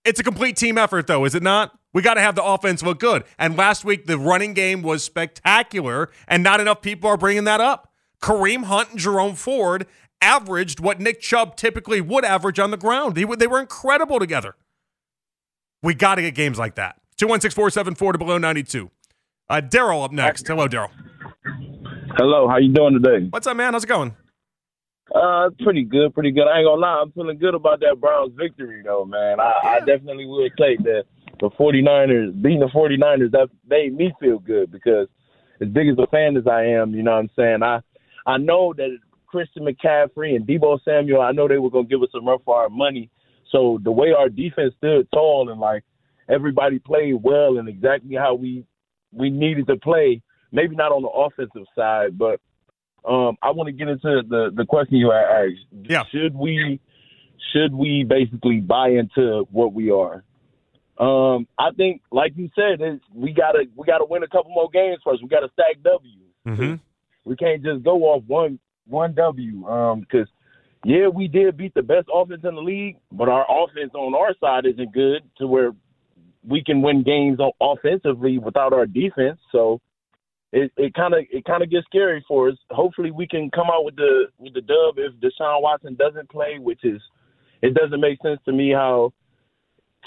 It's 0.08 0.22
a 0.22 0.24
complete 0.24 0.56
team 0.56 0.78
effort, 0.78 1.06
though, 1.06 1.26
is 1.26 1.36
it 1.36 1.44
not? 1.44 1.78
We 1.94 2.02
got 2.02 2.14
to 2.14 2.22
have 2.22 2.34
the 2.34 2.44
offense 2.44 2.82
look 2.82 2.98
good. 2.98 3.26
And 3.38 3.58
last 3.58 3.84
week, 3.84 4.06
the 4.06 4.18
running 4.18 4.54
game 4.54 4.82
was 4.82 5.04
spectacular, 5.04 6.10
and 6.30 6.42
not 6.42 6.62
enough 6.62 6.82
people 6.82 7.10
are 7.10 7.18
bringing 7.18 7.44
that 7.44 7.60
up. 7.60 7.92
Kareem 8.22 8.64
Hunt 8.64 8.92
and 8.92 9.00
Jerome 9.00 9.36
Ford 9.36 9.86
averaged 10.22 10.80
what 10.80 11.02
Nick 11.02 11.20
Chubb 11.20 11.58
typically 11.58 12.00
would 12.00 12.24
average 12.24 12.58
on 12.58 12.72
the 12.72 12.78
ground. 12.78 13.16
They, 13.16 13.26
they 13.26 13.48
were 13.48 13.60
incredible 13.60 14.18
together. 14.18 14.56
We 15.84 15.94
got 15.94 16.16
to 16.16 16.22
get 16.22 16.36
games 16.36 16.58
like 16.58 16.76
that. 16.76 17.02
216 17.18 17.54
474 17.54 18.14
to 18.14 18.18
below 18.18 18.38
92. 18.38 18.90
Uh, 19.50 19.62
Daryl 19.62 20.06
up 20.06 20.14
next. 20.14 20.48
Hello, 20.48 20.70
Daryl. 20.70 20.92
Hello, 22.16 22.48
how 22.48 22.56
you 22.56 22.70
doing 22.70 22.94
today? 22.94 23.28
What's 23.30 23.46
up, 23.46 23.58
man? 23.58 23.74
How's 23.74 23.84
it 23.84 23.88
going? 23.88 24.16
Uh, 25.14 25.50
pretty 25.64 25.84
good, 25.84 26.14
pretty 26.14 26.32
good. 26.32 26.48
I 26.48 26.60
ain't 26.60 26.68
gonna 26.68 26.82
lie, 26.82 27.00
I'm 27.02 27.12
feeling 27.12 27.38
good 27.38 27.56
about 27.56 27.80
that 27.80 27.98
Browns 28.00 28.34
victory, 28.36 28.82
though, 28.84 29.06
man. 29.06 29.40
I, 29.40 29.54
I 29.64 29.80
definitely 29.80 30.26
will 30.26 30.50
take 30.58 30.84
that. 30.84 31.06
The 31.40 31.50
49ers, 31.52 32.42
beating 32.42 32.60
the 32.60 32.68
49ers, 32.68 33.32
that 33.32 33.50
made 33.68 33.96
me 33.96 34.12
feel 34.20 34.40
good 34.40 34.72
because 34.72 35.08
as 35.62 35.68
big 35.70 35.88
as 35.88 35.98
a 35.98 36.08
fan 36.08 36.36
as 36.36 36.48
I 36.48 36.64
am, 36.64 36.94
you 36.94 37.04
know 37.04 37.12
what 37.12 37.20
I'm 37.20 37.30
saying? 37.36 37.64
I 37.64 37.80
I 38.26 38.38
know 38.38 38.74
that 38.76 38.98
Christian 39.28 39.64
McCaffrey 39.64 40.36
and 40.36 40.46
Deebo 40.46 40.80
Samuel, 40.84 41.22
I 41.22 41.32
know 41.32 41.48
they 41.48 41.58
were 41.58 41.70
gonna 41.70 41.88
give 41.88 42.02
us 42.02 42.10
some 42.12 42.28
run 42.28 42.40
for 42.44 42.58
our 42.58 42.70
money. 42.70 43.10
So 43.52 43.80
the 43.84 43.92
way 43.92 44.12
our 44.12 44.30
defense 44.30 44.74
stood 44.78 45.08
tall 45.14 45.50
and 45.50 45.60
like 45.60 45.84
everybody 46.28 46.80
played 46.80 47.16
well 47.22 47.58
and 47.58 47.70
exactly 47.70 48.16
how 48.16 48.36
we 48.36 48.66
we 49.14 49.30
needed 49.30 49.68
to 49.68 49.78
play, 49.78 50.22
maybe 50.52 50.76
not 50.76 50.92
on 50.92 51.02
the 51.02 51.08
offensive 51.08 51.68
side, 51.76 52.18
but 52.18 52.42
um, 53.08 53.38
I 53.42 53.52
want 53.52 53.68
to 53.68 53.74
get 53.74 53.88
into 53.88 54.22
the 54.28 54.52
the 54.54 54.66
question 54.66 54.98
you 54.98 55.12
asked. 55.12 55.66
Yeah. 55.90 56.04
Should 56.12 56.36
we 56.36 56.80
should 57.54 57.74
we 57.74 58.04
basically 58.08 58.60
buy 58.60 58.90
into 58.90 59.48
what 59.52 59.74
we 59.74 59.92
are? 59.92 60.24
Um, 61.00 61.48
I 61.58 61.70
think, 61.76 62.02
like 62.12 62.34
you 62.36 62.50
said, 62.56 63.00
we 63.14 63.32
gotta 63.32 63.66
we 63.76 63.86
gotta 63.86 64.06
win 64.06 64.24
a 64.24 64.28
couple 64.28 64.52
more 64.52 64.70
games 64.72 65.00
first. 65.06 65.22
We 65.22 65.30
gotta 65.30 65.50
stack 65.54 65.82
W's. 65.84 66.14
Mm-hmm. 66.48 66.76
We 67.24 67.36
can't 67.36 67.64
just 67.64 67.84
go 67.84 68.04
off 68.04 68.24
one 68.28 68.60
one 68.88 69.14
W. 69.14 69.66
Um, 69.68 70.02
because 70.02 70.28
yeah, 70.84 71.08
we 71.08 71.28
did 71.28 71.56
beat 71.58 71.74
the 71.76 71.84
best 71.84 72.08
offense 72.14 72.42
in 72.44 72.56
the 72.56 72.62
league, 72.62 72.98
but 73.12 73.30
our 73.30 73.46
offense 73.50 73.92
on 73.94 74.16
our 74.16 74.34
side 74.40 74.66
isn't 74.66 74.94
good 74.94 75.22
to 75.38 75.48
where 75.48 75.72
we 76.48 76.64
can 76.64 76.82
win 76.82 77.04
games 77.04 77.40
offensively 77.62 78.38
without 78.38 78.74
our 78.74 78.86
defense. 78.86 79.40
So 79.52 79.82
it 80.62 80.72
it 80.78 80.94
kind 80.94 81.14
of 81.14 81.22
it 81.38 81.44
kind 81.46 81.62
of 81.64 81.70
gets 81.70 81.86
scary 81.86 82.24
for 82.28 82.50
us. 82.50 82.58
Hopefully, 82.72 83.12
we 83.12 83.28
can 83.28 83.50
come 83.52 83.68
out 83.74 83.84
with 83.86 83.96
the 83.96 84.26
with 84.38 84.54
the 84.54 84.62
dub 84.62 84.98
if 84.98 85.14
Deshaun 85.24 85.62
Watson 85.62 85.96
doesn't 85.96 86.30
play, 86.30 86.58
which 86.60 86.84
is 86.84 87.02
it 87.62 87.74
doesn't 87.74 88.00
make 88.02 88.18
sense 88.22 88.40
to 88.46 88.52
me 88.52 88.72
how 88.72 89.14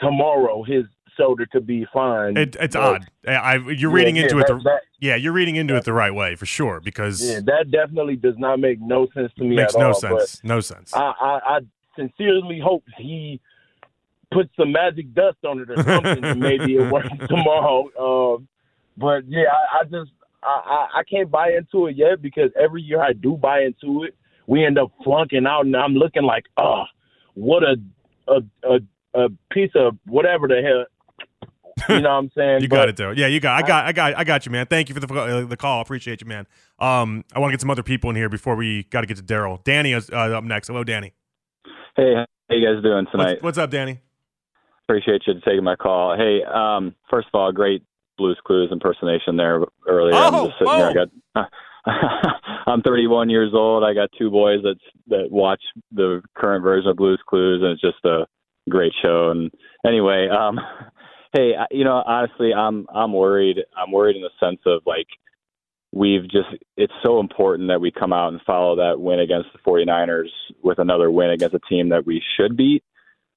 tomorrow 0.00 0.62
his 0.62 0.84
shoulder 1.16 1.46
could 1.50 1.66
be 1.66 1.86
fine. 1.92 2.36
It, 2.36 2.56
it's 2.60 2.76
but, 2.76 2.82
odd. 2.82 3.06
I, 3.28 3.56
you're 3.56 3.90
reading 3.90 4.16
yeah, 4.16 4.22
into 4.24 4.36
yeah, 4.36 4.42
it. 4.42 4.46
that- 4.48 4.58
The, 4.58 4.62
that- 4.64 4.80
yeah, 5.00 5.16
you're 5.16 5.32
reading 5.32 5.56
into 5.56 5.76
it 5.76 5.84
the 5.84 5.94
right 5.94 6.14
way 6.14 6.34
for 6.36 6.44
sure 6.46 6.78
because 6.78 7.22
Yeah, 7.26 7.40
that 7.46 7.70
definitely 7.70 8.16
does 8.16 8.34
not 8.36 8.60
make 8.60 8.80
no 8.82 9.06
sense 9.14 9.32
to 9.38 9.44
me 9.44 9.56
makes 9.56 9.74
no 9.74 9.88
all. 9.88 9.94
sense. 9.94 10.42
No 10.44 10.60
sense. 10.60 10.92
I, 10.94 11.12
I, 11.20 11.40
I 11.56 11.60
sincerely 11.96 12.60
hope 12.62 12.84
he 12.98 13.40
puts 14.30 14.50
some 14.58 14.72
magic 14.72 15.14
dust 15.14 15.38
on 15.46 15.58
it 15.60 15.70
or 15.70 15.82
something, 15.82 16.22
and 16.22 16.38
maybe 16.38 16.76
it 16.76 16.92
works 16.92 17.08
tomorrow. 17.28 17.88
Um, 18.36 18.46
but 18.98 19.26
yeah, 19.26 19.44
I, 19.50 19.78
I 19.80 19.84
just 19.84 20.10
I, 20.42 20.86
I, 20.94 20.98
I 21.00 21.02
can't 21.04 21.30
buy 21.30 21.50
into 21.52 21.86
it 21.86 21.96
yet 21.96 22.22
because 22.22 22.50
every 22.60 22.82
year 22.82 23.02
I 23.02 23.12
do 23.12 23.36
buy 23.36 23.60
into 23.60 24.04
it, 24.04 24.16
we 24.46 24.64
end 24.64 24.78
up 24.78 24.90
flunking 25.04 25.46
out, 25.46 25.66
and 25.66 25.76
I'm 25.76 25.94
looking 25.94 26.22
like, 26.22 26.44
oh, 26.56 26.84
what 27.34 27.62
a 27.62 27.76
a 28.28 28.40
a, 28.64 28.80
a 29.14 29.28
piece 29.52 29.70
of 29.74 29.96
whatever 30.06 30.48
the 30.48 30.62
hell. 30.62 30.84
You 31.88 32.00
know 32.02 32.10
what 32.10 32.14
I'm 32.16 32.30
saying? 32.36 32.60
You 32.62 32.68
But- 32.68 32.76
got 32.76 32.88
it 32.90 32.96
though. 32.96 33.10
Yeah, 33.10 33.26
you 33.26 33.40
got. 33.40 33.62
I 33.62 33.66
got. 33.66 33.84
I 33.86 33.92
got. 33.92 34.18
I 34.18 34.24
got 34.24 34.44
you, 34.46 34.52
man. 34.52 34.66
Thank 34.66 34.88
you 34.88 34.94
for 34.94 35.00
the 35.00 35.12
uh, 35.14 35.44
the 35.46 35.56
call. 35.56 35.80
Appreciate 35.80 36.20
you, 36.20 36.26
man. 36.26 36.46
Um, 36.78 37.24
I 37.34 37.38
want 37.38 37.50
to 37.50 37.52
get 37.54 37.60
some 37.60 37.70
other 37.70 37.82
people 37.82 38.10
in 38.10 38.16
here 38.16 38.28
before 38.28 38.54
we 38.56 38.84
got 38.84 39.00
to 39.02 39.06
get 39.06 39.16
to 39.18 39.22
Daryl. 39.22 39.62
Danny 39.64 39.92
is 39.92 40.10
uh, 40.10 40.16
up 40.36 40.44
next. 40.44 40.68
Hello, 40.68 40.84
Danny. 40.84 41.12
Hey, 41.96 42.14
how 42.14 42.26
you 42.56 42.66
guys 42.66 42.82
doing 42.82 43.06
tonight? 43.10 43.32
What's, 43.34 43.42
what's 43.42 43.58
up, 43.58 43.70
Danny? 43.70 44.00
Appreciate 44.88 45.22
you 45.26 45.34
taking 45.44 45.64
my 45.64 45.76
call. 45.76 46.16
Hey, 46.16 46.42
um, 46.44 46.94
first 47.08 47.28
of 47.32 47.38
all, 47.38 47.52
great 47.52 47.82
Blues 48.20 48.38
Clues 48.46 48.70
impersonation 48.70 49.36
there 49.36 49.64
earlier. 49.88 50.14
Oh, 50.14 50.28
I'm 50.28 50.46
just 50.46 50.58
sitting 50.58 50.74
here. 50.74 50.88
I 50.88 50.94
got. 50.94 51.50
I'm 52.66 52.82
31 52.82 53.30
years 53.30 53.52
old. 53.54 53.82
I 53.84 53.94
got 53.94 54.10
two 54.18 54.30
boys 54.30 54.60
that 54.62 54.76
that 55.08 55.30
watch 55.30 55.62
the 55.92 56.20
current 56.36 56.62
version 56.62 56.90
of 56.90 56.96
Blues 56.96 57.20
Clues, 57.26 57.62
and 57.62 57.72
it's 57.72 57.80
just 57.80 58.04
a 58.04 58.26
great 58.68 58.92
show. 59.02 59.30
And 59.30 59.50
anyway, 59.86 60.28
um, 60.28 60.60
hey, 61.32 61.52
you 61.70 61.84
know, 61.84 62.02
honestly, 62.06 62.52
I'm 62.52 62.86
I'm 62.94 63.12
worried. 63.12 63.56
I'm 63.76 63.90
worried 63.90 64.16
in 64.16 64.22
the 64.22 64.30
sense 64.38 64.60
of 64.66 64.82
like 64.86 65.06
we've 65.92 66.24
just 66.24 66.48
it's 66.76 66.92
so 67.02 67.18
important 67.18 67.68
that 67.68 67.80
we 67.80 67.90
come 67.90 68.12
out 68.12 68.32
and 68.32 68.42
follow 68.46 68.76
that 68.76 69.00
win 69.00 69.20
against 69.20 69.48
the 69.52 69.58
49ers 69.58 70.28
with 70.62 70.78
another 70.78 71.10
win 71.10 71.30
against 71.30 71.54
a 71.54 71.60
team 71.68 71.88
that 71.88 72.06
we 72.06 72.22
should 72.36 72.56
beat. 72.56 72.84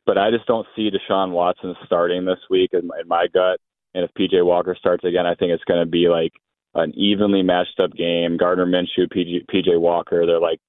But 0.05 0.17
I 0.17 0.31
just 0.31 0.45
don't 0.47 0.67
see 0.75 0.91
Deshaun 0.91 1.31
Watson 1.31 1.75
starting 1.85 2.25
this 2.25 2.39
week 2.49 2.71
in 2.73 2.87
my, 2.87 2.99
in 3.01 3.07
my 3.07 3.27
gut. 3.33 3.59
And 3.93 4.03
if 4.03 4.11
PJ 4.13 4.43
Walker 4.45 4.75
starts 4.77 5.03
again, 5.03 5.25
I 5.25 5.35
think 5.35 5.51
it's 5.51 5.63
going 5.65 5.79
to 5.79 5.89
be 5.89 6.07
like 6.09 6.33
an 6.75 6.93
evenly 6.95 7.43
matched 7.43 7.79
up 7.79 7.91
game. 7.93 8.37
Gardner 8.37 8.65
Minshew, 8.65 9.07
PJ, 9.13 9.45
PJ 9.53 9.79
Walker, 9.79 10.25
they're 10.25 10.39
like 10.39 10.59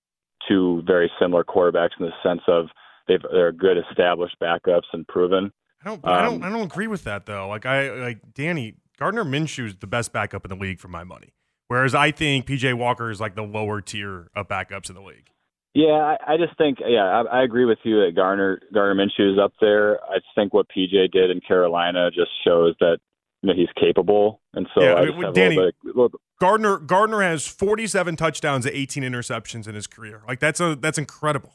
two 0.49 0.83
very 0.87 1.11
similar 1.20 1.45
quarterbacks 1.45 1.99
in 1.99 2.07
the 2.07 2.12
sense 2.22 2.43
of 2.47 2.66
they've, 3.09 3.22
they're 3.33 3.53
good 3.53 3.79
established 3.79 4.37
backups 4.43 4.93
and 4.93 5.07
proven. 5.09 5.51
I 5.83 5.89
don't. 5.89 6.01
I 6.05 6.22
don't. 6.22 6.43
Um, 6.43 6.43
I 6.43 6.49
don't 6.51 6.72
agree 6.72 6.87
with 6.87 7.05
that 7.05 7.27
though. 7.27 7.49
Like 7.49 7.66
I 7.66 7.91
like 7.91 8.35
Danny 8.35 8.75
Gardner 8.99 9.25
Minshew 9.25 9.66
is 9.66 9.77
the 9.77 9.87
best 9.87 10.12
backup 10.12 10.45
in 10.45 10.49
the 10.49 10.57
league 10.57 10.81
for 10.81 10.89
my 10.89 11.05
money. 11.05 11.35
Whereas 11.68 11.95
I 11.95 12.11
think 12.11 12.47
PJ 12.47 12.75
Walker 12.75 13.11
is 13.11 13.20
like 13.20 13.35
the 13.35 13.43
lower 13.43 13.81
tier 13.81 14.31
of 14.35 14.49
backups 14.49 14.89
in 14.89 14.95
the 14.95 15.03
league. 15.03 15.29
Yeah, 15.75 15.87
I, 15.93 16.35
I 16.35 16.37
just 16.37 16.57
think 16.57 16.79
yeah, 16.81 17.03
I, 17.03 17.41
I 17.41 17.43
agree 17.43 17.64
with 17.64 17.79
you 17.83 18.05
that 18.05 18.12
Garner 18.14 18.61
Garner 18.72 18.95
Minshew 18.95 19.33
is 19.33 19.39
up 19.39 19.53
there. 19.61 20.03
I 20.05 20.16
just 20.16 20.29
think 20.35 20.55
what 20.55 20.66
PJ 20.68 21.11
did 21.11 21.31
in 21.31 21.41
Carolina 21.41 22.11
just 22.11 22.31
shows 22.45 22.75
that 22.81 22.99
you 23.45 23.49
know 23.49 23.55
he's 23.55 23.69
capable, 23.79 24.41
and 24.55 24.67
so 24.75 24.83
Yeah, 24.83 24.95
I 24.95 25.05
mean, 25.05 25.13
just 25.13 25.23
have 25.25 25.31
a 25.31 25.35
Danny- 25.35 25.57
bit. 25.57 26.13
Gardner 26.41 26.79
Gardner 26.79 27.21
has 27.23 27.47
47 27.47 28.17
touchdowns 28.17 28.65
and 28.67 28.75
18 28.75 29.03
interceptions 29.03 29.69
in 29.69 29.75
his 29.75 29.87
career. 29.87 30.23
Like 30.27 30.41
that's 30.41 30.61
a 30.61 30.75
that's 30.77 30.97
incredible. 30.99 31.53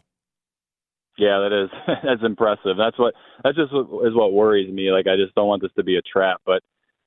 Yeah, 1.17 1.39
that 1.39 1.63
is 1.63 1.69
that's 2.03 2.23
impressive. 2.23 2.77
That's 2.77 2.97
what 2.97 3.13
that 3.43 3.55
just 3.55 3.73
what- 3.73 4.07
is 4.07 4.13
what 4.15 4.33
worries 4.33 4.71
me. 4.71 4.91
Like 4.91 5.07
I 5.07 5.15
just 5.15 5.33
don't 5.35 5.47
want 5.47 5.61
this 5.61 5.71
to 5.77 5.83
be 5.83 5.97
a 5.97 6.01
trap. 6.01 6.41
But 6.45 6.61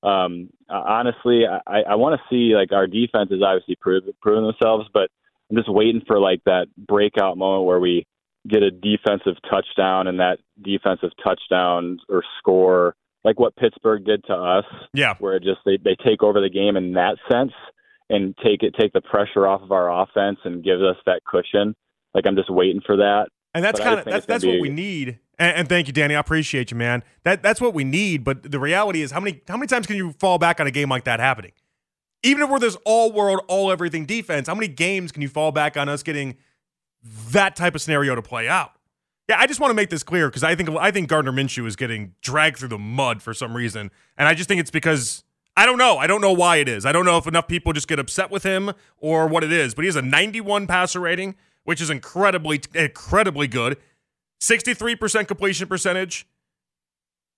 um, 0.07 0.51
uh, 0.69 0.75
honestly, 0.85 1.43
I, 1.47 1.83
I 1.83 1.95
want 1.95 2.21
to 2.21 2.23
see 2.29 2.55
like 2.57 2.73
our 2.73 2.87
defense 2.89 3.31
is 3.31 3.41
obviously 3.43 3.77
proven 3.81 4.13
proven 4.21 4.45
themselves, 4.45 4.89
but 4.93 5.09
I'm 5.51 5.57
just 5.57 5.73
waiting 5.73 6.03
for 6.07 6.19
like 6.19 6.43
that 6.45 6.67
breakout 6.77 7.39
moment 7.39 7.65
where 7.67 7.79
we 7.81 8.05
get 8.49 8.63
a 8.65 8.71
defensive 8.73 9.37
touchdown 9.49 10.09
and 10.09 10.19
that 10.19 10.39
defensive 10.61 11.11
touchdown 11.23 11.99
or 12.09 12.25
score 12.39 12.97
like 13.25 13.39
what 13.39 13.55
Pittsburgh 13.57 14.05
did 14.05 14.25
to 14.25 14.35
us, 14.35 14.65
Yeah. 14.93 15.15
where 15.19 15.37
it 15.37 15.43
just 15.43 15.61
they 15.65 15.79
they 15.83 15.97
take 16.05 16.23
over 16.23 16.41
the 16.41 16.51
game 16.51 16.77
in 16.77 16.93
that 16.95 17.17
sense 17.31 17.53
and 18.11 18.37
take 18.39 18.63
it 18.63 18.75
take 18.79 18.93
the 18.93 19.01
pressure 19.01 19.47
off 19.47 19.63
of 19.63 19.73
our 19.73 20.03
offense 20.03 20.39
and 20.45 20.65
gives 20.65 20.83
us 20.83 20.97
that 21.07 21.23
cushion. 21.25 21.75
Like 22.15 22.25
I'm 22.27 22.37
just 22.37 22.51
waiting 22.51 22.83
for 22.85 22.97
that. 22.97 23.29
And 23.55 23.65
that's 23.65 23.81
kind 23.81 23.99
of 23.99 24.05
that's 24.05 24.27
that's 24.27 24.45
what 24.45 24.61
we 24.61 24.69
need. 24.71 25.19
And, 25.39 25.57
and 25.57 25.69
thank 25.69 25.87
you, 25.87 25.93
Danny. 25.93 26.15
I 26.15 26.21
appreciate 26.21 26.71
you, 26.71 26.77
man. 26.77 27.03
That 27.25 27.43
that's 27.43 27.61
what 27.61 27.75
we 27.75 27.85
need. 27.85 28.25
But 28.25 28.51
the 28.51 28.59
reality 28.59 29.03
is, 29.03 29.11
how 29.11 29.21
many 29.21 29.43
how 29.49 29.57
many 29.57 29.67
times 29.67 29.87
can 29.87 29.97
you 29.97 30.13
fall 30.13 30.39
back 30.39 30.61
on 30.61 30.67
a 30.67 30.71
game 30.71 30.89
like 30.89 31.05
that 31.05 31.21
happening? 31.21 31.53
Even 32.23 32.43
if 32.45 32.51
we're 32.51 32.59
this 32.61 32.77
all 32.85 33.13
world, 33.13 33.41
all 33.49 33.71
everything 33.73 34.07
defense, 34.07 34.47
how 34.49 34.55
many 34.55 34.69
games 34.69 35.11
can 35.13 35.23
you 35.23 35.29
fall 35.29 35.51
back 35.53 35.77
on 35.77 35.89
us 35.89 36.03
getting 36.03 36.37
that 37.31 37.57
type 37.57 37.75
of 37.75 37.83
scenario 37.83 38.15
to 38.15 38.23
play 38.23 38.49
out? 38.49 38.73
Yeah, 39.29 39.39
I 39.39 39.47
just 39.47 39.61
want 39.61 39.71
to 39.71 39.75
make 39.75 39.91
this 39.91 40.03
clear 40.03 40.29
because 40.29 40.43
I 40.43 40.55
think 40.55 40.69
I 40.71 40.91
think 40.91 41.09
Gardner 41.09 41.33
Minshew 41.33 41.67
is 41.67 41.77
getting 41.77 42.15
dragged 42.23 42.59
through 42.59 42.69
the 42.69 42.79
mud 42.79 43.23
for 43.23 43.33
some 43.33 43.57
reason, 43.57 43.91
and 44.19 44.29
I 44.29 44.35
just 44.35 44.49
think 44.49 44.61
it's 44.61 44.71
because 44.71 45.25
I 45.57 45.67
don't 45.67 45.79
know. 45.79 45.99
I 45.99 46.07
don't 46.07 46.21
know 46.21 46.33
why 46.33 46.57
it 46.57 46.69
is. 46.69 46.87
I 46.87 46.93
don't 46.93 47.05
know 47.05 47.19
if 47.19 47.27
enough 47.27 47.47
people 47.47 47.73
just 47.73 47.89
get 47.89 47.99
upset 47.99 48.31
with 48.31 48.43
him 48.43 48.73
or 48.99 49.27
what 49.27 49.45
it 49.45 49.53
is. 49.53 49.75
But 49.75 49.83
he 49.83 49.87
has 49.87 49.97
a 49.97 50.03
91 50.03 50.67
passer 50.67 51.01
rating, 51.01 51.37
which 51.65 51.81
is 51.81 51.91
incredibly 51.91 52.61
incredibly 52.75 53.47
good. 53.47 53.79
63% 54.41 55.29
completion 55.29 55.69
percentage, 55.69 56.27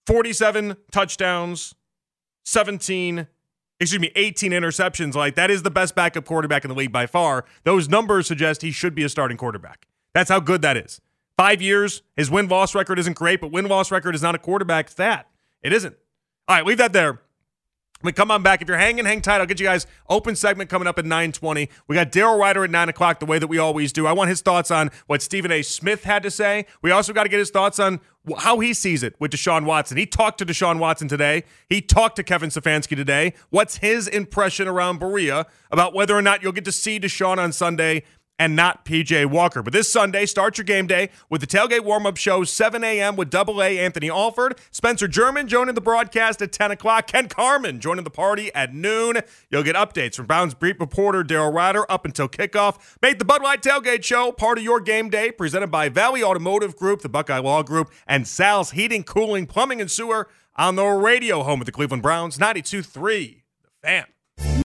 47 0.06 0.76
touchdowns, 0.90 1.74
17 2.46 3.26
excuse 3.80 4.00
me, 4.00 4.10
18 4.14 4.52
interceptions. 4.52 5.14
Like 5.14 5.34
that 5.34 5.50
is 5.50 5.62
the 5.62 5.70
best 5.70 5.94
backup 5.94 6.24
quarterback 6.24 6.64
in 6.64 6.68
the 6.68 6.74
league 6.74 6.92
by 6.92 7.06
far. 7.06 7.44
Those 7.64 7.88
numbers 7.88 8.26
suggest 8.26 8.62
he 8.62 8.70
should 8.70 8.94
be 8.94 9.02
a 9.02 9.08
starting 9.08 9.36
quarterback. 9.36 9.86
That's 10.14 10.30
how 10.30 10.40
good 10.40 10.62
that 10.62 10.76
is. 10.76 11.00
Five 11.36 11.60
years, 11.60 12.02
his 12.16 12.30
win 12.30 12.48
loss 12.48 12.74
record 12.74 12.98
isn't 12.98 13.16
great, 13.16 13.40
but 13.40 13.50
win 13.50 13.66
loss 13.66 13.90
record 13.90 14.14
is 14.14 14.22
not 14.22 14.34
a 14.34 14.38
quarterback 14.38 14.88
stat. 14.88 15.28
It 15.62 15.72
isn't. 15.72 15.96
All 16.46 16.56
right, 16.56 16.66
leave 16.66 16.78
that 16.78 16.92
there. 16.92 17.20
We 18.04 18.12
come 18.12 18.30
on 18.30 18.42
back. 18.42 18.60
If 18.60 18.68
you're 18.68 18.76
hanging, 18.76 19.06
hang 19.06 19.22
tight. 19.22 19.40
I'll 19.40 19.46
get 19.46 19.58
you 19.58 19.64
guys 19.64 19.86
open 20.10 20.36
segment 20.36 20.68
coming 20.68 20.86
up 20.86 20.98
at 20.98 21.06
920. 21.06 21.70
We 21.88 21.94
got 21.94 22.12
Daryl 22.12 22.38
Ruiter 22.38 22.64
at 22.64 22.70
9 22.70 22.90
o'clock, 22.90 23.18
the 23.18 23.24
way 23.24 23.38
that 23.38 23.46
we 23.46 23.56
always 23.56 23.94
do. 23.94 24.06
I 24.06 24.12
want 24.12 24.28
his 24.28 24.42
thoughts 24.42 24.70
on 24.70 24.90
what 25.06 25.22
Stephen 25.22 25.50
A. 25.50 25.62
Smith 25.62 26.04
had 26.04 26.22
to 26.22 26.30
say. 26.30 26.66
We 26.82 26.90
also 26.90 27.14
got 27.14 27.22
to 27.22 27.30
get 27.30 27.38
his 27.38 27.50
thoughts 27.50 27.78
on 27.78 28.00
how 28.38 28.60
he 28.60 28.74
sees 28.74 29.02
it 29.02 29.14
with 29.18 29.30
Deshaun 29.30 29.64
Watson. 29.64 29.96
He 29.96 30.04
talked 30.04 30.36
to 30.38 30.46
Deshaun 30.46 30.78
Watson 30.78 31.08
today. 31.08 31.44
He 31.70 31.80
talked 31.80 32.16
to 32.16 32.22
Kevin 32.22 32.50
Stefanski 32.50 32.94
today. 32.94 33.32
What's 33.48 33.78
his 33.78 34.06
impression 34.06 34.68
around 34.68 34.98
Berea 34.98 35.46
about 35.70 35.94
whether 35.94 36.14
or 36.14 36.22
not 36.22 36.42
you'll 36.42 36.52
get 36.52 36.66
to 36.66 36.72
see 36.72 37.00
Deshaun 37.00 37.38
on 37.38 37.52
Sunday 37.52 38.02
and 38.38 38.56
not 38.56 38.84
PJ 38.84 39.26
Walker. 39.26 39.62
But 39.62 39.72
this 39.72 39.92
Sunday, 39.92 40.26
start 40.26 40.58
your 40.58 40.64
game 40.64 40.86
day 40.86 41.10
with 41.30 41.40
the 41.40 41.46
tailgate 41.46 41.84
warm 41.84 42.06
up 42.06 42.16
show, 42.16 42.44
7 42.44 42.82
a.m. 42.82 43.16
with 43.16 43.30
Double 43.30 43.62
A 43.62 43.78
Anthony 43.78 44.10
Alford, 44.10 44.58
Spencer 44.70 45.08
German 45.08 45.48
joining 45.48 45.74
the 45.74 45.80
broadcast 45.80 46.42
at 46.42 46.52
10 46.52 46.72
o'clock, 46.72 47.06
Ken 47.06 47.28
Carman 47.28 47.80
joining 47.80 48.04
the 48.04 48.10
party 48.10 48.52
at 48.54 48.74
noon. 48.74 49.18
You'll 49.50 49.62
get 49.62 49.76
updates 49.76 50.16
from 50.16 50.26
Browns 50.26 50.54
beat 50.54 50.78
reporter 50.80 51.22
Daryl 51.22 51.54
Ruiter 51.54 51.90
up 51.90 52.04
until 52.04 52.28
kickoff. 52.28 52.96
Make 53.00 53.18
the 53.18 53.24
Bud 53.24 53.42
Light 53.42 53.62
Tailgate 53.62 54.04
Show 54.04 54.32
part 54.32 54.58
of 54.58 54.64
your 54.64 54.80
game 54.80 55.10
day, 55.10 55.30
presented 55.30 55.68
by 55.68 55.88
Valley 55.88 56.22
Automotive 56.22 56.76
Group, 56.76 57.02
the 57.02 57.08
Buckeye 57.08 57.38
Law 57.38 57.62
Group, 57.62 57.90
and 58.06 58.26
Sal's 58.26 58.72
Heating, 58.72 59.04
Cooling, 59.04 59.46
Plumbing, 59.46 59.80
and 59.80 59.90
Sewer 59.90 60.28
on 60.56 60.76
the 60.76 60.84
radio 60.84 61.42
home 61.42 61.60
of 61.60 61.66
the 61.66 61.72
Cleveland 61.72 62.02
Browns, 62.02 62.38
92.3 62.38 63.42
The 63.62 63.68
Fan. 63.82 64.54